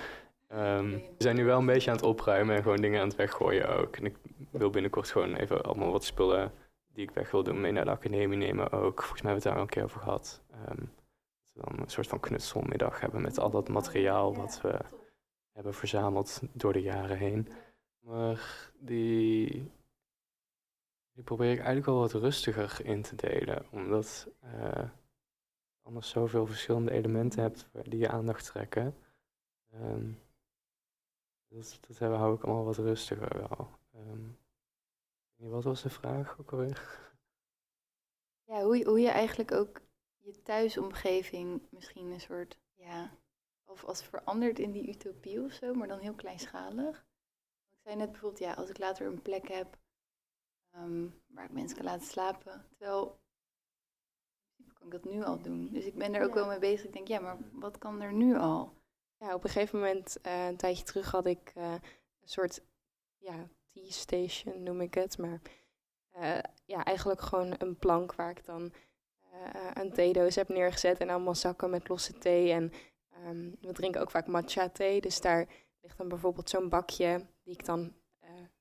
Ehm, 0.49 0.91
we 0.91 1.15
zijn 1.19 1.37
nu 1.37 1.45
wel 1.45 1.59
een 1.59 1.67
beetje 1.67 1.91
aan 1.91 1.97
het 1.97 2.05
opruimen 2.05 2.57
en 2.57 2.63
gewoon 2.63 2.81
dingen 2.81 3.01
aan 3.01 3.09
het 3.09 3.17
weggooien 3.17 3.69
ook. 3.79 3.97
En 3.97 4.05
ik 4.05 4.17
wil 4.51 4.71
binnenkort 4.71 5.11
gewoon 5.11 5.35
even 5.35 5.63
allemaal 5.63 5.93
wat 5.93 6.05
spullen 6.05 6.53
die 6.93 7.03
ik 7.03 7.15
weg 7.15 7.31
wil 7.31 7.43
doen 7.43 7.61
mee 7.61 7.73
naar 7.73 7.85
de 7.85 7.91
academie 7.91 8.39
nemen 8.39 8.71
ook. 8.71 9.03
Volgens 9.03 9.23
mij 9.23 9.33
hebben 9.33 9.33
we 9.33 9.35
het 9.35 9.43
daar 9.43 9.55
al 9.55 9.61
een 9.61 9.69
keer 9.69 9.85
over 9.85 10.01
gehad. 10.01 10.43
Ehm, 10.51 10.85
dat 11.37 11.53
we 11.53 11.61
dan 11.61 11.79
een 11.79 11.91
soort 11.91 12.07
van 12.07 12.21
knutselmiddag 12.21 13.01
hebben 13.01 13.23
met 13.23 13.39
al 13.39 13.51
dat 13.51 13.69
materiaal 13.69 14.35
wat 14.35 14.61
we 14.61 14.79
hebben 15.53 15.75
verzameld 15.75 16.41
door 16.53 16.73
de 16.73 16.83
jaren 16.83 17.19
heen. 17.19 17.49
Maar 18.01 18.71
die, 18.79 19.71
die 21.13 21.25
probeer 21.25 21.51
ik 21.51 21.57
eigenlijk 21.57 21.87
wel 21.87 21.99
wat 21.99 22.13
rustiger 22.13 22.81
in 22.85 23.03
te 23.03 23.15
delen. 23.15 23.67
Omdat 23.71 24.29
eh 24.41 24.89
anders 25.83 26.09
zoveel 26.09 26.47
verschillende 26.47 26.91
elementen 26.91 27.43
hebt 27.43 27.69
die 27.83 27.99
je 27.99 28.09
aandacht 28.09 28.45
trekken. 28.45 28.95
Ehm, 29.73 30.11
dat, 31.49 31.79
dat 31.89 31.99
hebben- 31.99 32.19
hou 32.19 32.35
ik 32.35 32.43
allemaal 32.45 32.65
wat 32.65 32.77
rustiger 32.77 33.39
wel. 33.39 33.79
Ehm, 33.93 34.29
ik 34.29 35.35
weet 35.35 35.39
niet, 35.47 35.51
wat 35.51 35.65
was 35.65 35.83
de 35.83 35.91
vraag 35.91 36.39
ook 36.41 36.53
alweer? 36.53 37.07
Ja, 38.45 38.63
hoe, 38.63 38.77
je- 38.79 38.85
hoe 38.85 39.01
je 39.01 39.09
eigenlijk 39.09 39.53
ook 39.53 39.81
je 40.17 40.43
thuisomgeving 40.43 41.63
misschien 41.71 42.11
een 42.11 42.21
soort, 42.21 42.59
ja, 42.75 43.19
of 43.65 43.85
als 43.85 44.03
verandert 44.03 44.59
in 44.59 44.73
die 44.73 44.89
utopie 44.89 45.43
of 45.45 45.53
zo, 45.53 45.75
maar 45.75 45.89
dan 45.89 45.99
heel 45.99 46.15
kleinschalig. 46.15 47.07
Ik 47.71 47.79
zei 47.83 47.97
net 47.97 48.11
bijvoorbeeld, 48.11 48.43
ja, 48.43 48.53
als 48.55 48.69
ik 48.71 48.79
later 48.79 49.07
een 49.07 49.23
plek 49.23 49.49
heb 49.49 49.79
ehm, 50.71 51.07
waar 51.27 51.45
ik 51.45 51.53
mensen 51.53 51.77
kan 51.77 51.87
laten 51.87 52.07
slapen, 52.07 52.67
terwijl 52.69 53.21
kan 54.75 54.87
ik 54.87 54.93
dat 54.93 55.05
nu 55.05 55.25
al 55.25 55.43
doen. 55.43 55.69
Dus 55.73 55.85
ik 55.85 55.95
ben 55.95 56.15
er 56.15 56.25
ook 56.25 56.35
wel 56.35 56.47
mee 56.47 56.59
bezig. 56.59 56.87
Ik 56.87 56.93
denk, 56.93 57.09
ja, 57.09 57.21
maar 57.21 57.39
wat 57.53 57.79
kan 57.79 58.01
er 58.01 58.13
nu 58.13 58.37
al? 58.37 58.73
Ja, 59.19 59.35
op 59.35 59.45
een 59.45 59.51
gegeven 59.51 59.79
moment, 59.79 60.21
eh, 60.21 60.47
een 60.47 60.57
tijdje 60.57 60.85
terug, 60.85 61.11
had 61.11 61.27
ik 61.27 61.53
eh, 61.55 61.73
een 62.21 62.29
soort 62.29 62.61
ja, 63.19 63.49
tea 63.73 63.91
station, 63.91 64.63
noem 64.63 64.81
ik 64.81 64.95
het. 64.95 65.19
Maar 65.19 65.41
eh, 66.11 66.39
ja, 66.65 66.85
eigenlijk 66.85 67.21
gewoon 67.21 67.55
een 67.59 67.79
plank 67.79 68.15
waar 68.15 68.31
ik 68.31 68.45
dan 68.45 68.73
een 69.75 69.93
theedoos 69.93 70.35
heb 70.35 70.49
neergezet 70.49 70.99
en 70.99 71.09
allemaal 71.09 71.35
zakken 71.35 71.71
met 71.71 71.89
losse 71.89 72.19
thee. 72.19 72.53
En 72.53 72.73
ehm, 73.11 73.51
we 73.61 73.73
drinken 73.73 74.01
ook 74.01 74.11
vaak 74.11 74.27
matcha 74.27 74.69
thee, 74.69 75.01
dus 75.01 75.21
daar 75.21 75.47
ligt 75.81 75.97
dan 75.97 76.09
bijvoorbeeld 76.09 76.51
zo'n 76.51 76.69
bakje 76.69 77.27
die 77.43 77.55
ik 77.55 77.65
dan 77.65 77.95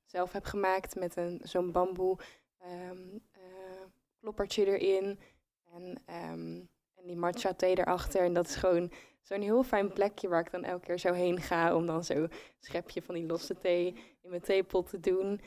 zelf 0.07 0.31
heb 0.31 0.45
gemaakt 0.45 0.95
met 0.95 1.15
een, 1.15 1.39
zo'n 1.43 1.71
bamboe 1.71 2.17
ehm, 2.57 3.17
eh, 3.31 3.85
kloppertje 4.19 4.65
erin. 4.65 5.19
En, 5.73 6.01
en 6.05 6.69
die 7.07 7.15
matcha 7.15 7.53
thee 7.53 7.77
erachter. 7.77 8.21
En 8.21 8.33
dat 8.33 8.47
is 8.47 8.55
gewoon 8.55 8.91
zo'n 9.21 9.41
heel 9.41 9.63
fijn 9.63 9.93
plekje 9.93 10.27
waar 10.27 10.41
ik 10.41 10.51
dan 10.51 10.63
elke 10.63 10.85
keer 10.85 10.99
zo 10.99 11.13
heen 11.13 11.41
ga 11.41 11.75
om 11.75 11.85
dan 11.85 12.03
zo'n 12.03 12.31
schepje 12.59 13.01
van 13.01 13.15
die 13.15 13.25
losse 13.25 13.57
thee 13.57 13.87
in 14.21 14.29
mijn 14.29 14.41
theepot 14.41 14.89
te 14.89 14.99
doen. 14.99 15.41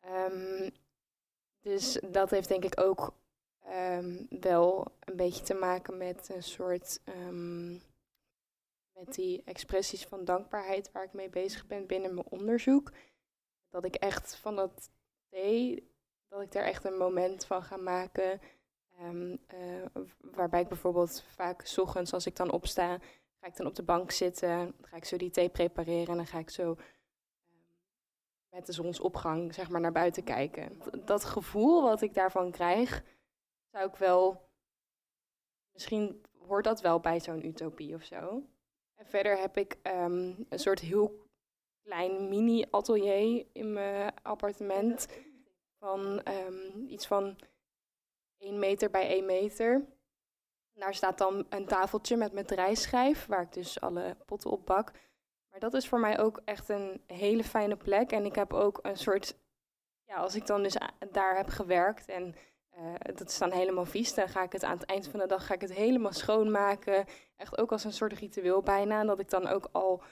Ehm, 0.00 0.70
dus 1.60 2.00
dat 2.10 2.30
heeft 2.30 2.48
denk 2.48 2.64
ik 2.64 2.80
ook 2.80 3.12
ehm, 3.64 4.24
wel 4.40 4.96
een 5.00 5.16
beetje 5.16 5.44
te 5.44 5.54
maken 5.54 5.96
met 5.96 6.28
een 6.34 6.42
soort 6.42 7.00
ehm, 7.04 7.72
met 8.92 9.14
die 9.14 9.42
expressies 9.44 10.06
van 10.06 10.24
dankbaarheid 10.24 10.92
waar 10.92 11.04
ik 11.04 11.12
mee 11.12 11.28
bezig 11.28 11.66
ben 11.66 11.86
binnen 11.86 12.14
mijn 12.14 12.26
onderzoek. 12.28 12.92
Dat 13.70 13.84
ik 13.84 13.94
echt 13.94 14.36
van 14.36 14.56
dat 14.56 14.90
thee, 15.28 15.92
dat 16.28 16.42
ik 16.42 16.52
daar 16.52 16.64
echt 16.64 16.84
een 16.84 16.96
moment 16.96 17.44
van 17.44 17.62
ga 17.62 17.76
maken. 17.76 18.40
Ehm, 18.98 19.36
eh, 19.46 20.02
waarbij 20.20 20.60
ik 20.60 20.68
bijvoorbeeld 20.68 21.22
vaak 21.22 21.66
's 21.66 21.78
ochtends 21.78 22.12
als 22.12 22.26
ik 22.26 22.36
dan 22.36 22.50
opsta, 22.52 22.98
ga 23.40 23.46
ik 23.46 23.56
dan 23.56 23.66
op 23.66 23.74
de 23.74 23.82
bank 23.82 24.10
zitten, 24.10 24.48
dan 24.48 24.74
ga 24.88 24.96
ik 24.96 25.04
zo 25.04 25.16
die 25.16 25.30
thee 25.30 25.48
prepareren 25.48 26.06
en 26.06 26.16
dan 26.16 26.26
ga 26.26 26.38
ik 26.38 26.50
zo 26.50 26.70
ehm, 26.70 27.60
met 28.50 28.66
de 28.66 28.72
zonsopgang 28.72 29.54
zeg 29.54 29.68
maar 29.68 29.80
naar 29.80 29.92
buiten 29.92 30.24
kijken. 30.24 30.82
Dat 31.04 31.24
gevoel 31.24 31.82
wat 31.82 32.02
ik 32.02 32.14
daarvan 32.14 32.50
krijg, 32.50 33.04
zou 33.70 33.88
ik 33.88 33.96
wel, 33.96 34.48
misschien 35.72 36.22
hoort 36.46 36.64
dat 36.64 36.80
wel 36.80 37.00
bij 37.00 37.20
zo'n 37.20 37.46
utopie 37.46 37.94
of 37.94 38.02
zo. 38.02 38.42
En 38.94 39.06
verder 39.06 39.38
heb 39.38 39.56
ik 39.56 39.78
ehm, 39.82 40.34
een 40.48 40.58
soort 40.58 40.80
heel 40.80 41.26
klein 41.82 42.28
mini-atelier 42.28 43.46
in 43.52 43.72
mijn 43.72 44.14
appartement 44.22 45.08
van 45.78 46.22
iets 46.88 47.06
van 47.06 47.38
1 48.38 48.58
meter 48.58 48.90
bij 48.90 49.08
1 49.08 49.26
meter. 49.26 49.84
Daar 50.72 50.94
staat 50.94 51.18
dan 51.18 51.46
een 51.48 51.66
tafeltje 51.66 52.16
met 52.16 52.32
mijn 52.32 52.46
draaischijf, 52.46 53.26
waar 53.26 53.42
ik 53.42 53.52
dus 53.52 53.80
alle 53.80 54.16
potten 54.26 54.50
op 54.50 54.66
bak. 54.66 54.92
Maar 55.50 55.60
dat 55.60 55.74
is 55.74 55.88
voor 55.88 56.00
mij 56.00 56.18
ook 56.18 56.40
echt 56.44 56.68
een 56.68 57.02
hele 57.06 57.44
fijne 57.44 57.76
plek. 57.76 58.12
En 58.12 58.24
ik 58.24 58.34
heb 58.34 58.52
ook 58.52 58.78
een 58.82 58.96
soort, 58.96 59.36
ja, 60.04 60.16
als 60.16 60.34
ik 60.34 60.46
dan 60.46 60.62
dus 60.62 60.76
daar 61.10 61.36
heb 61.36 61.48
gewerkt 61.48 62.08
en 62.08 62.34
eh, 62.78 62.94
dat 63.14 63.28
is 63.28 63.38
dan 63.38 63.50
helemaal 63.50 63.84
vies, 63.84 64.14
dan 64.14 64.28
ga 64.28 64.42
ik 64.42 64.52
het 64.52 64.64
aan 64.64 64.78
het 64.78 64.86
eind 64.86 65.08
van 65.08 65.20
de 65.20 65.26
dag 65.26 65.46
ga 65.46 65.54
ik 65.54 65.60
het 65.60 65.72
helemaal 65.72 66.12
schoonmaken. 66.12 67.04
Echt 67.36 67.58
ook 67.58 67.72
als 67.72 67.84
een 67.84 67.92
soort 67.92 68.12
ritueel 68.12 68.62
bijna. 68.62 69.04
Dat 69.04 69.20
ik 69.20 69.30
dan 69.30 69.46
ook 69.46 69.68
al, 69.72 70.02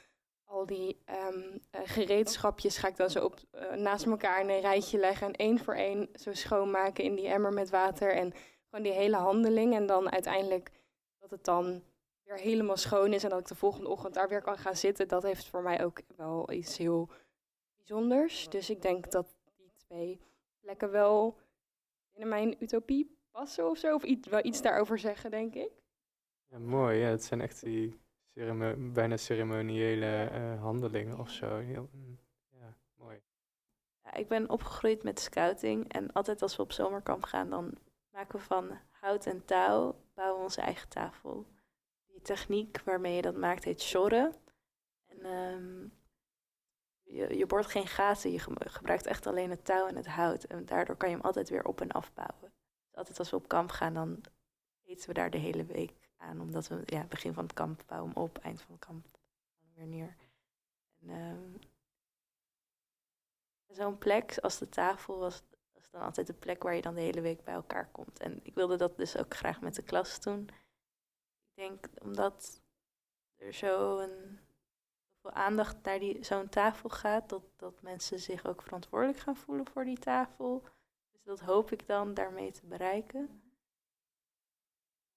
al 0.46 0.66
die 0.66 1.02
ehm, 1.04 1.58
eh, 1.70 1.80
gereedschapjes 1.84 2.76
ga 2.76 2.88
ik 2.88 2.96
dan 2.96 3.10
zo 3.10 3.24
op, 3.24 3.36
eh, 3.50 3.72
naast 3.72 4.06
elkaar 4.06 4.40
in 4.40 4.48
een 4.48 4.60
rijtje 4.60 4.98
leggen. 4.98 5.26
En 5.26 5.32
één 5.32 5.58
voor 5.58 5.74
één 5.74 6.08
zo 6.14 6.32
schoonmaken 6.32 7.04
in 7.04 7.14
die 7.14 7.28
emmer 7.28 7.52
met 7.52 7.70
water. 7.70 8.12
En 8.12 8.32
gewoon 8.64 8.84
die 8.84 8.92
hele 8.92 9.16
handeling. 9.16 9.74
En 9.74 9.86
dan 9.86 10.10
uiteindelijk 10.10 10.70
dat 11.18 11.30
het 11.30 11.44
dan 11.44 11.82
weer 12.22 12.38
helemaal 12.38 12.76
schoon 12.76 13.12
is. 13.12 13.24
En 13.24 13.30
dat 13.30 13.40
ik 13.40 13.46
de 13.46 13.54
volgende 13.54 13.88
ochtend 13.88 14.14
daar 14.14 14.28
weer 14.28 14.42
kan 14.42 14.58
gaan 14.58 14.76
zitten. 14.76 15.08
Dat 15.08 15.22
heeft 15.22 15.46
voor 15.46 15.62
mij 15.62 15.84
ook 15.84 16.00
wel 16.16 16.52
iets 16.52 16.76
heel 16.76 17.10
bijzonders. 17.76 18.48
Dus 18.48 18.70
ik 18.70 18.82
denk 18.82 19.10
dat 19.10 19.36
die 19.56 19.72
twee 19.76 20.20
plekken 20.60 20.90
wel 20.90 21.36
binnen 22.10 22.28
mijn 22.28 22.56
utopie 22.58 23.16
passen 23.30 23.70
of 23.70 23.78
zo. 23.78 23.94
Of 23.94 24.02
iets, 24.02 24.28
wel 24.28 24.44
iets 24.44 24.62
daarover 24.62 24.98
zeggen, 24.98 25.30
denk 25.30 25.54
ik. 25.54 25.70
Ja, 26.50 26.58
mooi. 26.58 26.98
Ja, 26.98 27.08
het 27.08 27.24
zijn 27.24 27.40
echt 27.40 27.62
die 27.62 28.00
bijna 28.92 29.16
ceremoniële 29.16 30.24
eh, 30.24 30.60
handelingen 30.60 31.18
of 31.18 31.30
zo. 31.30 31.56
Heel, 31.58 31.88
mm, 31.92 32.18
ja, 32.50 32.76
mooi. 32.94 33.20
Ja, 34.02 34.14
ik 34.14 34.28
ben 34.28 34.50
opgegroeid 34.50 35.02
met 35.02 35.20
scouting 35.20 35.92
en 35.92 36.12
altijd 36.12 36.42
als 36.42 36.56
we 36.56 36.62
op 36.62 36.72
zomerkamp 36.72 37.24
gaan, 37.24 37.50
dan 37.50 37.74
maken 38.10 38.38
we 38.38 38.44
van 38.44 38.78
hout 38.90 39.26
en 39.26 39.44
touw, 39.44 39.94
bouwen 40.14 40.38
we 40.38 40.42
onze 40.44 40.60
eigen 40.60 40.88
tafel. 40.88 41.46
Die 42.06 42.20
techniek 42.22 42.80
waarmee 42.84 43.14
je 43.14 43.22
dat 43.22 43.36
maakt 43.36 43.64
heet 43.64 43.80
sjorren. 43.82 44.34
En 45.06 45.20
ehm, 45.24 45.88
je, 47.02 47.36
je 47.36 47.46
boort 47.46 47.66
geen 47.66 47.86
gaten, 47.86 48.32
je 48.32 48.38
ge- 48.38 48.68
gebruikt 48.68 49.06
echt 49.06 49.26
alleen 49.26 49.50
het 49.50 49.64
touw 49.64 49.86
en 49.86 49.96
het 49.96 50.06
hout. 50.06 50.44
En 50.44 50.66
daardoor 50.66 50.96
kan 50.96 51.08
je 51.08 51.14
hem 51.14 51.24
altijd 51.24 51.48
weer 51.48 51.64
op 51.64 51.80
en 51.80 51.90
afbouwen. 51.90 52.52
Dus 52.86 52.94
altijd 52.94 53.18
als 53.18 53.30
we 53.30 53.36
op 53.36 53.48
kamp 53.48 53.70
gaan, 53.70 53.94
dan 53.94 54.20
eten 54.84 55.08
we 55.08 55.14
daar 55.14 55.30
de 55.30 55.38
hele 55.38 55.64
week 55.64 56.05
aan. 56.16 56.40
Omdat 56.40 56.68
we, 56.68 56.82
ja, 56.84 57.04
begin 57.04 57.34
van 57.34 57.44
het 57.44 57.52
kamp 57.52 57.82
bouwen 57.86 58.16
op, 58.16 58.38
eind 58.38 58.62
van 58.62 58.74
het 58.74 58.84
kamp 58.84 59.06
weer 59.74 59.86
neer. 59.86 60.16
En, 61.00 61.10
ehm, 61.10 61.66
Zo'n 63.76 63.98
plek 63.98 64.38
als 64.38 64.58
de 64.58 64.68
tafel 64.68 65.18
was, 65.18 65.42
was 65.72 65.90
dan 65.90 66.00
altijd 66.00 66.26
de 66.26 66.32
plek 66.32 66.62
waar 66.62 66.74
je 66.74 66.82
dan 66.82 66.94
de 66.94 67.00
hele 67.00 67.20
week 67.20 67.44
bij 67.44 67.54
elkaar 67.54 67.88
komt. 67.90 68.18
En 68.18 68.40
ik 68.42 68.54
wilde 68.54 68.76
dat 68.76 68.96
dus 68.96 69.16
ook 69.16 69.34
graag 69.34 69.60
met 69.60 69.74
de 69.74 69.82
klas 69.82 70.20
doen. 70.20 70.48
Ik 71.44 71.54
denk 71.54 71.88
omdat 72.02 72.62
er 73.36 73.52
zo 73.52 73.98
een, 73.98 74.38
zoveel 75.14 75.30
aandacht 75.40 75.82
naar 75.82 75.98
die, 75.98 76.24
zo'n 76.24 76.48
tafel 76.48 76.88
gaat, 76.88 77.28
dat, 77.28 77.42
dat 77.56 77.82
mensen 77.82 78.18
zich 78.18 78.46
ook 78.46 78.62
verantwoordelijk 78.62 79.18
gaan 79.18 79.36
voelen 79.36 79.66
voor 79.66 79.84
die 79.84 79.98
tafel. 79.98 80.62
Dus 81.12 81.22
dat 81.24 81.40
hoop 81.40 81.72
ik 81.72 81.86
dan 81.86 82.14
daarmee 82.14 82.50
te 82.50 82.66
bereiken. 82.66 83.45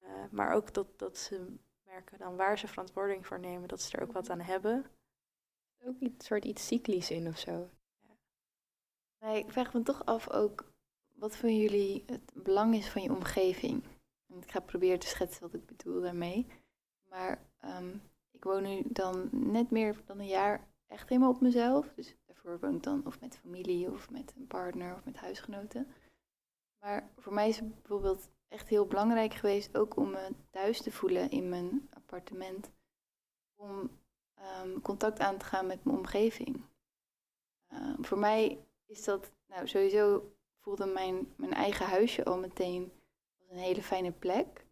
Eh, 0.09 0.23
maar 0.31 0.53
ook 0.53 0.73
dat, 0.73 0.99
dat 0.99 1.17
ze 1.17 1.55
merken 1.85 2.17
dan 2.17 2.35
waar 2.35 2.59
ze 2.59 2.67
verantwoording 2.67 3.27
voor 3.27 3.39
nemen, 3.39 3.67
dat 3.67 3.81
ze 3.81 3.97
er 3.97 4.03
ook 4.03 4.11
wat 4.11 4.29
aan 4.29 4.39
hebben. 4.39 4.85
Ook 5.85 5.99
iets 5.99 6.25
soort 6.25 6.45
iets 6.45 6.67
cyclisch 6.67 7.11
in 7.11 7.27
of 7.27 7.37
zo. 7.37 7.69
Nee, 9.19 9.37
ik 9.43 9.51
vraag 9.51 9.73
me 9.73 9.81
toch 9.81 10.05
af 10.05 10.29
ook 10.29 10.71
wat 11.15 11.37
voor 11.37 11.49
jullie 11.49 12.03
het 12.05 12.31
belang 12.33 12.75
is 12.75 12.89
van 12.89 13.01
je 13.01 13.09
omgeving. 13.09 13.83
En 14.27 14.37
ik 14.41 14.51
ga 14.51 14.59
proberen 14.59 14.99
te 14.99 15.07
schetsen 15.07 15.41
wat 15.41 15.53
ik 15.53 15.65
bedoel 15.65 16.01
daarmee. 16.01 16.47
Maar 17.09 17.41
ehm, 17.59 17.97
ik 18.31 18.43
woon 18.43 18.63
nu 18.63 18.83
dan 18.85 19.29
net 19.31 19.71
meer 19.71 20.01
dan 20.05 20.19
een 20.19 20.27
jaar 20.27 20.67
echt 20.87 21.09
helemaal 21.09 21.31
op 21.31 21.41
mezelf. 21.41 21.93
Dus 21.95 22.15
daarvoor 22.25 22.59
woon 22.59 22.75
ik 22.75 22.83
dan 22.83 23.05
of 23.05 23.19
met 23.19 23.37
familie 23.37 23.91
of 23.91 24.09
met 24.09 24.33
een 24.37 24.47
partner 24.47 24.95
of 24.95 25.05
met 25.05 25.17
huisgenoten. 25.17 25.87
Maar 26.79 27.09
voor 27.17 27.33
mij 27.33 27.49
is 27.49 27.59
bijvoorbeeld 27.59 28.29
echt 28.49 28.67
heel 28.67 28.85
belangrijk 28.85 29.33
geweest, 29.33 29.77
ook 29.77 29.95
om 29.95 30.09
me 30.09 30.29
thuis 30.49 30.81
te 30.81 30.91
voelen 30.91 31.31
in 31.31 31.49
mijn 31.49 31.87
appartement. 31.93 32.71
Om 33.55 33.99
ehm, 34.35 34.79
contact 34.81 35.19
aan 35.19 35.37
te 35.37 35.45
gaan 35.45 35.67
met 35.67 35.83
mijn 35.83 35.97
omgeving. 35.97 36.63
Ehm, 37.67 38.03
voor 38.03 38.17
mij 38.17 38.65
is 38.85 39.03
dat, 39.03 39.31
nou 39.47 39.67
sowieso 39.67 40.33
voelde 40.59 40.85
mijn, 40.85 41.33
mijn 41.37 41.53
eigen 41.53 41.85
huisje 41.85 42.25
al 42.25 42.37
meteen 42.37 42.91
een 43.49 43.57
hele 43.57 43.83
fijne 43.83 44.11
plek. 44.11 44.65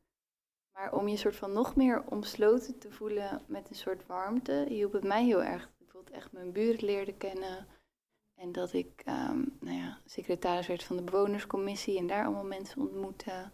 Maar 0.74 0.94
om 0.94 1.08
je 1.08 1.18
soort 1.18 1.36
van 1.36 1.54
nog 1.54 1.76
meer 1.76 2.04
omsloten 2.10 2.78
te 2.78 2.92
voelen 2.92 3.42
met 3.48 3.70
een 3.70 3.76
soort 3.76 4.06
warmte, 4.06 4.66
hielp 4.68 4.94
het 4.94 5.04
mij 5.04 5.26
heel 5.26 5.44
erg. 5.44 5.64
Ik 5.64 5.78
bijvoorbeeld 5.78 6.16
echt 6.16 6.32
mijn 6.32 6.52
buren 6.52 6.86
leerde 6.86 7.14
kennen. 7.14 7.68
En 8.36 8.52
dat 8.52 8.74
ik 8.74 9.02
ehm, 9.06 9.44
nou 9.60 9.78
ja, 9.78 10.02
secretaris 10.06 10.68
werd 10.68 10.84
van 10.84 10.96
de 10.96 11.04
bewonerscommissie 11.04 11.98
en 11.98 12.08
daar 12.08 12.26
allemaal 12.26 12.46
mensen 12.46 12.82
ontmoette. 12.82 13.52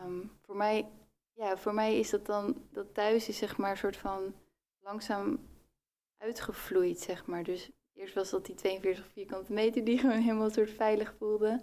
Ehm, 0.00 0.26
voor, 0.42 0.56
mij, 0.56 0.88
ja, 1.32 1.56
voor 1.56 1.74
mij 1.74 1.98
is 1.98 2.10
dat 2.10 2.26
dan, 2.26 2.66
dat 2.72 2.94
thuis 2.94 3.28
is 3.28 3.38
zeg 3.38 3.56
maar 3.56 3.70
een 3.70 3.76
soort 3.76 3.96
van 3.96 4.34
langzaam 4.78 5.38
uitgevloeid, 6.16 7.00
zeg 7.00 7.26
maar. 7.26 7.42
Dus 7.42 7.70
eerst 7.94 8.14
was 8.14 8.30
dat 8.30 8.46
die 8.46 8.54
42 8.54 9.06
vierkante 9.06 9.52
meter 9.52 9.84
die 9.84 9.98
gewoon 10.02 10.20
helemaal 10.20 10.50
soort 10.50 10.70
veilig 10.70 11.14
voelde. 11.18 11.60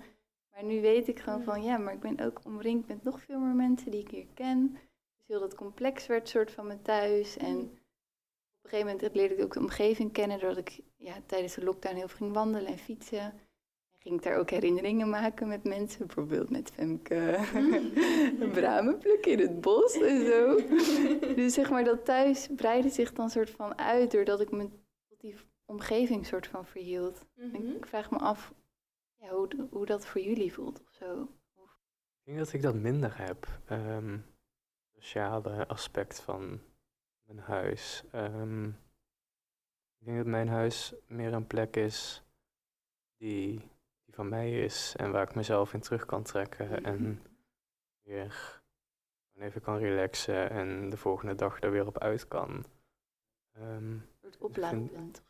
Maar 0.51 0.63
nu 0.63 0.81
weet 0.81 1.07
ik 1.07 1.19
gewoon 1.19 1.43
van, 1.43 1.63
ja, 1.63 1.77
maar 1.77 1.93
ik 1.93 1.99
ben 1.99 2.19
ook 2.19 2.41
omringd 2.45 2.87
met 2.87 3.03
nog 3.03 3.21
veel 3.21 3.39
meer 3.39 3.55
mensen 3.55 3.91
die 3.91 4.01
ik 4.01 4.11
hier 4.11 4.27
ken. 4.33 4.71
Dus 4.71 5.27
heel 5.27 5.39
dat 5.39 5.55
complex 5.55 6.07
werd 6.07 6.29
soort 6.29 6.51
van 6.51 6.67
mijn 6.67 6.81
thuis. 6.81 7.37
En 7.37 7.57
op 7.57 8.63
een 8.63 8.69
gegeven 8.69 8.91
moment 8.91 9.15
leerde 9.15 9.35
ik 9.35 9.43
ook 9.43 9.53
de 9.53 9.59
omgeving 9.59 10.11
kennen, 10.11 10.39
doordat 10.39 10.57
ik 10.57 10.79
ja, 10.95 11.21
tijdens 11.25 11.53
de 11.55 11.63
lockdown 11.63 11.95
heel 11.95 12.07
veel 12.07 12.17
ging 12.17 12.33
wandelen 12.33 12.71
en 12.71 12.77
fietsen. 12.77 13.33
Ging 14.03 14.15
ik 14.15 14.23
daar 14.23 14.37
ook 14.37 14.49
herinneringen 14.49 15.09
maken 15.09 15.47
met 15.47 15.63
mensen, 15.63 16.05
bijvoorbeeld 16.05 16.49
met 16.49 16.71
Femke, 16.71 17.39
bramen 18.53 18.97
plukken 18.97 19.31
in 19.31 19.39
het 19.39 19.61
bos 19.61 19.93
en 19.93 20.25
zo. 20.25 20.55
dus 21.35 21.53
zeg 21.53 21.69
maar, 21.69 21.83
dat 21.83 22.05
thuis 22.05 22.49
breidde 22.55 22.89
zich 22.89 23.13
dan 23.13 23.29
soort 23.29 23.49
van 23.49 23.77
uit, 23.77 24.11
doordat 24.11 24.41
ik 24.41 24.51
me 24.51 24.69
tot 25.09 25.19
die 25.19 25.35
omgeving 25.65 26.25
soort 26.25 26.47
van 26.47 26.65
verhield. 26.65 27.25
En 27.35 27.75
ik 27.75 27.85
vraag 27.85 28.11
me 28.11 28.17
af 28.17 28.53
ja, 29.15 29.29
hoe, 29.29 29.47
hoe 29.69 29.85
dat 29.85 30.05
voor 30.05 30.21
jullie 30.21 30.53
voelt 30.53 30.81
of 30.81 30.93
zo. 30.93 31.21
Ik 32.19 32.33
denk 32.33 32.37
dat 32.37 32.53
ik 32.53 32.61
dat 32.61 32.75
minder 32.75 33.17
heb. 33.17 33.47
Ehm 33.65 34.15
sociale 35.03 35.67
aspect 35.67 36.19
van 36.19 36.61
mijn 37.23 37.39
huis. 37.39 38.03
Ehm, 38.11 38.67
ik 39.97 40.05
denk 40.05 40.17
dat 40.17 40.25
mijn 40.25 40.47
huis 40.47 40.93
meer 41.07 41.33
een 41.33 41.47
plek 41.47 41.75
is 41.75 42.23
die, 43.17 43.71
die 44.13 44.21
van 44.21 44.29
mij 44.29 44.63
is 44.63 44.93
en 44.97 45.11
waar 45.11 45.29
ik 45.29 45.35
mezelf 45.35 45.73
in 45.73 45.79
terug 45.79 46.05
kan 46.05 46.23
trekken 46.23 46.83
en 46.83 47.21
weer 48.03 48.61
even 49.35 49.61
kan 49.61 49.77
relaxen 49.77 50.49
en 50.49 50.89
de 50.89 50.97
volgende 50.97 51.35
dag 51.35 51.61
er 51.61 51.71
weer 51.71 51.87
op 51.87 51.97
uit 51.97 52.27
kan. 52.27 52.65
Ehm, 53.53 53.95
ik 53.95 54.01
vind- 54.21 54.41
oplaadpunt 54.41 55.23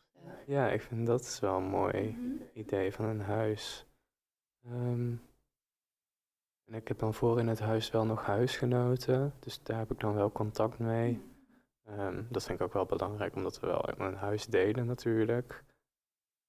ja, 0.46 0.70
ik 0.70 0.82
vind 0.82 1.06
dat 1.06 1.20
is 1.20 1.40
wel 1.40 1.56
een 1.56 1.68
mooi 1.68 2.18
idee 2.52 2.92
van 2.92 3.04
een 3.04 3.20
huis. 3.20 3.86
Ehm, 4.64 5.14
en 6.64 6.74
ik 6.74 6.88
heb 6.88 6.98
dan 6.98 7.14
voor 7.14 7.38
in 7.38 7.48
het 7.48 7.60
huis 7.60 7.90
wel 7.90 8.04
nog 8.04 8.22
huisgenoten, 8.24 9.34
dus 9.40 9.62
daar 9.62 9.78
heb 9.78 9.90
ik 9.90 10.00
dan 10.00 10.14
wel 10.14 10.32
contact 10.32 10.78
mee. 10.78 11.22
Ehm, 11.84 12.22
dat 12.28 12.44
vind 12.44 12.58
ik 12.60 12.64
ook 12.66 12.72
wel 12.72 12.86
belangrijk, 12.86 13.34
omdat 13.34 13.60
we 13.60 13.66
wel 13.66 13.88
een 13.98 14.14
huis 14.14 14.46
delen 14.46 14.86
natuurlijk. 14.86 15.64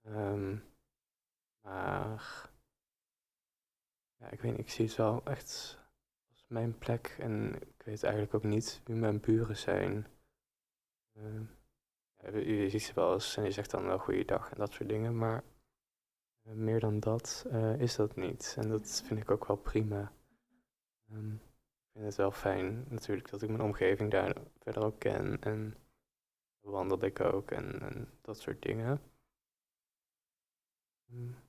Ehm, 0.02 0.56
maar 1.66 2.50
ja, 4.18 4.30
ik 4.32 4.42
weet 4.42 4.52
niet, 4.52 4.60
ik 4.60 4.70
zie 4.70 4.86
het 4.86 4.96
wel 4.96 5.24
echt 5.24 5.80
als 6.30 6.46
mijn 6.48 6.78
plek 6.78 7.16
en 7.20 7.56
ik 7.56 7.84
weet 7.86 8.04
eigenlijk 8.04 8.34
ook 8.34 8.44
niet 8.44 8.82
wie 8.84 8.96
mijn 8.96 9.20
buren 9.20 9.58
zijn. 9.58 10.08
Ehm, 11.16 11.44
ja, 12.18 12.38
je, 12.38 12.70
ziet 12.70 12.82
ze 12.82 12.94
wel 12.94 13.14
eens 13.14 13.38
en 13.38 13.44
je 13.44 13.52
zegt 13.52 13.72
dan 13.72 13.86
wel 13.86 14.00
goeiedag 14.00 14.52
en 14.52 14.58
dat 14.58 14.74
soort 14.74 14.90
dingen, 14.90 15.18
maar 15.18 15.44
eh, 16.42 16.54
meer 16.54 16.80
dan 16.80 17.00
dat 17.00 17.46
eh, 17.50 17.80
is 17.80 17.96
dat 17.96 18.16
niet. 18.16 18.56
En 18.58 18.70
dat 18.70 19.04
vind 19.06 19.20
ik 19.20 19.32
ook 19.32 19.48
wel 19.48 19.58
prima. 19.58 20.12
Ehm, 21.10 21.34
ik 21.34 21.92
vind 21.92 22.06
het 22.06 22.16
wel 22.16 22.32
fijn 22.32 22.86
natuurlijk 22.90 23.30
dat 23.30 23.42
ik 23.42 23.50
mijn 23.50 23.62
omgeving 23.62 24.12
daar 24.12 24.36
verder 24.60 24.84
ook 24.84 25.00
ken 25.00 25.42
en 25.42 25.78
wandel 26.60 27.04
ik 27.04 27.20
ook 27.20 27.52
en, 27.52 27.80
en 27.82 28.10
dat 28.22 28.40
soort 28.40 28.62
dingen. 28.62 29.02
Ehm, 31.10 31.45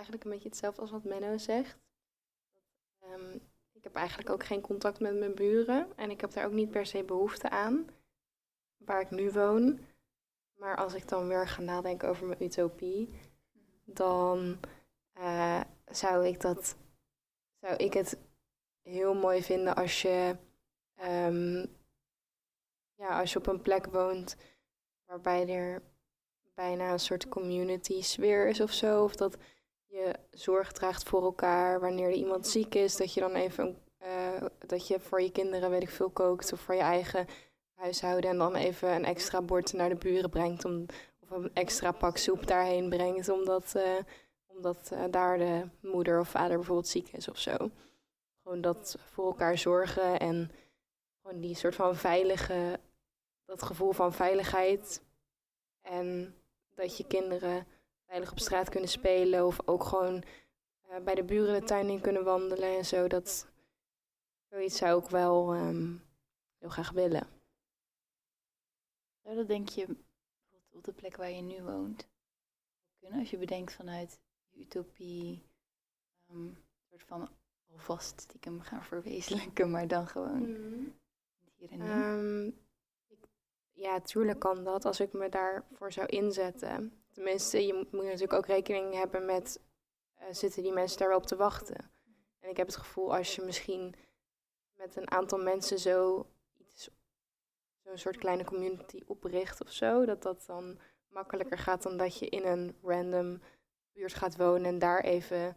Eigenlijk 0.00 0.24
een 0.24 0.30
beetje 0.30 0.48
hetzelfde 0.48 0.80
als 0.80 0.90
wat 0.90 1.04
Menno 1.04 1.38
zegt. 1.38 1.78
Ehm, 2.98 3.34
ik 3.72 3.84
heb 3.84 3.94
eigenlijk 3.94 4.30
ook 4.30 4.44
geen 4.44 4.60
contact 4.60 5.00
met 5.00 5.18
mijn 5.18 5.34
buren 5.34 5.96
en 5.96 6.10
ik 6.10 6.20
heb 6.20 6.32
daar 6.32 6.46
ook 6.46 6.52
niet 6.52 6.70
per 6.70 6.86
se 6.86 7.04
behoefte 7.04 7.50
aan, 7.50 7.86
waar 8.76 9.00
ik 9.00 9.10
nu 9.10 9.30
woon. 9.30 9.80
Maar 10.54 10.76
als 10.76 10.94
ik 10.94 11.08
dan 11.08 11.28
weer 11.28 11.48
ga 11.48 11.62
nadenken 11.62 12.08
over 12.08 12.26
mijn 12.26 12.42
utopie, 12.42 13.08
dan 13.84 14.58
eh, 15.12 15.60
zou 15.86 16.26
ik 16.26 16.40
dat, 16.40 16.76
zou 17.60 17.76
ik 17.76 17.92
het 17.92 18.18
heel 18.82 19.14
mooi 19.14 19.42
vinden 19.42 19.74
als 19.74 20.02
je, 20.02 20.36
ehm, 20.94 21.66
ja, 22.94 23.20
als 23.20 23.32
je 23.32 23.38
op 23.38 23.46
een 23.46 23.62
plek 23.62 23.86
woont 23.86 24.36
waarbij 25.04 25.48
er 25.48 25.82
bijna 26.54 26.92
een 26.92 27.00
soort 27.00 27.28
community 27.28 28.02
sfeer 28.02 28.48
is 28.48 28.60
of 28.60 28.72
zo, 28.72 29.04
of 29.04 29.16
dat 29.16 29.36
je 29.90 30.14
zorg 30.30 30.72
draagt 30.72 31.02
voor 31.02 31.22
elkaar. 31.22 31.80
Wanneer 31.80 32.06
er 32.06 32.12
iemand 32.12 32.46
ziek 32.46 32.74
is, 32.74 32.96
dat 32.96 33.14
je 33.14 33.20
dan 33.20 33.34
even 33.34 33.78
eh, 33.98 34.46
dat 34.66 34.86
je 34.86 35.00
voor 35.00 35.22
je 35.22 35.32
kinderen, 35.32 35.70
weet 35.70 35.82
ik 35.82 35.90
veel, 35.90 36.10
kookt 36.10 36.52
of 36.52 36.60
voor 36.60 36.74
je 36.74 36.80
eigen 36.80 37.26
huishouden 37.74 38.30
en 38.30 38.38
dan 38.38 38.54
even 38.54 38.94
een 38.94 39.04
extra 39.04 39.42
bord 39.42 39.72
naar 39.72 39.88
de 39.88 39.94
buren 39.94 40.30
brengt 40.30 40.64
om, 40.64 40.86
of 41.20 41.30
een 41.30 41.50
extra 41.54 41.92
pak 41.92 42.16
soep 42.16 42.46
daarheen 42.46 42.88
brengt, 42.88 43.28
omdat, 43.28 43.74
eh, 43.74 43.96
omdat 44.46 44.90
eh, 44.92 45.04
daar 45.10 45.38
de 45.38 45.68
moeder 45.80 46.20
of 46.20 46.28
vader 46.28 46.56
bijvoorbeeld 46.56 46.88
ziek 46.88 47.08
is 47.08 47.28
of 47.28 47.38
zo. 47.38 47.56
Gewoon 48.42 48.60
dat 48.60 48.96
voor 49.04 49.26
elkaar 49.26 49.58
zorgen 49.58 50.18
en 50.18 50.50
gewoon 51.22 51.40
die 51.40 51.56
soort 51.56 51.74
van 51.74 51.96
veilige, 51.96 52.80
dat 53.44 53.62
gevoel 53.62 53.92
van 53.92 54.12
veiligheid 54.12 55.02
en 55.82 56.34
dat 56.74 56.96
je 56.96 57.06
kinderen 57.06 57.66
veilig 58.10 58.30
op 58.30 58.38
straat 58.38 58.68
kunnen 58.68 58.88
spelen 58.88 59.46
of 59.46 59.60
ook 59.64 59.84
gewoon 59.84 60.22
eh, 60.80 60.98
bij 61.04 61.14
de 61.14 61.24
buren 61.24 61.60
de 61.60 61.66
tuin 61.66 61.88
in 61.88 62.00
kunnen 62.00 62.24
wandelen 62.24 62.76
en 62.76 62.84
zo. 62.84 63.08
Dat, 63.08 63.46
zoiets 64.48 64.76
zou 64.76 65.02
ik 65.02 65.10
wel 65.10 65.54
ehm, 65.54 65.96
heel 66.58 66.68
graag 66.68 66.90
willen. 66.90 67.26
Zou 69.22 69.36
dat 69.36 69.48
denk 69.48 69.68
je 69.68 69.86
bijvoorbeeld 69.86 70.74
op 70.74 70.84
de 70.84 70.92
plek 70.92 71.16
waar 71.16 71.30
je 71.30 71.42
nu 71.42 71.62
woont 71.62 72.08
kunnen? 72.98 73.18
Als 73.18 73.30
je 73.30 73.38
bedenkt 73.38 73.72
vanuit 73.72 74.20
utopie, 74.52 75.42
een 76.28 76.56
soort 76.88 77.02
van 77.02 77.28
alvast 77.72 78.20
stiekem 78.20 78.60
gaan 78.60 78.84
verwezenlijken, 78.84 79.70
maar 79.70 79.88
dan 79.88 80.06
gewoon 80.06 80.44
hier 81.56 81.70
en 81.70 81.78
nu. 81.78 81.84
Ehm, 81.84 82.50
ja, 83.72 84.00
tuurlijk 84.00 84.38
kan 84.38 84.64
dat 84.64 84.84
als 84.84 85.00
ik 85.00 85.12
me 85.12 85.28
daarvoor 85.28 85.92
zou 85.92 86.06
inzetten. 86.06 86.99
Tenminste, 87.12 87.66
je 87.66 87.74
moet, 87.74 87.92
natuurlijk 87.92 88.32
ook 88.32 88.46
rekening 88.46 88.94
hebben 88.94 89.24
met 89.24 89.60
eh, 90.14 90.26
zitten 90.30 90.62
die 90.62 90.72
mensen 90.72 90.98
daar 90.98 91.08
wel 91.08 91.16
op 91.16 91.26
te 91.26 91.36
wachten. 91.36 91.90
En 92.40 92.50
ik 92.50 92.56
heb 92.56 92.66
het 92.66 92.76
gevoel 92.76 93.16
als 93.16 93.34
je 93.34 93.42
misschien 93.42 93.94
met 94.74 94.96
een 94.96 95.10
aantal 95.10 95.38
mensen 95.38 95.78
zo 95.78 96.26
zo'n 97.84 97.98
soort 97.98 98.16
kleine 98.16 98.44
community 98.44 99.00
opricht 99.06 99.60
of 99.60 99.72
zo, 99.72 100.04
dat 100.04 100.22
dat 100.22 100.44
dan 100.46 100.78
makkelijker 101.08 101.58
gaat 101.58 101.82
dan 101.82 101.96
dat 101.96 102.18
je 102.18 102.28
in 102.28 102.44
een 102.44 102.76
random 102.82 103.40
buurt 103.92 104.14
gaat 104.14 104.36
wonen 104.36 104.66
en 104.66 104.78
daar 104.78 105.00
even 105.00 105.56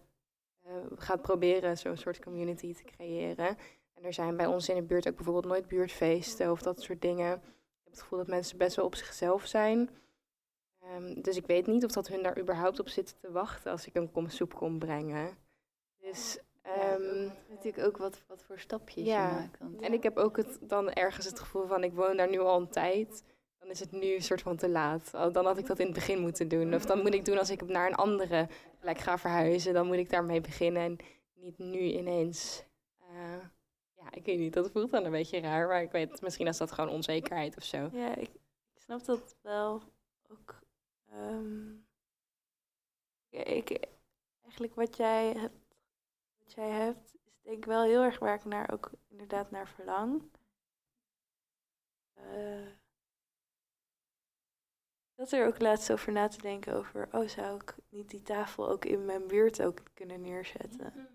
eh, 0.63 0.73
gaat 0.95 1.21
proberen 1.21 1.77
zo'n 1.77 1.97
soort 1.97 2.19
community 2.19 2.73
te 2.73 2.83
creëren. 2.83 3.57
En 3.93 4.03
er 4.03 4.13
zijn 4.13 4.37
bij 4.37 4.45
ons 4.45 4.69
in 4.69 4.75
de 4.75 4.81
buurt 4.81 5.07
ook 5.07 5.15
bijvoorbeeld 5.15 5.45
nooit 5.45 5.67
buurtfeesten 5.67 6.51
of 6.51 6.61
dat 6.61 6.81
soort 6.81 7.01
dingen. 7.01 7.33
Ik 7.35 7.83
heb 7.83 7.93
het 7.93 8.01
gevoel 8.01 8.19
dat 8.19 8.27
mensen 8.27 8.57
best 8.57 8.75
wel 8.75 8.85
op 8.85 8.95
zichzelf 8.95 9.45
zijn. 9.45 9.89
Ehm, 10.83 11.21
dus 11.21 11.37
ik 11.37 11.45
weet 11.45 11.67
niet 11.67 11.85
of 11.85 11.91
dat 11.91 12.07
hun 12.07 12.23
daar 12.23 12.39
überhaupt 12.39 12.79
op 12.79 12.89
zitten 12.89 13.15
te 13.21 13.31
wachten 13.31 13.71
als 13.71 13.87
ik 13.87 13.95
een 13.95 14.11
kom 14.11 14.29
soep 14.29 14.53
kom 14.53 14.79
brengen. 14.79 15.37
Dus 15.99 16.39
ehm, 16.61 17.29
natuurlijk 17.49 17.85
ook 17.87 17.97
wat, 17.97 18.21
wat 18.27 18.43
voor 18.43 18.59
stapjes 18.59 19.05
ja. 19.05 19.27
je 19.27 19.33
maakt. 19.33 19.59
Want 19.59 19.81
En 19.81 19.93
ik 19.93 20.03
heb 20.03 20.17
ook 20.17 20.37
het, 20.37 20.57
dan 20.61 20.91
ergens 20.91 21.25
het 21.25 21.39
gevoel 21.39 21.67
van 21.67 21.83
ik 21.83 21.93
woon 21.93 22.17
daar 22.17 22.29
nu 22.29 22.39
al 22.39 22.59
een 22.59 22.69
tijd. 22.69 23.23
Dan 23.59 23.69
is 23.69 23.79
het 23.79 23.91
nu 23.91 24.13
een 24.13 24.21
soort 24.23 24.41
van 24.41 24.55
te 24.57 24.69
laat. 24.69 25.11
Dan 25.11 25.45
had 25.45 25.57
ik 25.57 25.65
dat 25.65 25.79
in 25.79 25.85
het 25.85 25.95
begin 25.95 26.19
moeten 26.19 26.47
doen. 26.47 26.73
Of 26.73 26.85
dan 26.85 27.01
moet 27.01 27.13
ik 27.13 27.25
doen 27.25 27.37
als 27.37 27.49
ik 27.49 27.67
naar 27.67 27.87
een 27.87 27.95
andere 27.95 28.47
plek 28.79 28.97
ga 28.97 29.17
verhuizen. 29.17 29.73
Dan 29.73 29.87
moet 29.87 29.95
ik 29.95 30.09
daarmee 30.09 30.41
beginnen 30.41 30.81
en 30.81 30.97
niet 31.33 31.57
nu 31.57 31.79
ineens. 31.79 32.63
eh, 32.99 33.15
ja, 33.17 33.51
Ja, 33.95 34.11
ik 34.11 34.25
weet 34.25 34.39
niet, 34.39 34.53
dat 34.53 34.71
voelt 34.71 34.91
dan 34.91 35.05
een 35.05 35.11
beetje 35.11 35.39
raar, 35.39 35.67
maar 35.67 35.81
ik 35.81 35.91
weet, 35.91 36.21
misschien 36.21 36.47
is 36.47 36.57
dat 36.57 36.71
gewoon 36.71 36.89
onzekerheid 36.89 37.57
of 37.57 37.63
zo. 37.63 37.89
Ja, 37.91 38.15
ik, 38.15 38.29
ik 38.73 38.81
snap 38.81 39.05
dat 39.05 39.35
wel 39.41 39.81
ook. 40.31 40.61
Ehm, 41.13 41.73
ja, 43.29 43.43
ik, 43.43 43.87
eigenlijk 44.41 44.75
wat 44.75 44.97
jij 44.97 45.33
hebt, 45.33 45.75
wat 46.37 46.53
jij 46.53 46.69
hebt, 46.69 47.13
is 47.13 47.41
denk 47.41 47.57
ik 47.57 47.65
wel 47.65 47.83
heel 47.83 48.01
erg 48.01 48.19
waar 48.19 48.35
ik 48.35 48.45
naar 48.45 48.71
ook 48.71 48.91
inderdaad 49.07 49.51
naar 49.51 49.67
verlang. 49.67 50.31
Eh, 52.13 52.67
ik 55.05 55.19
zat 55.19 55.31
er 55.31 55.47
ook 55.47 55.61
laatst 55.61 55.91
over 55.91 56.11
na 56.11 56.27
te 56.27 56.41
denken 56.41 56.73
over, 56.73 57.07
oh, 57.11 57.27
zou 57.27 57.55
ik 57.55 57.75
niet 57.89 58.09
die 58.09 58.21
tafel 58.21 58.69
ook 58.69 58.85
in 58.85 59.05
mijn 59.05 59.27
buurt 59.27 59.61
ook 59.61 59.79
kunnen 59.93 60.21
neerzetten? 60.21 61.09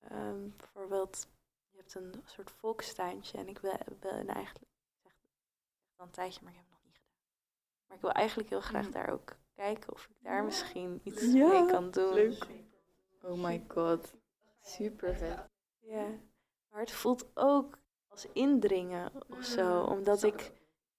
Ehm, 0.00 0.48
bijvoorbeeld, 0.56 1.26
je 1.70 1.76
hebt 1.76 1.94
een 1.94 2.22
soort 2.24 2.50
volkstuintje 2.50 3.38
en 3.38 3.48
ik 3.48 3.58
wil, 3.58 3.78
ben 4.00 4.28
eigenlijk, 4.28 4.70
ik 5.02 5.10
zeg 5.10 5.12
al 5.96 6.04
een 6.04 6.10
tijdje, 6.10 6.40
maar 6.42 6.52
ik 6.52 6.58
heb 6.58 6.66
het 6.66 6.74
nog 6.74 6.84
niet 6.84 6.98
gedaan. 6.98 7.20
Maar 7.92 8.00
ik 8.00 8.06
wil 8.06 8.16
eigenlijk 8.16 8.48
heel 8.48 8.60
graag 8.60 8.88
daar 8.90 9.08
ook 9.10 9.36
kijken 9.54 9.92
of 9.92 10.06
ik 10.10 10.16
daar 10.22 10.44
misschien 10.44 11.00
iets 11.04 11.32
Ja, 11.32 11.48
mee 11.48 11.66
kan 11.66 11.90
doen. 11.90 12.14
leuk. 12.14 12.46
Oh 13.22 13.42
my 13.44 13.64
god, 13.68 14.14
super 14.60 15.16
vet. 15.16 15.48
Ja, 15.78 16.06
maar 16.70 16.80
het 16.80 16.92
voelt 16.92 17.30
ook 17.34 17.78
als 18.08 18.26
indringen 18.32 19.12
of 19.30 19.44
zo, 19.44 19.82
omdat 19.82 20.22
ik 20.22 20.52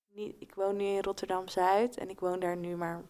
niet, 0.07 0.35
ik 0.39 0.55
woon 0.55 0.75
nu 0.75 0.83
in 0.83 1.01
Rotterdam 1.03 1.47
Zuid 1.47 1.97
en 1.97 2.09
ik 2.09 2.19
woon 2.19 2.39
daar 2.39 2.57
nu 2.57 2.75
maar 2.75 2.95
een 2.95 3.09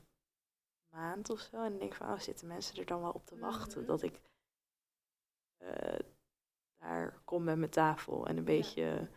maand 0.90 1.30
of 1.30 1.40
zo. 1.40 1.64
En 1.64 1.74
ik 1.74 1.80
denk 1.80 1.94
van, 1.94 2.08
oh, 2.08 2.20
zitten 2.20 2.48
mensen 2.48 2.78
er 2.78 2.86
dan 2.86 3.02
wel 3.02 3.12
op 3.12 3.26
te 3.26 3.38
wachten 3.40 3.86
dat 3.86 4.02
ik 4.02 4.22
eh, 5.58 6.00
daar 6.80 7.22
kom 7.26 7.44
met 7.44 7.58
mijn 7.58 7.72
tafel 7.72 8.28
en 8.28 8.38
een 8.38 8.44
beetje 8.46 9.10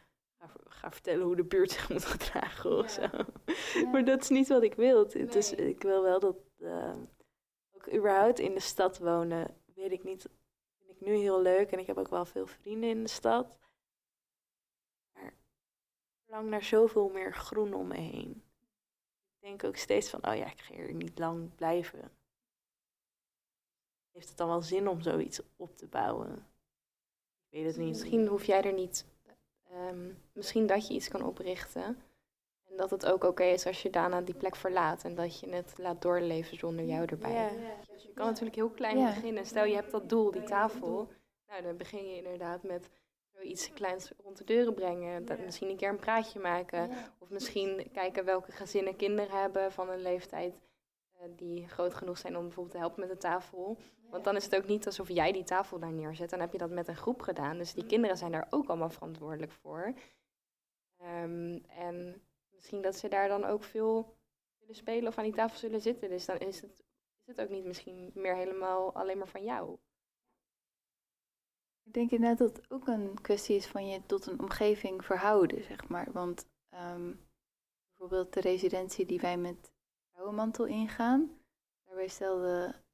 ga, 0.68 0.92
vertellen 0.92 1.24
hoe 1.24 1.36
de 1.36 1.44
buurt 1.44 1.70
zich 1.70 1.88
moet 1.88 2.04
gedragen 2.04 2.78
of 2.78 2.90
zo. 2.90 3.08
Maar 3.92 4.04
dat 4.04 4.22
is 4.22 4.28
niet 4.28 4.48
wat 4.48 4.62
ik 4.62 4.74
wil. 4.74 4.98
Het 4.98 5.34
is, 5.34 5.52
ik 5.52 5.82
wil 5.82 6.02
wel 6.02 6.20
dat, 6.20 6.36
eh, 6.58 6.96
ook 7.72 7.92
überhaupt 7.92 8.38
in 8.38 8.54
de 8.54 8.60
stad 8.60 8.98
wonen, 8.98 9.56
weet 9.74 9.92
ik 9.92 10.04
niet, 10.04 10.28
vind 10.78 10.90
ik 10.90 11.00
nu 11.00 11.14
heel 11.14 11.42
leuk 11.42 11.72
en 11.72 11.78
ik 11.78 11.86
heb 11.86 11.98
ook 11.98 12.08
wel 12.08 12.24
veel 12.24 12.46
vrienden 12.46 12.90
in 12.90 13.02
de 13.02 13.08
stad. 13.08 13.46
Maar 15.12 15.26
ik 15.26 15.36
verlang 16.24 16.48
naar 16.48 16.62
zoveel 16.62 17.08
meer 17.08 17.34
groen 17.34 17.74
om 17.74 17.86
me 17.86 17.98
heen. 17.98 18.42
Ik 19.34 19.42
denk 19.42 19.64
ook 19.64 19.76
steeds 19.76 20.10
van, 20.10 20.26
oh 20.26 20.36
ja, 20.36 20.50
ik 20.50 20.60
ga 20.60 20.74
hier 20.74 20.94
niet 20.94 21.18
lang 21.18 21.54
blijven. 21.54 22.10
Heeft 24.12 24.28
het 24.28 24.36
dan 24.36 24.48
wel 24.48 24.62
zin 24.62 24.88
om 24.88 25.00
zoiets 25.00 25.40
op 25.56 25.76
te 25.76 25.86
bouwen? 25.86 26.46
Ik 27.48 27.58
weet 27.58 27.66
het 27.66 27.76
niet. 27.76 27.88
Misschien 27.88 28.26
hoef 28.26 28.44
jij 28.44 28.62
er 28.62 28.72
niet, 28.72 29.06
ehm, 29.76 30.12
misschien 30.32 30.66
dat 30.66 30.86
je 30.86 30.94
iets 30.94 31.08
kan 31.08 31.24
oprichten. 31.24 32.02
En 32.68 32.76
dat 32.76 32.90
het 32.90 33.06
ook 33.06 33.24
oké 33.24 33.44
is 33.44 33.66
als 33.66 33.82
je 33.82 33.90
daarna 33.90 34.20
die 34.20 34.34
plek 34.34 34.56
verlaat 34.56 35.04
en 35.04 35.14
dat 35.14 35.40
je 35.40 35.48
het 35.48 35.72
laat 35.76 36.02
doorleven 36.02 36.56
zonder 36.56 36.84
jou 36.84 37.04
erbij. 37.04 37.50
Dus 37.92 38.02
je 38.02 38.12
kan 38.12 38.26
natuurlijk 38.26 38.56
heel 38.56 38.70
klein 38.70 39.04
beginnen. 39.04 39.46
Stel 39.46 39.64
je 39.64 39.74
hebt 39.74 39.90
dat 39.90 40.08
doel, 40.08 40.30
die 40.30 40.42
tafel. 40.42 41.08
Nou, 41.48 41.62
dan 41.62 41.76
begin 41.76 42.08
je 42.08 42.16
inderdaad 42.16 42.62
met 42.62 42.90
zoiets 43.32 43.72
kleins 43.72 44.12
rond 44.22 44.36
de 44.36 44.44
deuren 44.44 44.74
brengen. 44.74 45.24
Dat, 45.24 45.38
misschien 45.38 45.68
een 45.68 45.76
keer 45.76 45.88
een 45.88 45.98
praatje 45.98 46.40
maken. 46.40 46.90
Of 47.18 47.30
misschien 47.30 47.90
kijken 47.92 48.24
welke 48.24 48.52
gezinnen 48.52 48.96
kinderen 48.96 49.40
hebben 49.40 49.72
van 49.72 49.88
een 49.90 50.02
leeftijd 50.02 50.60
eh, 51.12 51.28
die 51.36 51.68
groot 51.68 51.94
genoeg 51.94 52.18
zijn 52.18 52.36
om 52.36 52.42
bijvoorbeeld 52.42 52.74
te 52.74 52.80
helpen 52.80 53.00
met 53.00 53.10
de 53.10 53.16
tafel. 53.16 53.78
Want 54.16 54.28
dan 54.28 54.36
is 54.36 54.44
het 54.44 54.56
ook 54.56 54.66
niet 54.66 54.86
alsof 54.86 55.08
jij 55.08 55.32
die 55.32 55.44
tafel 55.44 55.78
daar 55.78 55.92
neerzet. 55.92 56.30
Dan 56.30 56.40
heb 56.40 56.52
je 56.52 56.58
dat 56.58 56.70
met 56.70 56.88
een 56.88 56.96
groep 56.96 57.22
gedaan. 57.22 57.58
Dus 57.58 57.74
die 57.74 57.86
kinderen 57.86 58.16
zijn 58.16 58.32
daar 58.32 58.46
ook 58.50 58.68
allemaal 58.68 58.90
verantwoordelijk 58.90 59.52
voor. 59.52 59.94
Ehm, 60.96 61.58
en 61.68 62.22
misschien 62.52 62.82
dat 62.82 62.96
ze 62.96 63.08
daar 63.08 63.28
dan 63.28 63.44
ook 63.44 63.62
veel 63.62 64.16
willen 64.58 64.74
spelen 64.74 65.08
of 65.08 65.18
aan 65.18 65.24
die 65.24 65.32
tafel 65.32 65.58
zullen 65.58 65.80
zitten. 65.80 66.08
Dus 66.08 66.24
dan 66.24 66.38
is 66.38 66.60
het, 66.60 66.84
is 67.20 67.26
het 67.26 67.40
ook 67.40 67.48
niet 67.48 67.64
misschien 67.64 68.10
meer 68.14 68.36
helemaal 68.36 68.94
alleen 68.94 69.18
maar 69.18 69.28
van 69.28 69.44
jou. 69.44 69.78
Ik 71.82 71.92
denk 71.92 72.10
inderdaad 72.10 72.38
dat 72.38 72.56
het 72.56 72.70
ook 72.70 72.86
een 72.86 73.20
kwestie 73.20 73.56
is 73.56 73.66
van 73.66 73.88
je 73.88 74.06
tot 74.06 74.26
een 74.26 74.40
omgeving 74.40 75.04
verhouden, 75.04 75.64
zeg 75.64 75.88
maar. 75.88 76.12
Want 76.12 76.46
ehm, 76.68 77.12
bijvoorbeeld 77.88 78.32
de 78.32 78.40
residentie 78.40 79.06
die 79.06 79.20
wij 79.20 79.36
met 79.36 79.72
Vrouwenmantel 80.12 80.64
ingaan, 80.64 81.40
daarbij 81.84 82.08
stelde 82.08 82.84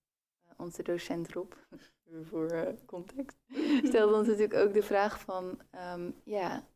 onze 0.62 0.82
docent 0.82 1.32
Rob, 1.32 1.52
voor 2.30 2.46
eh, 2.50 2.72
context, 2.86 3.36
stelde 3.82 4.14
ons 4.14 4.26
natuurlijk 4.26 4.54
ook 4.54 4.72
de 4.72 4.82
vraag 4.82 5.20
van, 5.20 5.60
ehm, 5.70 6.10
ja, 6.24 6.66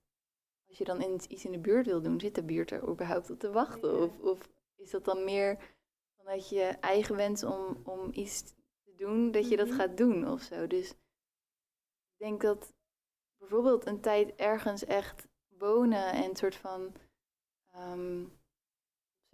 als 0.68 0.78
je 0.78 0.84
dan 0.84 1.02
in- 1.02 1.20
iets 1.28 1.44
in 1.44 1.52
de 1.52 1.58
buurt 1.58 1.86
wil 1.86 2.02
doen, 2.02 2.20
zit 2.20 2.34
de 2.34 2.42
buurt 2.44 2.70
er 2.70 2.88
überhaupt 2.88 3.30
op 3.30 3.38
te 3.38 3.50
wachten? 3.50 4.00
Of, 4.02 4.18
of 4.20 4.48
is 4.76 4.90
dat 4.90 5.04
dan 5.04 5.24
meer 5.24 5.74
vanuit 6.16 6.48
je 6.48 6.62
eigen 6.64 7.16
wens 7.16 7.44
om, 7.44 7.80
om 7.84 8.10
iets 8.12 8.42
te 8.84 8.94
doen, 8.96 9.30
dat 9.30 9.48
je 9.48 9.56
dat 9.56 9.72
gaat 9.72 9.96
doen 9.96 10.28
of 10.30 10.40
zo? 10.42 10.66
Dus 10.66 10.90
ik 10.90 12.16
denk 12.18 12.40
dat 12.40 12.74
bijvoorbeeld 13.38 13.86
een 13.86 14.00
tijd 14.00 14.34
ergens 14.34 14.84
echt 14.84 15.28
wonen 15.48 16.12
en 16.12 16.24
een 16.24 16.36
soort 16.36 16.56
van 16.56 16.92
ehm, 17.72 18.24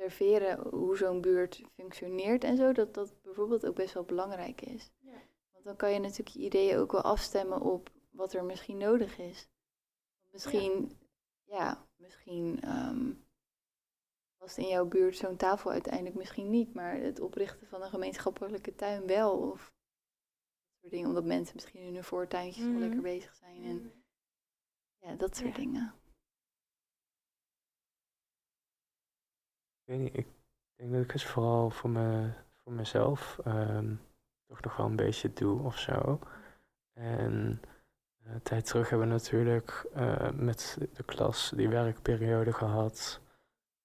observeren 0.04 0.68
hoe 0.68 0.96
zo'n 0.96 1.20
buurt 1.20 1.62
functioneert 1.74 2.44
en 2.44 2.56
zo, 2.56 2.72
dat 2.72 2.94
dat 2.94 3.22
bijvoorbeeld 3.22 3.66
ook 3.66 3.74
best 3.74 3.94
wel 3.94 4.04
belangrijk 4.04 4.60
is. 4.60 4.90
Want 5.52 5.64
dan 5.64 5.76
kan 5.76 5.92
je 5.92 5.98
natuurlijk 5.98 6.28
je 6.36 6.42
ideeën 6.42 6.78
ook 6.78 6.92
wel 6.92 7.00
afstemmen 7.02 7.60
op 7.60 7.90
wat 8.10 8.32
er 8.32 8.44
misschien 8.44 8.76
nodig 8.76 9.18
is. 9.18 9.48
Misschien, 10.30 10.98
ja, 11.44 11.86
misschien 11.96 12.60
ehm, 12.62 13.12
past 14.38 14.58
in 14.58 14.68
jouw 14.68 14.86
buurt 14.86 15.16
zo'n 15.16 15.36
tafel 15.36 15.70
uiteindelijk 15.70 16.16
misschien 16.16 16.50
niet, 16.50 16.74
maar 16.74 16.96
het 16.96 17.20
oprichten 17.20 17.66
van 17.66 17.82
een 17.82 17.90
gemeenschappelijke 17.90 18.74
tuin 18.74 19.06
wel. 19.06 19.38
Of 19.38 19.72
dat 20.70 20.80
soort 20.80 20.92
dingen, 20.92 21.08
omdat 21.08 21.24
mensen 21.24 21.54
misschien 21.54 21.80
in 21.80 21.94
hun 21.94 22.04
voortuintjes 22.04 22.64
wel 22.64 22.72
Mhm. 22.72 22.80
lekker 22.82 23.00
bezig 23.00 23.34
zijn. 23.34 23.64
En 23.64 24.04
ja, 24.98 25.14
dat 25.14 25.36
soort 25.36 25.56
dingen. 25.56 25.94
Ik 29.84 29.88
weet 29.88 29.98
niet, 29.98 30.16
ik 30.16 30.26
denk 30.76 30.92
dat 30.92 31.02
ik 31.02 31.10
het 31.10 31.22
vooral 31.22 31.70
voor, 31.70 31.90
me, 31.90 32.30
voor 32.62 32.72
mezelf 32.72 33.38
ehm, 33.44 33.94
toch 34.46 34.60
nog 34.60 34.76
wel 34.76 34.86
een 34.86 34.96
beetje 34.96 35.32
doe 35.32 35.62
of 35.62 35.78
zo. 35.78 36.18
En 36.92 37.60
eh, 38.22 38.32
een 38.32 38.42
tijd 38.42 38.66
terug 38.66 38.88
hebben 38.88 39.08
we 39.08 39.12
natuurlijk 39.12 39.86
eh, 39.94 40.30
met 40.30 40.78
de 40.92 41.02
klas 41.02 41.52
die 41.56 41.68
werkperiode 41.68 42.52
gehad, 42.52 43.20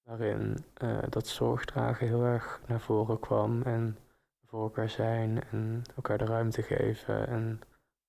waarin 0.03 0.57
eh, 0.73 1.03
dat 1.09 1.27
zorgdragen 1.27 2.07
heel 2.07 2.23
erg 2.23 2.61
naar 2.67 2.81
voren 2.81 3.19
kwam 3.19 3.61
en 3.61 3.97
voor 4.45 4.61
elkaar 4.61 4.89
zijn 4.89 5.43
en 5.43 5.81
elkaar 5.95 6.17
de 6.17 6.25
ruimte 6.25 6.61
geven 6.61 7.27
en 7.27 7.61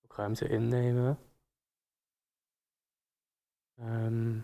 ook 0.04 0.16
ruimte 0.16 0.48
innemen. 0.48 1.18
Ehm, 3.76 4.38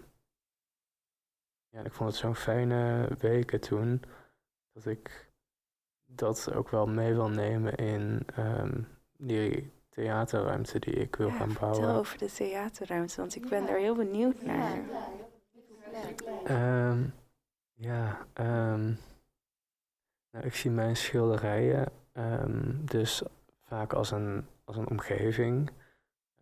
ja, 1.75 1.81
en 1.81 1.87
ik 1.87 1.93
vond 1.93 2.11
het 2.11 2.18
zo'n 2.18 2.35
fijne 2.35 3.09
weken 3.18 3.61
toen, 3.61 4.03
dat 4.72 4.87
ik 4.87 5.33
dat 6.05 6.53
ook 6.53 6.68
wel 6.68 6.87
mee 6.87 7.14
wil 7.14 7.29
nemen 7.29 7.75
in 7.75 8.22
ehm, 8.35 8.83
die 9.16 9.72
theaterruimte 9.89 10.79
die 10.79 10.95
ik 10.95 11.16
wil 11.16 11.31
gaan 11.31 11.53
bouwen. 11.61 11.81
Vertel 11.81 11.99
over 11.99 12.18
de 12.18 12.33
theaterruimte, 12.33 13.16
want 13.16 13.37
ik 13.37 13.49
ben 13.49 13.66
daar 13.66 13.79
heel 13.79 13.95
benieuwd 13.95 14.43
naar. 14.43 14.79
Ehm, 16.45 17.03
ja, 17.72 18.27
ehm, 18.33 18.93
nou, 20.31 20.45
ik 20.45 20.55
zie 20.55 20.70
mijn 20.70 20.97
schilderijen 20.97 21.93
ehm, 22.12 22.85
dus 22.85 23.22
vaak 23.61 23.93
als 23.93 24.11
een, 24.11 24.47
als 24.64 24.77
een 24.77 24.89
omgeving. 24.89 25.70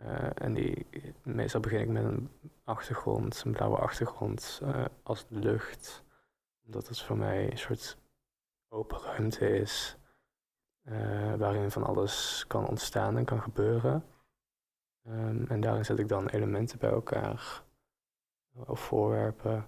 Eh, 0.05 0.29
en 0.35 0.55
die, 0.55 0.87
meestal 1.23 1.61
begin 1.61 1.81
ik 1.81 1.89
met 1.89 2.05
een 2.05 2.31
achtergrond, 2.65 3.43
een 3.45 3.53
blauwe 3.53 3.77
achtergrond 3.79 4.61
eh, 4.63 4.85
als 5.03 5.27
lucht. 5.29 6.05
Omdat 6.67 6.89
het 6.89 7.01
voor 7.01 7.17
mij 7.17 7.51
een 7.51 7.59
soort 7.59 7.99
open 8.69 8.99
ruimte 9.01 9.49
is. 9.59 9.97
eh, 10.83 11.35
waarin 11.35 11.71
van 11.71 11.85
alles 11.85 12.45
kan 12.49 12.69
ontstaan 12.69 13.17
en 13.17 13.25
kan 13.25 13.43
gebeuren. 13.43 14.05
Ehm, 15.05 15.45
en 15.49 15.61
daarin 15.61 15.85
zet 15.85 15.99
ik 15.99 16.09
dan 16.09 16.29
elementen 16.29 16.79
bij 16.79 16.91
elkaar. 16.91 17.63
Of 18.67 18.81
voorwerpen. 18.81 19.67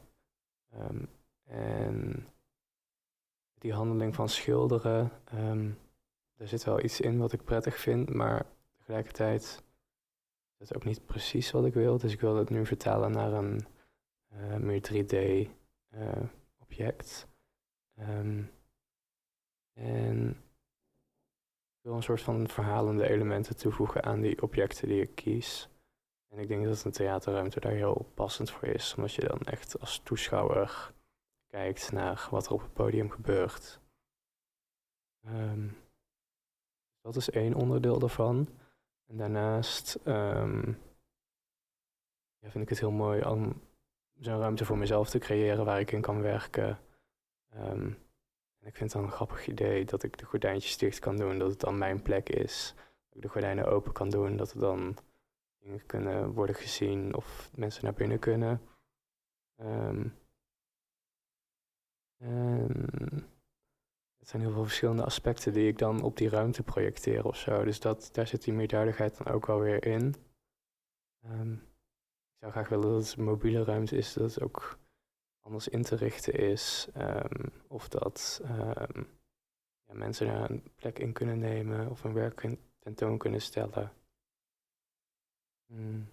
Ehm, 0.72 1.05
en 1.45 2.26
die 3.59 3.72
handeling 3.72 4.14
van 4.14 4.28
schilderen, 4.28 5.11
ehm 5.24 5.70
daar 6.37 6.49
zit 6.49 6.64
wel 6.64 6.80
iets 6.85 7.01
in 7.01 7.18
wat 7.18 7.32
ik 7.32 7.45
prettig 7.45 7.76
vind, 7.78 8.14
maar 8.14 8.47
tegelijkertijd 8.76 9.62
is 10.64 10.70
het 10.70 10.78
ook 10.78 10.84
niet 10.84 11.06
precies 11.06 11.50
wat 11.50 11.64
ik 11.64 11.74
wil. 11.74 11.98
Dus 11.98 12.12
ik 12.12 12.20
wil 12.20 12.36
het 12.36 12.50
nu 12.50 12.66
vertalen 12.66 13.10
naar 13.10 13.32
een 13.32 13.66
eh, 14.28 14.56
meer 14.56 14.80
3D-object. 14.80 17.28
Ehm, 17.94 18.42
en 19.72 20.28
ik 21.74 21.82
wil 21.82 21.94
een 21.94 22.02
soort 22.02 22.20
van 22.20 22.48
verhalende 22.48 23.08
elementen 23.08 23.56
toevoegen 23.56 24.02
aan 24.02 24.20
die 24.20 24.42
objecten 24.42 24.88
die 24.88 25.02
ik 25.02 25.14
kies. 25.14 25.68
En 26.28 26.38
ik 26.38 26.48
denk 26.48 26.64
dat 26.64 26.84
een 26.84 26.92
theaterruimte 26.92 27.60
daar 27.60 27.72
heel 27.72 28.10
passend 28.14 28.50
voor 28.50 28.68
is, 28.68 28.94
omdat 28.94 29.12
je 29.12 29.24
dan 29.24 29.40
echt 29.40 29.80
als 29.80 29.98
toeschouwer 29.98 30.92
kijkt 31.46 31.92
naar 31.92 32.28
wat 32.30 32.46
er 32.46 32.52
op 32.52 32.62
het 32.62 32.72
podium 32.72 33.10
gebeurt. 33.10 33.80
Ehm, 35.24 35.68
dat 37.00 37.16
is 37.16 37.30
één 37.30 37.54
onderdeel 37.54 37.98
daarvan. 37.98 38.48
En 39.07 39.16
daarnaast 39.16 39.94
ehm, 40.05 40.68
ja, 42.38 42.50
vind 42.50 42.64
ik 42.64 42.68
het 42.68 42.80
heel 42.80 42.90
mooi 42.90 43.22
om 43.22 43.62
zo'n 44.18 44.38
ruimte 44.38 44.64
voor 44.64 44.78
mezelf 44.78 45.11
te 45.11 45.18
creëren 45.18 45.64
waar 45.64 45.80
ik 45.80 45.92
in 45.92 46.00
kan 46.00 46.22
werken. 46.22 46.78
Ehm, 47.50 47.86
en 48.59 48.66
ik 48.70 48.76
vind 48.76 48.92
het 48.92 48.92
dan 48.92 49.02
een 49.02 49.16
grappig 49.16 49.46
idee 49.46 49.84
dat 49.84 50.02
ik 50.02 50.18
de 50.18 50.24
gordijntjes 50.24 50.76
dicht 50.76 50.98
kan 50.98 51.16
doen, 51.16 51.38
dat 51.38 51.50
het 51.50 51.61
dan 51.61 51.78
mijn 51.78 52.02
plek 52.02 52.28
is. 52.28 52.74
Dat 53.07 53.16
ik 53.16 53.22
de 53.22 53.28
gordijnen 53.28 53.66
open 53.66 53.92
kan 53.92 54.11
doen, 54.11 54.36
dat 54.36 54.52
er 54.52 54.61
dan 54.61 54.96
dingen 55.59 55.86
kunnen 55.86 56.32
worden 56.32 56.55
gezien 56.55 57.14
of 57.14 57.50
mensen 57.55 57.84
naar 57.84 57.94
binnen 57.94 58.18
kunnen. 58.18 58.61
Um, 59.61 60.16
het 64.24 64.32
zijn 64.32 64.42
heel 64.42 64.52
veel 64.52 64.64
verschillende 64.64 65.04
aspecten 65.04 65.52
die 65.52 65.68
ik 65.68 65.78
dan 65.78 66.02
op 66.02 66.16
die 66.16 66.28
ruimte 66.28 66.62
projecteer 66.62 67.24
of 67.24 67.36
zo. 67.36 67.64
Dus 67.64 67.80
dat, 67.80 68.08
daar 68.12 68.26
zit 68.26 68.42
die 68.42 68.52
meerduidigheid 68.52 69.16
dan 69.16 69.34
ook 69.34 69.46
wel 69.46 69.60
weer 69.60 69.86
in. 69.86 70.14
Um, 71.24 71.52
ik 72.32 72.40
zou 72.40 72.52
graag 72.52 72.68
willen 72.68 72.90
dat 72.90 73.06
het 73.06 73.18
een 73.18 73.24
mobiele 73.24 73.64
ruimte 73.64 73.96
is, 73.96 74.12
dat 74.12 74.34
het 74.34 74.44
ook 74.44 74.78
anders 75.40 75.68
in 75.68 75.82
te 75.82 75.96
richten 75.96 76.34
is. 76.34 76.88
Um, 76.96 77.52
of 77.68 77.88
dat 77.88 78.40
um, 78.44 79.06
ja, 79.86 79.94
mensen 79.94 80.26
daar 80.26 80.50
een 80.50 80.62
plek 80.74 80.98
in 80.98 81.12
kunnen 81.12 81.38
nemen 81.38 81.90
of 81.90 82.04
een 82.04 82.14
werk 82.14 82.56
tentoon 82.78 83.18
kunnen 83.18 83.40
stellen. 83.40 83.92
Mm. 85.66 86.08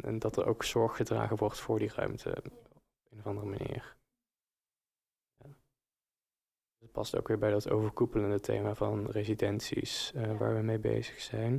En 0.00 0.18
dat 0.18 0.36
er 0.36 0.46
ook 0.46 0.64
zorg 0.64 0.96
gedragen 0.96 1.36
wordt 1.36 1.58
voor 1.58 1.78
die 1.78 1.92
ruimte 1.94 2.42
op 2.44 3.12
een 3.12 3.18
of 3.18 3.26
andere 3.26 3.46
manier. 3.46 3.98
Past 6.92 7.16
ook 7.16 7.28
weer 7.28 7.38
bij 7.38 7.50
dat 7.50 7.70
overkoepelende 7.70 8.40
thema 8.40 8.74
van 8.74 9.06
residenties 9.06 10.12
uh, 10.14 10.38
waar 10.38 10.54
we 10.54 10.62
mee 10.62 10.78
bezig 10.78 11.20
zijn. 11.20 11.56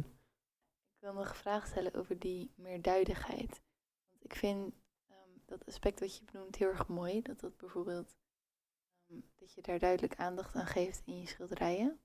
Ik 0.95 0.99
wil 0.99 1.13
nog 1.13 1.29
een 1.29 1.36
vraag 1.36 1.67
stellen 1.67 1.93
over 1.93 2.19
die 2.19 2.51
meerduidigheid. 2.55 3.61
Want 4.09 4.23
ik 4.23 4.36
vind 4.36 4.73
um, 5.09 5.41
dat 5.45 5.65
aspect 5.65 5.99
wat 5.99 6.17
je 6.17 6.23
benoemt 6.32 6.55
heel 6.55 6.67
erg 6.67 6.88
mooi. 6.88 7.21
Dat 7.21 7.39
dat 7.39 7.57
bijvoorbeeld 7.57 8.15
um, 9.11 9.23
dat 9.36 9.53
je 9.53 9.61
daar 9.61 9.79
duidelijk 9.79 10.15
aandacht 10.15 10.55
aan 10.55 10.67
geeft 10.67 11.01
in 11.05 11.19
je 11.19 11.27
schilderijen. 11.27 11.99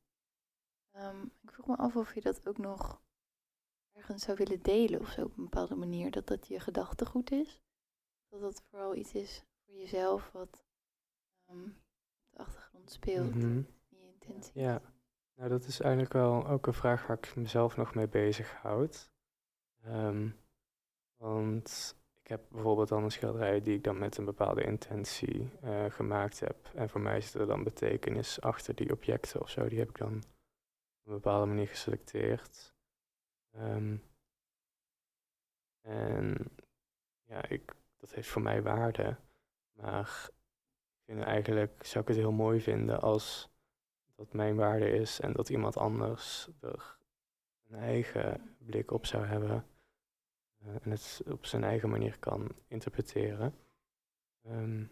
Um, 0.93 1.33
ik 1.43 1.53
vroeg 1.53 1.67
me 1.67 1.77
af 1.77 1.97
of 1.97 2.15
je 2.15 2.21
dat 2.21 2.49
ook 2.49 2.59
nog 2.59 3.03
ergens 3.93 4.25
zou 4.25 4.37
willen 4.37 4.63
delen 4.63 5.01
of 5.01 5.11
zo 5.11 5.23
op 5.23 5.37
een 5.37 5.43
bepaalde 5.43 5.77
manier. 5.77 6.11
Dat 6.11 6.27
dat 6.27 6.47
je 6.47 6.61
gedachtegoed 6.61 7.31
is. 7.31 7.63
Dat 8.29 8.41
dat 8.41 8.63
vooral 8.63 8.95
iets 8.95 9.15
is 9.15 9.45
voor 9.65 9.75
jezelf 9.75 10.31
wat 10.33 10.65
de 12.37 12.43
achtergrond 12.43 12.91
speelt, 12.91 13.35
Mhm. 13.35 13.45
in 13.47 13.67
je 13.89 14.07
intentie. 14.13 14.61
Ja, 14.61 14.81
nou 15.35 15.49
dat 15.49 15.65
is 15.65 15.81
eigenlijk 15.81 16.13
wel 16.13 16.47
ook 16.49 16.67
een 16.67 16.73
vraag 16.75 17.07
waar 17.07 17.17
ik 17.17 17.37
mezelf 17.37 17.77
nog 17.77 17.95
mee 17.95 18.09
bezighoud. 18.09 19.11
Ehm 19.83 20.29
want 21.17 21.97
ik 22.23 22.29
heb 22.29 22.41
bijvoorbeeld 22.51 22.89
dan 22.89 23.05
een 23.05 23.11
schilderij 23.11 23.61
die 23.61 23.75
ik 23.77 23.85
dan 23.85 23.99
met 23.99 24.17
een 24.17 24.25
bepaalde 24.25 24.63
intentie 24.65 25.51
eh, 25.61 25.85
gemaakt 25.91 26.41
heb. 26.41 26.71
En 26.75 26.89
voor 26.89 27.01
mij 27.01 27.21
zit 27.21 27.35
er 27.35 27.47
dan 27.47 27.63
betekenis 27.65 28.41
achter 28.41 28.75
die 28.75 28.93
objecten 28.93 29.41
of 29.41 29.51
zo. 29.51 29.69
Die 29.69 29.79
heb 29.79 29.89
ik 29.89 29.99
dan 29.99 30.17
op 30.17 31.07
een 31.07 31.13
bepaalde 31.15 31.47
manier 31.47 31.69
geselecteerd. 31.69 32.75
Ehm, 33.53 33.97
en 35.81 36.51
ja, 37.25 37.49
ik, 37.49 37.75
dat 37.97 38.15
heeft 38.15 38.29
voor 38.29 38.43
mij 38.43 38.63
waarde. 38.63 39.17
Maar 39.73 40.31
vind 41.07 41.23
eigenlijk, 41.23 41.85
zou 41.85 42.03
ik 42.05 42.09
het 42.09 42.19
heel 42.19 42.33
mooi 42.33 42.61
vinden 42.61 43.01
als 43.01 43.49
dat 44.15 44.33
mijn 44.33 44.57
waarde 44.57 44.91
is 44.91 45.21
en 45.21 45.33
dat 45.33 45.49
iemand 45.49 45.77
anders 45.77 46.49
er 46.61 46.99
een 47.69 47.79
eigen 47.79 48.57
blik 48.59 48.91
op 48.91 49.07
zou 49.07 49.25
hebben. 49.25 49.67
eh, 50.59 50.75
en 50.83 50.91
het 50.91 51.23
op 51.27 51.47
zijn 51.47 51.65
eigen 51.65 51.89
manier 51.89 52.19
kan 52.19 52.49
interpreteren. 52.69 53.55
Ehm, 54.43 54.85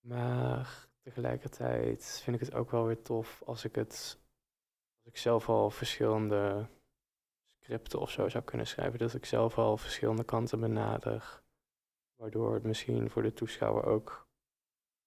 maar 0.00 0.88
tegelijkertijd 1.00 2.20
vind 2.24 2.40
ik 2.40 2.46
het 2.46 2.54
ook 2.54 2.70
wel 2.70 2.86
weer 2.86 3.02
tof 3.02 3.42
als 3.46 3.64
ik 3.64 3.74
het, 3.74 4.18
als 4.96 5.06
ik 5.06 5.16
zelf 5.16 5.48
al 5.48 5.70
verschillende 5.70 6.68
scripten 7.46 8.00
of 8.00 8.10
zo 8.10 8.28
zou 8.28 8.44
kunnen 8.44 8.66
schrijven, 8.66 8.98
dat 8.98 9.14
ik 9.14 9.24
zelf 9.24 9.58
al 9.58 9.76
verschillende 9.76 10.24
kanten 10.24 10.60
benader. 10.60 11.42
Waardoor 12.18 12.54
het 12.54 12.62
misschien 12.62 13.10
voor 13.10 13.22
de 13.22 13.32
toeschouwer 13.32 13.84
ook 13.84 14.28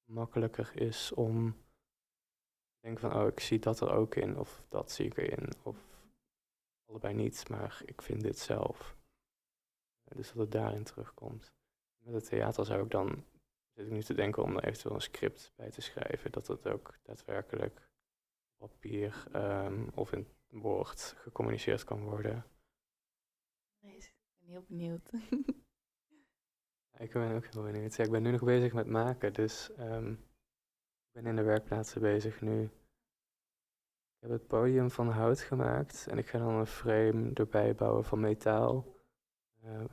makkelijker 0.03 0.81
is 0.81 1.11
om 1.13 1.51
te 2.71 2.79
denken 2.79 3.09
van, 3.09 3.21
oh, 3.21 3.27
ik 3.27 3.39
zie 3.39 3.59
dat 3.59 3.79
er 3.79 3.91
ook 3.91 4.15
in, 4.15 4.37
of 4.37 4.63
dat 4.69 4.91
zie 4.91 5.05
ik 5.05 5.17
erin, 5.17 5.53
of 5.63 5.77
allebei 6.85 7.13
niet, 7.13 7.49
maar 7.49 7.81
ik 7.85 8.01
vind 8.01 8.21
dit 8.21 8.39
zelf. 8.39 8.97
Dus 10.15 10.27
dat 10.27 10.37
het 10.37 10.51
daarin 10.51 10.83
terugkomt. 10.83 11.53
Met 11.97 12.13
het 12.13 12.25
theater 12.25 12.65
zou 12.65 12.83
ik 12.83 12.89
dan, 12.89 13.25
zit 13.73 13.85
ik 13.85 13.91
nu 13.91 14.03
te 14.03 14.13
denken 14.13 14.43
om 14.43 14.57
er 14.57 14.63
eventueel 14.63 14.95
een 14.95 15.01
script 15.01 15.53
bij 15.55 15.69
te 15.69 15.81
schrijven, 15.81 16.31
dat 16.31 16.47
het 16.47 16.67
ook 16.67 16.99
daadwerkelijk 17.03 17.89
op 18.57 18.69
papier 18.69 19.27
um, 19.35 19.89
of 19.95 20.11
in 20.11 20.27
woord 20.47 21.13
gecommuniceerd 21.17 21.83
kan 21.83 22.03
worden. 22.03 22.45
Nice. 23.79 24.09
Ik 24.09 24.37
ben 24.39 24.49
heel 24.49 24.65
benieuwd. 24.67 25.11
Ik 27.01 27.11
ben 27.11 27.35
ook 27.35 27.45
heel 27.45 27.63
benieuwd. 27.63 27.97
Ik 27.97 28.11
ben 28.11 28.23
nu 28.23 28.31
nog 28.31 28.43
bezig 28.43 28.73
met 28.73 28.87
maken, 28.87 29.33
dus 29.33 29.69
um, 29.79 30.11
ik 30.11 31.11
ben 31.11 31.25
in 31.25 31.35
de 31.35 31.43
werkplaatsen 31.43 32.01
bezig 32.01 32.41
nu. 32.41 32.63
Ik 32.63 34.19
heb 34.19 34.29
het 34.29 34.47
podium 34.47 34.91
van 34.91 35.09
hout 35.09 35.39
gemaakt 35.39 36.07
en 36.07 36.17
ik 36.17 36.27
ga 36.27 36.37
dan 36.37 36.53
een 36.53 36.65
frame 36.65 37.33
erbij 37.33 37.75
bouwen 37.75 38.03
van 38.03 38.19
metaal. 38.19 38.85
Dan 39.61 39.89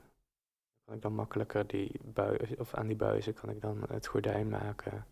kan 0.85 0.95
ik 0.95 1.01
dan 1.01 1.13
makkelijker 1.13 1.67
die 1.67 1.99
buizen, 2.03 2.59
of 2.59 2.73
aan 2.73 2.87
die 2.87 2.95
buizen 2.95 3.33
kan 3.33 3.49
ik 3.49 3.61
dan 3.61 3.83
het 3.87 4.07
gordijn 4.07 4.49
maken. 4.49 5.05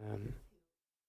Um, 0.00 0.34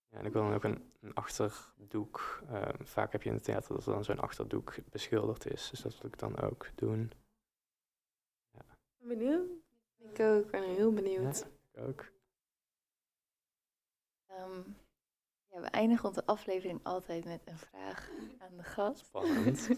ja, 0.07 0.17
en 0.17 0.25
ik 0.25 0.33
wil 0.33 0.41
dan 0.41 0.53
ook 0.53 0.63
een, 0.63 0.93
een 0.99 1.13
achterdoek. 1.13 2.43
Uh, 2.49 2.69
vaak 2.79 3.11
heb 3.11 3.23
je 3.23 3.29
in 3.29 3.35
het 3.35 3.43
theater 3.43 3.75
dat 3.75 3.85
er 3.85 3.93
dan 3.93 4.03
zo'n 4.03 4.19
achterdoek 4.19 4.75
beschilderd 4.89 5.45
is, 5.45 5.69
dus 5.69 5.81
dat 5.81 5.97
wil 6.01 6.11
ik 6.11 6.19
dan 6.19 6.39
ook 6.39 6.69
doen. 6.75 7.11
Ja. 8.51 8.65
Benieuwd? 8.97 9.64
Ik 10.15 10.25
ook, 10.25 10.45
ik 10.45 10.51
ben 10.51 10.63
heel 10.63 10.93
benieuwd. 10.93 11.37
Ja, 11.37 11.81
ik 11.81 11.87
ook. 11.87 12.11
Um, 14.31 14.77
ja, 15.47 15.61
we 15.61 15.67
eindigen 15.67 16.07
onze 16.07 16.25
aflevering 16.25 16.79
altijd 16.83 17.25
met 17.25 17.41
een 17.45 17.57
vraag 17.57 18.09
aan 18.37 18.57
de 18.57 18.63
gast. 18.63 19.05
Spannend. 19.05 19.69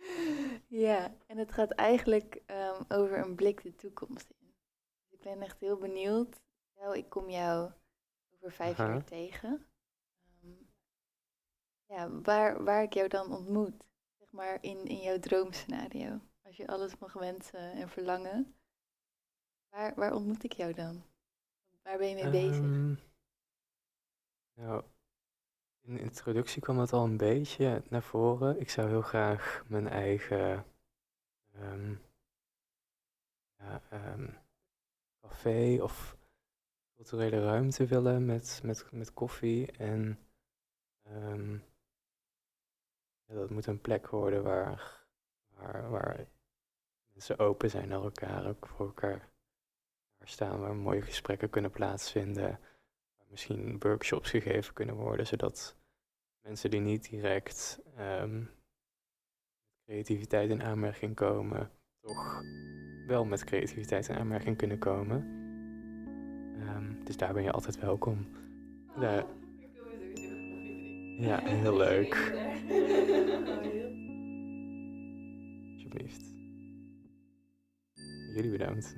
ja, 0.86 1.14
en 1.26 1.38
het 1.38 1.52
gaat 1.52 1.70
eigenlijk 1.70 2.42
um, 2.46 2.84
over 2.88 3.18
een 3.18 3.34
blik 3.34 3.62
de 3.62 3.74
toekomst 3.74 4.30
in. 4.30 4.54
Dus 5.00 5.12
ik 5.12 5.20
ben 5.20 5.42
echt 5.42 5.60
heel 5.60 5.78
benieuwd. 5.78 6.40
Stel, 6.70 6.94
ik 6.94 7.08
kom 7.08 7.30
jou 7.30 7.72
over 8.34 8.52
vijf 8.52 8.80
Aha. 8.80 8.88
jaar 8.88 9.04
tegen. 9.04 9.66
Um, 10.44 10.68
ja, 11.86 12.10
waar, 12.10 12.64
waar 12.64 12.82
ik 12.82 12.92
jou 12.92 13.08
dan 13.08 13.32
ontmoet. 13.32 13.88
Zeg 14.18 14.32
maar 14.32 14.58
in, 14.60 14.84
in 14.84 15.00
jouw 15.00 15.18
droomscenario. 15.18 16.20
Als 16.42 16.56
je 16.56 16.66
alles 16.66 16.98
mag 16.98 17.12
wensen 17.12 17.72
en 17.72 17.88
verlangen. 17.88 18.55
Waar, 19.70 19.94
waar 19.94 20.14
ontmoet 20.14 20.44
ik 20.44 20.52
jou 20.52 20.72
dan? 20.72 21.02
Waar 21.82 21.98
ben 21.98 22.08
je 22.08 22.14
mee 22.14 22.30
bezig? 22.30 22.64
Nou, 24.54 24.84
in 25.80 25.94
de 25.94 26.00
introductie 26.00 26.62
kwam 26.62 26.76
dat 26.76 26.92
al 26.92 27.04
een 27.04 27.16
beetje 27.16 27.82
naar 27.88 28.02
voren. 28.02 28.60
Ik 28.60 28.70
zou 28.70 28.88
heel 28.88 29.02
graag 29.02 29.64
mijn 29.68 29.88
eigen 29.88 30.64
um, 31.60 32.00
ja, 33.58 33.82
um, 33.92 34.38
café 35.20 35.82
of 35.82 36.16
culturele 36.94 37.44
ruimte 37.44 37.86
willen 37.86 38.24
met, 38.24 38.60
met, 38.64 38.92
met 38.92 39.12
koffie. 39.12 39.72
En 39.72 40.18
ja, 43.26 43.34
dat 43.34 43.50
moet 43.50 43.66
een 43.66 43.80
plek 43.80 44.08
worden 44.08 44.42
waar, 44.42 45.06
waar, 45.54 45.90
waar 45.90 46.26
mensen 47.12 47.38
open 47.38 47.70
zijn 47.70 47.88
naar 47.88 48.02
elkaar, 48.02 48.46
ook 48.46 48.66
voor 48.66 48.86
elkaar 48.86 49.28
staan 50.28 50.60
waar 50.60 50.74
mooie 50.74 51.02
gesprekken 51.02 51.50
kunnen 51.50 51.70
plaatsvinden. 51.70 52.58
Waar 53.16 53.26
misschien 53.30 53.76
workshops 53.78 54.30
gegeven 54.30 54.74
kunnen 54.74 54.94
worden, 54.94 55.26
zodat 55.26 55.76
mensen 56.42 56.70
die 56.70 56.80
niet 56.80 57.10
direct 57.10 57.80
um, 57.98 58.38
met 58.38 59.84
creativiteit 59.84 60.50
in 60.50 60.62
aanmerking 60.62 61.14
komen, 61.14 61.70
toch 62.00 62.42
wel 63.06 63.24
met 63.24 63.44
creativiteit 63.44 64.08
in 64.08 64.16
aanmerking 64.16 64.56
kunnen 64.56 64.78
komen. 64.78 65.16
Um, 66.60 67.04
dus 67.04 67.16
daar 67.16 67.32
ben 67.32 67.42
je 67.42 67.50
altijd 67.52 67.80
welkom. 67.80 68.26
Daar... 69.00 69.24
Ja, 71.18 71.40
heel 71.62 71.76
leuk. 71.76 72.14
alsjeblieft. 75.72 76.34
Jullie 78.34 78.50
bedankt. 78.50 78.96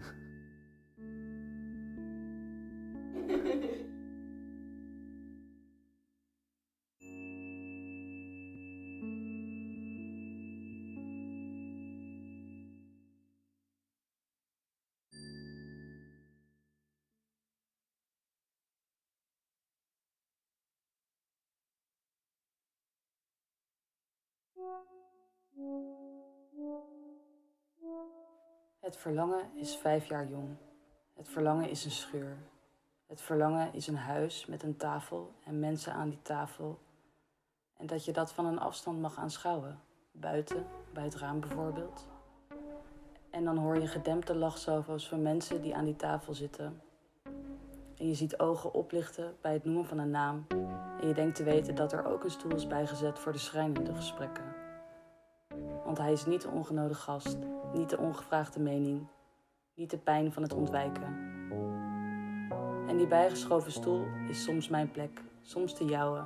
Het 28.89 28.97
verlangen 28.97 29.51
is 29.55 29.77
vijf 29.77 30.07
jaar 30.07 30.29
jong. 30.29 30.57
Het 31.15 31.29
verlangen 31.29 31.71
is 31.71 31.85
een 31.85 31.91
schuur. 31.91 32.37
Het 33.07 33.21
verlangen 33.21 33.75
is 33.75 33.87
een 33.87 33.97
huis 33.97 34.47
met 34.47 34.63
een 34.63 34.77
tafel 34.77 35.33
en 35.45 35.59
mensen 35.59 35.93
aan 35.93 36.09
die 36.09 36.23
tafel. 36.23 36.79
En 37.77 37.87
dat 37.87 38.05
je 38.05 38.13
dat 38.13 38.33
van 38.33 38.47
een 38.47 38.59
afstand 38.59 39.01
mag 39.01 39.19
aanschouwen. 39.19 39.81
Buiten, 40.13 40.67
bij 40.93 41.05
het 41.05 41.15
raam 41.15 41.41
bijvoorbeeld. 41.41 42.07
En 43.31 43.45
dan 43.45 43.57
hoor 43.59 43.79
je 43.79 43.87
gedempte 43.87 44.35
lachsalvo's 44.35 45.09
van 45.09 45.23
mensen 45.23 45.63
die 45.63 45.77
aan 45.77 45.85
die 45.85 45.97
tafel 45.97 46.35
zitten. 46.35 46.83
En 47.97 48.07
je 48.07 48.15
ziet 48.15 48.39
ogen 48.39 48.75
oplichten 48.75 49.37
bij 49.41 49.53
het 49.53 49.65
noemen 49.65 49.87
van 49.87 49.99
een 49.99 50.11
naam. 50.11 50.47
En 51.01 51.07
je 51.07 51.15
denkt 51.15 51.37
te 51.37 51.45
weten 51.45 51.75
dat 51.75 51.93
er 51.93 52.05
ook 52.05 52.25
een 52.25 52.31
stoel 52.31 52.55
is 52.55 52.67
bijgezet 52.67 53.19
voor 53.19 53.33
de 53.33 53.39
schrijnende 53.39 53.95
gesprekken. 53.95 54.55
Want 55.85 55.99
hij 55.99 56.13
is 56.13 56.27
niet 56.27 56.43
de 56.43 56.49
ongenode 56.49 56.95
gast, 56.95 57.37
niet 57.73 57.91
de 57.91 57.99
ongevraagde 57.99 58.61
mening, 58.61 59.07
niet 59.75 59.91
de 59.91 59.99
pijn 59.99 60.33
van 60.33 60.43
het 60.43 60.53
ontwijken. 60.53 61.37
En 62.89 62.97
die 62.97 63.07
bijgeschoven 63.07 63.73
stoel 63.73 64.07
is 64.29 64.45
soms 64.45 64.69
mijn 64.69 64.91
plek, 64.91 65.23
soms 65.43 65.79
de 65.79 65.85
jouwe. 65.85 66.23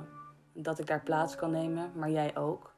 Dat 0.53 0.79
ik 0.79 0.87
daar 0.87 1.03
plaats 1.03 1.35
kan 1.35 1.51
nemen, 1.51 1.91
maar 1.95 2.09
jij 2.09 2.37
ook. 2.37 2.73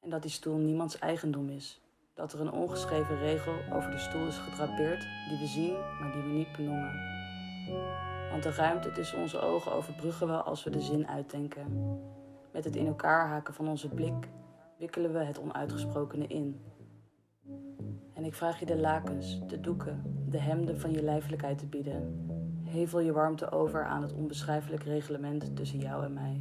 En 0.00 0.10
dat 0.10 0.22
die 0.22 0.30
stoel 0.30 0.56
niemands 0.56 0.98
eigendom 0.98 1.48
is. 1.48 1.82
Dat 2.14 2.32
er 2.32 2.40
een 2.40 2.52
ongeschreven 2.52 3.18
regel 3.18 3.54
over 3.72 3.90
de 3.90 3.98
stoel 3.98 4.26
is 4.26 4.38
gedrapeerd 4.38 5.06
die 5.28 5.38
we 5.38 5.46
zien, 5.46 5.72
maar 6.00 6.12
die 6.12 6.22
we 6.22 6.28
niet 6.28 6.52
benoemen. 6.56 6.92
Want 8.30 8.42
de 8.42 8.50
ruimte 8.50 8.92
tussen 8.92 9.18
onze 9.18 9.40
ogen 9.40 9.72
overbruggen 9.72 10.26
we 10.26 10.42
als 10.42 10.64
we 10.64 10.70
de 10.70 10.80
zin 10.80 11.08
uitdenken. 11.08 12.00
Met 12.52 12.64
het 12.64 12.76
in 12.76 12.86
elkaar 12.86 13.28
haken 13.28 13.54
van 13.54 13.68
onze 13.68 13.88
blik 13.88 14.28
wikkelen 14.78 15.12
we 15.12 15.18
het 15.18 15.38
onuitgesprokene 15.38 16.26
in. 16.26 16.62
En 18.24 18.30
ik 18.30 18.36
vraag 18.36 18.58
je 18.58 18.66
de 18.66 18.76
lakens, 18.76 19.46
de 19.46 19.60
doeken, 19.60 20.24
de 20.28 20.38
hemden 20.38 20.80
van 20.80 20.92
je 20.92 21.02
lijfelijkheid 21.02 21.58
te 21.58 21.66
bieden. 21.66 22.28
Hevel 22.62 23.00
je 23.00 23.12
warmte 23.12 23.50
over 23.50 23.84
aan 23.84 24.02
het 24.02 24.12
onbeschrijfelijk 24.12 24.82
reglement 24.82 25.56
tussen 25.56 25.78
jou 25.78 26.04
en 26.04 26.12
mij. 26.12 26.40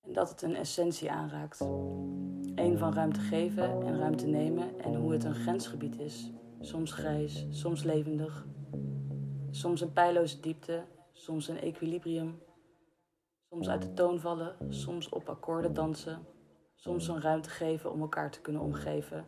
En 0.00 0.12
dat 0.12 0.30
het 0.30 0.42
een 0.42 0.54
essentie 0.54 1.10
aanraakt. 1.10 1.60
Een 2.54 2.78
van 2.78 2.94
ruimte 2.94 3.20
geven 3.20 3.82
en 3.86 3.98
ruimte 3.98 4.26
nemen 4.26 4.80
en 4.80 4.94
hoe 4.94 5.12
het 5.12 5.24
een 5.24 5.34
grensgebied 5.34 5.98
is. 5.98 6.30
Soms 6.60 6.92
grijs, 6.92 7.46
soms 7.50 7.82
levendig. 7.82 8.46
Soms 9.50 9.80
een 9.80 9.92
pijloze 9.92 10.40
diepte, 10.40 10.84
soms 11.12 11.48
een 11.48 11.60
equilibrium. 11.60 12.42
Soms 13.50 13.68
uit 13.68 13.82
de 13.82 13.92
toon 13.92 14.20
vallen, 14.20 14.56
soms 14.68 15.08
op 15.08 15.28
akkoorden 15.28 15.74
dansen. 15.74 16.36
Soms 16.80 17.08
een 17.08 17.20
ruimte 17.20 17.50
geven 17.50 17.92
om 17.92 18.00
elkaar 18.00 18.30
te 18.30 18.40
kunnen 18.40 18.62
omgeven. 18.62 19.26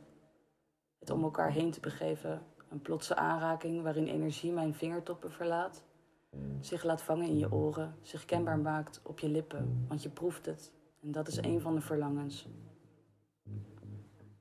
Het 0.98 1.10
om 1.10 1.22
elkaar 1.22 1.50
heen 1.50 1.70
te 1.70 1.80
begeven. 1.80 2.42
Een 2.68 2.82
plotse 2.82 3.16
aanraking 3.16 3.82
waarin 3.82 4.06
energie 4.06 4.52
mijn 4.52 4.74
vingertoppen 4.74 5.32
verlaat. 5.32 5.84
Zich 6.60 6.82
laat 6.82 7.02
vangen 7.02 7.26
in 7.26 7.38
je 7.38 7.52
oren, 7.52 7.94
zich 8.02 8.24
kenbaar 8.24 8.58
maakt 8.58 9.00
op 9.04 9.18
je 9.18 9.28
lippen, 9.28 9.84
want 9.88 10.02
je 10.02 10.08
proeft 10.08 10.46
het. 10.46 10.72
En 11.02 11.12
dat 11.12 11.28
is 11.28 11.36
een 11.36 11.60
van 11.60 11.74
de 11.74 11.80
verlangens. 11.80 12.46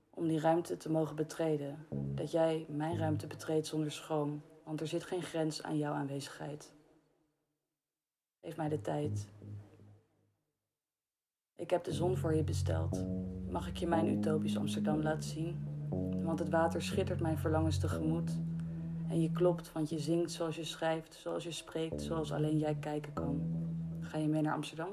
Om 0.09 0.27
die 0.27 0.39
ruimte 0.39 0.77
te 0.77 0.91
mogen 0.91 1.15
betreden. 1.15 1.87
Dat 2.15 2.31
jij 2.31 2.65
mijn 2.69 2.97
ruimte 2.97 3.27
betreedt 3.27 3.67
zonder 3.67 3.91
schroom, 3.91 4.41
want 4.63 4.81
er 4.81 4.87
zit 4.87 5.03
geen 5.03 5.23
grens 5.23 5.63
aan 5.63 5.77
jouw 5.77 5.93
aanwezigheid. 5.93 6.73
Geef 8.41 8.57
mij 8.57 8.69
de 8.69 8.81
tijd. 8.81 9.29
Ik 11.59 11.69
heb 11.69 11.83
de 11.83 11.93
zon 11.93 12.17
voor 12.17 12.35
je 12.35 12.43
besteld. 12.43 13.05
Mag 13.49 13.67
ik 13.67 13.77
je 13.77 13.87
mijn 13.87 14.07
utopisch 14.07 14.57
Amsterdam 14.57 15.01
laten 15.01 15.29
zien? 15.29 15.67
Want 16.23 16.39
het 16.39 16.49
water 16.49 16.81
schittert 16.81 17.19
mijn 17.19 17.37
verlangens 17.37 17.77
tegemoet. 17.77 18.31
En 19.09 19.21
je 19.21 19.31
klopt, 19.31 19.71
want 19.71 19.89
je 19.89 19.99
zingt 19.99 20.31
zoals 20.31 20.55
je 20.55 20.63
schrijft, 20.63 21.13
zoals 21.21 21.43
je 21.43 21.51
spreekt, 21.51 22.01
zoals 22.01 22.31
alleen 22.31 22.57
jij 22.57 22.75
kijken 22.75 23.13
kan. 23.13 23.41
Ga 23.99 24.17
je 24.17 24.27
mee 24.27 24.41
naar 24.41 24.53
Amsterdam? 24.53 24.87